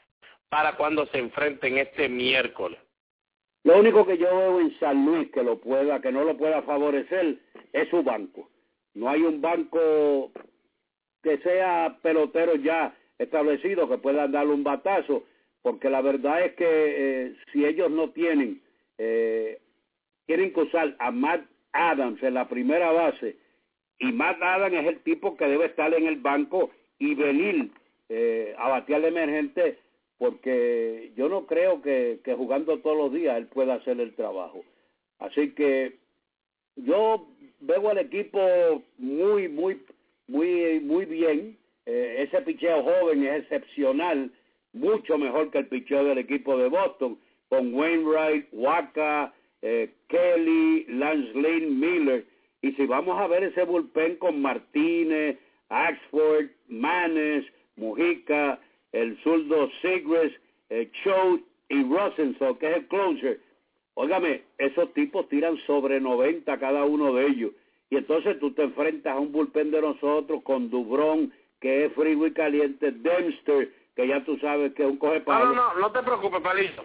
para 0.48 0.76
cuando 0.76 1.06
se 1.06 1.18
enfrenten 1.18 1.78
este 1.78 2.08
miércoles? 2.08 2.78
Lo 3.62 3.78
único 3.78 4.06
que 4.06 4.18
yo 4.18 4.26
veo 4.26 4.60
en 4.60 4.78
San 4.78 5.04
Luis 5.04 5.30
que 5.30 5.42
lo 5.42 5.60
pueda, 5.60 6.00
que 6.00 6.10
no 6.10 6.24
lo 6.24 6.36
pueda 6.36 6.62
favorecer 6.62 7.38
es 7.72 7.88
su 7.90 8.02
banco. 8.02 8.48
No 8.94 9.08
hay 9.08 9.22
un 9.22 9.40
banco 9.40 10.32
que 11.22 11.38
sea 11.38 11.98
pelotero 12.02 12.56
ya 12.56 12.96
establecido 13.18 13.88
que 13.88 13.98
pueda 13.98 14.26
darle 14.28 14.54
un 14.54 14.64
batazo, 14.64 15.24
porque 15.62 15.90
la 15.90 16.00
verdad 16.00 16.42
es 16.42 16.54
que 16.54 16.64
eh, 16.66 17.36
si 17.52 17.64
ellos 17.64 17.90
no 17.90 18.10
tienen, 18.10 18.62
eh, 18.96 19.60
quieren 20.26 20.52
que 20.52 20.60
usar 20.60 20.96
a 20.98 21.10
Matt 21.10 21.42
Adams 21.72 22.22
en 22.22 22.34
la 22.34 22.48
primera 22.48 22.90
base 22.92 23.36
y 23.98 24.12
Matt 24.12 24.42
Adams 24.42 24.76
es 24.76 24.86
el 24.86 25.00
tipo 25.00 25.36
que 25.36 25.46
debe 25.46 25.66
estar 25.66 25.92
en 25.94 26.06
el 26.06 26.16
banco 26.16 26.70
y 26.98 27.14
venir 27.14 27.70
eh, 28.08 28.54
a 28.58 28.68
batear 28.68 29.04
emergente 29.04 29.78
porque 30.18 31.12
yo 31.16 31.28
no 31.28 31.46
creo 31.46 31.80
que, 31.80 32.20
que 32.24 32.34
jugando 32.34 32.78
todos 32.80 32.96
los 32.96 33.12
días 33.12 33.36
él 33.36 33.46
pueda 33.46 33.74
hacer 33.74 34.00
el 34.00 34.14
trabajo. 34.14 34.64
Así 35.18 35.52
que 35.52 35.96
yo 36.76 37.26
veo 37.60 37.90
al 37.90 37.98
equipo 37.98 38.82
muy, 38.98 39.48
muy, 39.48 39.80
muy, 40.28 40.80
muy 40.80 41.04
bien. 41.06 41.56
Eh, 41.86 42.26
ese 42.26 42.42
picheo 42.42 42.82
joven 42.82 43.24
es 43.24 43.42
excepcional, 43.42 44.30
mucho 44.72 45.18
mejor 45.18 45.50
que 45.50 45.58
el 45.58 45.68
picheo 45.68 46.04
del 46.04 46.18
equipo 46.18 46.56
de 46.56 46.68
Boston, 46.68 47.18
con 47.48 47.74
Wainwright, 47.74 48.46
Waka, 48.52 49.32
eh, 49.62 49.92
Kelly, 50.08 50.86
Lance 50.88 51.32
Lynn, 51.34 51.78
Miller. 51.78 52.24
Y 52.62 52.72
si 52.72 52.86
vamos 52.86 53.18
a 53.20 53.26
ver 53.26 53.44
ese 53.44 53.64
bullpen 53.64 54.16
con 54.16 54.40
Martínez, 54.40 55.38
Axford, 55.68 56.46
Manes, 56.68 57.44
Mujica, 57.76 58.58
el 58.92 59.16
zurdo 59.22 59.70
Sigres, 59.80 60.32
eh, 60.68 60.90
Choate 61.02 61.44
y 61.68 61.82
Rosenthal, 61.84 62.58
que 62.58 62.70
es 62.70 62.76
el 62.78 62.86
closer, 62.88 63.40
óigame, 63.94 64.42
esos 64.58 64.92
tipos 64.94 65.28
tiran 65.28 65.56
sobre 65.66 66.00
90 66.00 66.58
cada 66.58 66.84
uno 66.84 67.14
de 67.14 67.26
ellos. 67.26 67.52
Y 67.88 67.96
entonces 67.96 68.38
tú 68.38 68.52
te 68.52 68.62
enfrentas 68.62 69.16
a 69.16 69.18
un 69.20 69.32
bullpen 69.32 69.70
de 69.70 69.80
nosotros 69.80 70.42
con 70.42 70.70
Dubrón, 70.70 71.32
que 71.60 71.86
es 71.86 71.92
frío 71.94 72.26
y 72.26 72.32
caliente, 72.32 72.92
Dempster, 72.92 73.72
que 73.96 74.08
ya 74.08 74.24
tú 74.24 74.38
sabes 74.38 74.72
que 74.74 74.84
es 74.84 74.88
un 74.88 74.96
coge 74.96 75.22
No, 75.26 75.44
no, 75.44 75.54
no, 75.54 75.74
no 75.74 75.92
te 75.92 76.02
preocupes, 76.02 76.40
Palito. 76.40 76.84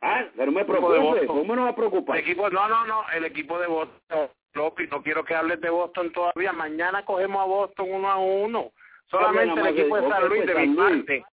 Ah, 0.00 0.24
pero 0.36 0.52
me 0.52 0.64
preocupe, 0.64 1.26
¿cómo 1.26 1.56
no 1.56 1.64
va 1.64 1.70
a 1.70 1.76
preocupar? 1.76 2.18
El 2.18 2.22
equipo, 2.22 2.48
no, 2.50 2.68
no, 2.68 2.86
no, 2.86 3.02
el 3.14 3.24
equipo 3.24 3.58
de 3.58 3.66
Boston, 3.66 4.28
López, 4.54 4.88
no 4.90 5.02
quiero 5.02 5.24
que 5.24 5.34
hables 5.34 5.60
de 5.60 5.70
Boston 5.70 6.12
todavía. 6.12 6.52
Mañana 6.52 7.04
cogemos 7.04 7.42
a 7.42 7.46
Boston 7.46 7.86
uno 7.90 8.08
a 8.08 8.18
uno. 8.18 8.72
Solamente 9.10 9.60
el 9.60 9.66
equipo 9.66 9.96
de 9.96 10.08
San 10.08 10.28
Luis, 10.28 10.46
de 10.46 10.54
mi 10.54 10.74
parte, 10.76 11.24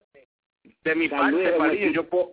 de 0.85 0.95
mi 0.95 1.09
parte, 1.09 1.53
Palillo, 1.53 1.91
yo 1.91 2.09
puedo, 2.09 2.31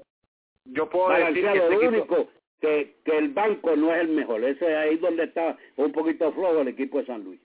yo 0.65 0.89
puedo 0.89 1.09
decir 1.09 1.45
que 1.45 1.57
este 1.57 1.87
único 1.87 2.29
que, 2.61 2.95
que 3.03 3.17
el 3.17 3.29
banco 3.29 3.75
no 3.75 3.93
es 3.93 4.01
el 4.01 4.09
mejor. 4.09 4.43
Ese 4.43 4.71
es 4.71 4.77
ahí 4.77 4.97
donde 4.97 5.23
está 5.23 5.57
un 5.75 5.91
poquito 5.91 6.31
flojo 6.31 6.61
el 6.61 6.67
equipo 6.69 6.99
de 6.99 7.07
San 7.07 7.23
Luis. 7.23 7.41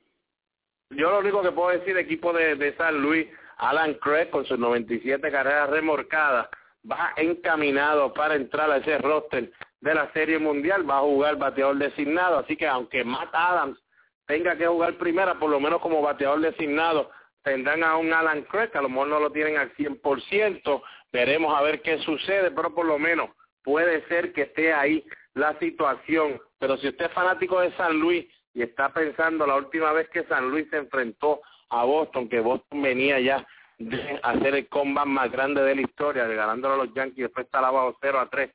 Yo 0.91 1.11
lo 1.11 1.19
único 1.19 1.43
que 1.43 1.51
puedo 1.51 1.71
decir, 1.71 1.97
equipo 1.97 2.33
de, 2.33 2.55
de 2.55 2.77
San 2.77 3.01
Luis, 3.03 3.27
Alan 3.57 3.95
Craig 3.95 4.31
con 4.31 4.45
sus 4.45 4.59
97 4.59 5.31
carreras 5.31 5.71
remorcadas, 5.71 6.49
va 6.91 7.13
encaminado 7.17 8.13
para 8.13 8.35
entrar 8.35 8.71
a 8.71 8.79
ese 8.79 8.99
roster 8.99 9.53
de 9.81 9.95
la 9.95 10.13
Serie 10.13 10.39
Mundial, 10.39 10.89
va 10.89 10.99
a 10.99 11.03
jugar 11.03 11.37
bateador 11.37 11.77
designado, 11.77 12.39
así 12.39 12.57
que 12.57 12.67
aunque 12.67 13.05
Matt 13.05 13.31
Adams 13.33 13.79
tenga 14.27 14.57
que 14.57 14.67
jugar 14.67 14.95
primera, 14.95 15.39
por 15.39 15.51
lo 15.51 15.61
menos 15.61 15.81
como 15.81 16.03
bateador 16.03 16.41
designado, 16.41 17.11
tendrán 17.43 17.85
a 17.85 17.97
un 17.97 18.13
Alan 18.13 18.43
Craig, 18.43 18.71
a 18.75 18.83
lo 18.83 18.89
mejor 18.89 19.09
no 19.09 19.21
lo 19.21 19.31
tienen 19.31 19.57
al 19.57 19.73
100%, 19.75 20.83
veremos 21.13 21.57
a 21.57 21.63
ver 21.63 21.81
qué 21.83 21.99
sucede, 21.99 22.51
pero 22.51 22.75
por 22.75 22.87
lo 22.87 22.99
menos 22.99 23.31
puede 23.63 24.07
ser 24.09 24.33
que 24.33 24.43
esté 24.43 24.73
ahí 24.73 25.05
la 25.35 25.57
situación. 25.59 26.41
Pero 26.59 26.77
si 26.79 26.89
usted 26.89 27.07
es 27.07 27.13
fanático 27.13 27.61
de 27.61 27.73
San 27.77 27.99
Luis 28.01 28.27
y 28.55 28.63
está 28.63 28.93
pensando 28.93 29.47
la 29.47 29.57
última 29.57 29.93
vez 29.93 30.09
que 30.09 30.25
San 30.25 30.51
Luis 30.51 30.69
se 30.71 30.79
enfrentó 30.79 31.41
a 31.71 31.85
Boston, 31.85 32.29
que 32.29 32.41
Boston 32.41 32.83
venía 32.83 33.21
ya 33.21 33.47
de 33.79 34.21
hacer 34.23 34.55
el 34.55 34.69
combat 34.69 35.07
más 35.07 35.31
grande 35.31 35.63
de 35.63 35.75
la 35.75 35.83
historia, 35.83 36.27
de 36.27 36.35
ganándolo 36.35 36.75
a 36.75 36.85
los 36.85 36.95
Yankees, 36.95 37.25
después 37.25 37.47
estaba 37.47 37.69
abajo 37.69 37.97
0 38.01 38.21
a 38.21 38.31
3 38.31 38.51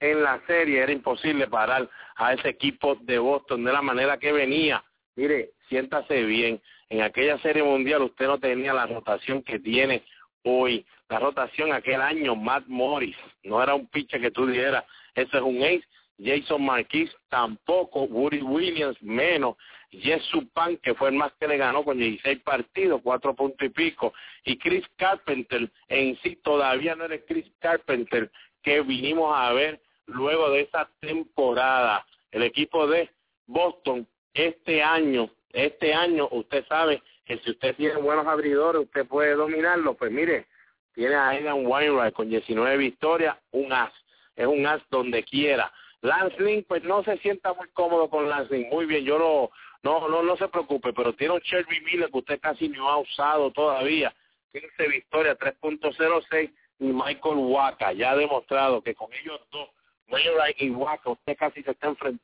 en 0.00 0.22
la 0.22 0.40
serie, 0.46 0.80
era 0.80 0.92
imposible 0.92 1.46
parar 1.46 1.88
a 2.16 2.32
ese 2.32 2.48
equipo 2.48 2.96
de 2.96 3.18
Boston 3.18 3.64
de 3.64 3.72
la 3.72 3.82
manera 3.82 4.18
que 4.18 4.32
venía. 4.32 4.82
Mire, 5.14 5.50
siéntase 5.68 6.24
bien, 6.24 6.60
en 6.88 7.02
aquella 7.02 7.38
serie 7.38 7.62
mundial 7.62 8.02
usted 8.02 8.26
no 8.26 8.38
tenía 8.38 8.74
la 8.74 8.86
rotación 8.86 9.42
que 9.42 9.60
tiene 9.60 10.02
hoy. 10.42 10.84
La 11.08 11.20
rotación 11.20 11.72
aquel 11.72 12.00
año, 12.00 12.34
Matt 12.34 12.64
Morris, 12.66 13.16
no 13.44 13.62
era 13.62 13.74
un 13.74 13.86
pitcher 13.86 14.20
que 14.20 14.30
tú 14.30 14.46
dijeras, 14.46 14.84
ese 15.14 15.36
es 15.36 15.42
un 15.42 15.62
ace. 15.62 15.84
Jason 16.22 16.64
Marquis 16.64 17.10
tampoco, 17.28 18.02
Woody 18.04 18.42
Williams 18.42 19.00
menos, 19.02 19.56
Jess 19.92 20.22
Supan, 20.24 20.78
que 20.78 20.94
fue 20.94 21.10
el 21.10 21.16
más 21.16 21.32
que 21.38 21.46
le 21.46 21.58
ganó 21.58 21.84
con 21.84 21.98
16 21.98 22.40
partidos, 22.40 23.00
cuatro 23.02 23.34
puntos 23.34 23.66
y 23.66 23.70
pico, 23.70 24.14
y 24.44 24.58
Chris 24.58 24.84
Carpenter, 24.96 25.70
en 25.88 26.18
sí 26.22 26.36
todavía 26.36 26.96
no 26.96 27.04
eres 27.04 27.22
Chris 27.26 27.46
Carpenter 27.60 28.30
que 28.62 28.80
vinimos 28.80 29.34
a 29.36 29.52
ver 29.52 29.80
luego 30.06 30.50
de 30.50 30.62
esa 30.62 30.88
temporada. 31.00 32.06
El 32.30 32.42
equipo 32.42 32.86
de 32.86 33.10
Boston 33.46 34.06
este 34.34 34.82
año, 34.82 35.28
este 35.52 35.92
año 35.92 36.28
usted 36.30 36.64
sabe 36.66 37.02
que 37.26 37.38
si 37.38 37.50
usted 37.50 37.76
tiene 37.76 37.96
buenos 37.96 38.26
abridores, 38.26 38.82
usted 38.82 39.06
puede 39.06 39.34
dominarlo. 39.34 39.94
Pues 39.94 40.10
mire, 40.10 40.46
tiene 40.94 41.14
a 41.14 41.28
Aidan 41.28 41.66
Wainwright 41.66 42.14
con 42.14 42.30
19 42.30 42.76
victorias, 42.78 43.36
un 43.50 43.72
as. 43.72 43.92
Es 44.36 44.46
un 44.46 44.66
as 44.66 44.82
donde 44.90 45.22
quiera. 45.24 45.70
Lance 46.00 46.40
Lynn, 46.42 46.64
pues 46.66 46.82
no 46.82 47.04
se 47.04 47.18
sienta 47.18 47.52
muy 47.52 47.68
cómodo 47.68 48.08
con 48.08 48.28
Lynn. 48.28 48.68
Muy 48.70 48.86
bien, 48.86 49.04
yo 49.04 49.18
lo, 49.18 49.50
no, 49.82 50.08
no, 50.08 50.22
no 50.22 50.36
se 50.36 50.48
preocupe, 50.48 50.92
pero 50.92 51.12
tiene 51.14 51.34
un 51.34 51.40
Shelby 51.40 51.80
Miller 51.80 52.10
que 52.10 52.18
usted 52.18 52.40
casi 52.40 52.68
no 52.68 52.88
ha 52.88 52.98
usado 52.98 53.50
todavía. 53.50 54.14
15 54.52 54.88
victorias, 54.88 55.38
3.06 55.38 56.52
y 56.80 56.84
Michael 56.84 57.36
Waka 57.36 57.92
ya 57.92 58.10
ha 58.10 58.16
demostrado 58.16 58.82
que 58.82 58.94
con 58.94 59.12
ellos 59.14 59.40
dos, 59.50 59.68
Wainwright 60.08 60.60
y 60.60 60.70
Waka, 60.70 61.10
usted 61.10 61.36
casi 61.36 61.62
se 61.62 61.70
está 61.70 61.88
enfrentando 61.88 62.20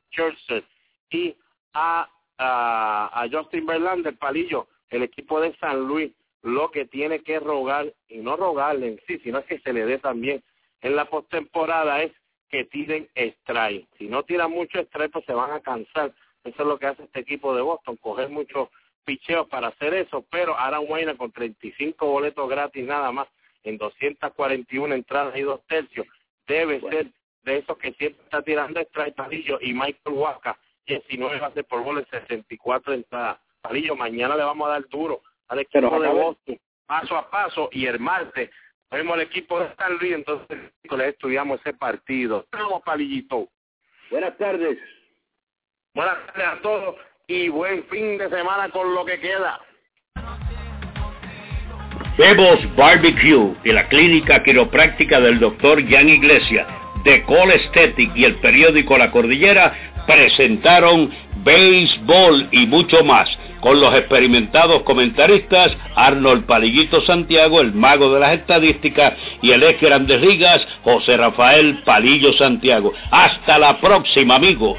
y 1.11 1.35
a, 1.73 2.07
a, 2.37 3.21
a 3.23 3.29
Justin 3.31 3.65
Verlander, 3.65 4.15
palillo, 4.17 4.67
el 4.89 5.03
equipo 5.03 5.41
de 5.41 5.55
San 5.57 5.87
Luis 5.87 6.11
lo 6.41 6.71
que 6.71 6.85
tiene 6.85 7.21
que 7.21 7.39
rogar, 7.39 7.93
y 8.07 8.19
no 8.19 8.37
rogarle 8.37 8.87
en 8.87 9.01
sí, 9.07 9.19
sino 9.19 9.43
que 9.43 9.59
se 9.59 9.73
le 9.73 9.85
dé 9.85 9.97
también 9.97 10.43
en 10.81 10.95
la 10.95 11.05
postemporada 11.05 12.01
es 12.01 12.11
que 12.49 12.65
tiren 12.65 13.09
strike. 13.15 13.87
Si 13.97 14.07
no 14.07 14.23
tiran 14.23 14.51
mucho 14.51 14.79
strike, 14.79 15.11
pues 15.11 15.25
se 15.25 15.33
van 15.33 15.51
a 15.51 15.59
cansar. 15.59 16.13
Eso 16.43 16.61
es 16.61 16.67
lo 16.67 16.79
que 16.79 16.87
hace 16.87 17.03
este 17.03 17.19
equipo 17.19 17.55
de 17.55 17.61
Boston, 17.61 17.97
coger 17.97 18.29
muchos 18.29 18.69
picheos 19.03 19.47
para 19.47 19.67
hacer 19.67 19.93
eso, 19.93 20.25
pero 20.29 20.57
Aaron 20.57 20.85
Wayne 20.87 21.17
con 21.17 21.31
35 21.31 22.05
boletos 22.05 22.49
gratis 22.49 22.85
nada 22.85 23.11
más 23.11 23.27
en 23.63 23.77
241 23.77 24.95
entradas 24.95 25.35
y 25.35 25.41
dos 25.41 25.65
tercios, 25.67 26.07
debe 26.47 26.79
ser 26.81 27.07
de 27.43 27.57
esos 27.57 27.77
que 27.77 27.93
siempre 27.93 28.23
está 28.23 28.41
tirando 28.41 28.79
strike 28.79 29.15
Palillo 29.15 29.59
y 29.61 29.73
Michael 29.73 30.15
Waka, 30.15 30.57
19 30.85 31.39
bases 31.39 31.65
por 31.65 31.83
bola 31.83 32.05
64 32.09 32.93
entradas. 32.93 33.39
Palillo, 33.61 33.95
mañana 33.95 34.35
le 34.35 34.43
vamos 34.43 34.67
a 34.67 34.71
dar 34.71 34.87
duro 34.87 35.21
al 35.47 35.59
equipo 35.59 35.99
de 35.99 36.07
Boston, 36.07 36.59
paso 36.85 37.17
a 37.17 37.29
paso, 37.29 37.69
y 37.71 37.85
el 37.85 37.99
martes 37.99 38.49
vemos 38.91 39.15
al 39.15 39.21
equipo 39.21 39.59
de 39.59 39.75
San 39.75 39.97
Luis, 39.97 40.13
entonces 40.13 40.57
le 40.83 41.07
estudiamos 41.09 41.59
ese 41.61 41.73
partido. 41.73 42.45
Vamos, 42.51 42.81
Palillito. 42.83 43.49
Buenas 44.09 44.37
tardes. 44.37 44.77
Buenas 45.95 46.17
tardes 46.27 46.47
a 46.47 46.61
todos 46.61 46.95
y 47.27 47.49
buen 47.49 47.83
fin 47.85 48.17
de 48.19 48.29
semana 48.29 48.69
con 48.69 48.93
lo 48.93 49.03
que 49.05 49.19
queda. 49.19 49.59
Bebos 52.15 52.75
Barbecue 52.75 53.55
y 53.63 53.71
la 53.71 53.87
clínica 53.87 54.43
quiropráctica 54.43 55.19
del 55.19 55.39
doctor 55.39 55.83
Jan 55.89 56.09
Iglesia 56.09 56.67
de 57.03 57.23
Call 57.25 57.49
Aesthetic 57.49 58.15
y 58.15 58.25
el 58.25 58.35
periódico 58.35 58.97
La 58.97 59.09
Cordillera 59.09 59.73
presentaron 60.05 61.11
béisbol 61.43 62.49
y 62.51 62.67
mucho 62.67 63.03
más 63.03 63.29
con 63.59 63.79
los 63.79 63.93
experimentados 63.95 64.83
comentaristas 64.83 65.75
Arnold 65.95 66.45
Palillito 66.45 67.01
Santiago, 67.01 67.61
el 67.61 67.73
mago 67.73 68.13
de 68.13 68.19
las 68.19 68.33
estadísticas, 68.33 69.13
y 69.41 69.51
el 69.51 69.63
ex 69.63 69.81
Grandes 69.81 70.21
Ligas, 70.21 70.65
José 70.83 71.17
Rafael 71.17 71.81
Palillo 71.83 72.33
Santiago. 72.33 72.93
Hasta 73.11 73.57
la 73.57 73.79
próxima, 73.79 74.35
amigos. 74.35 74.77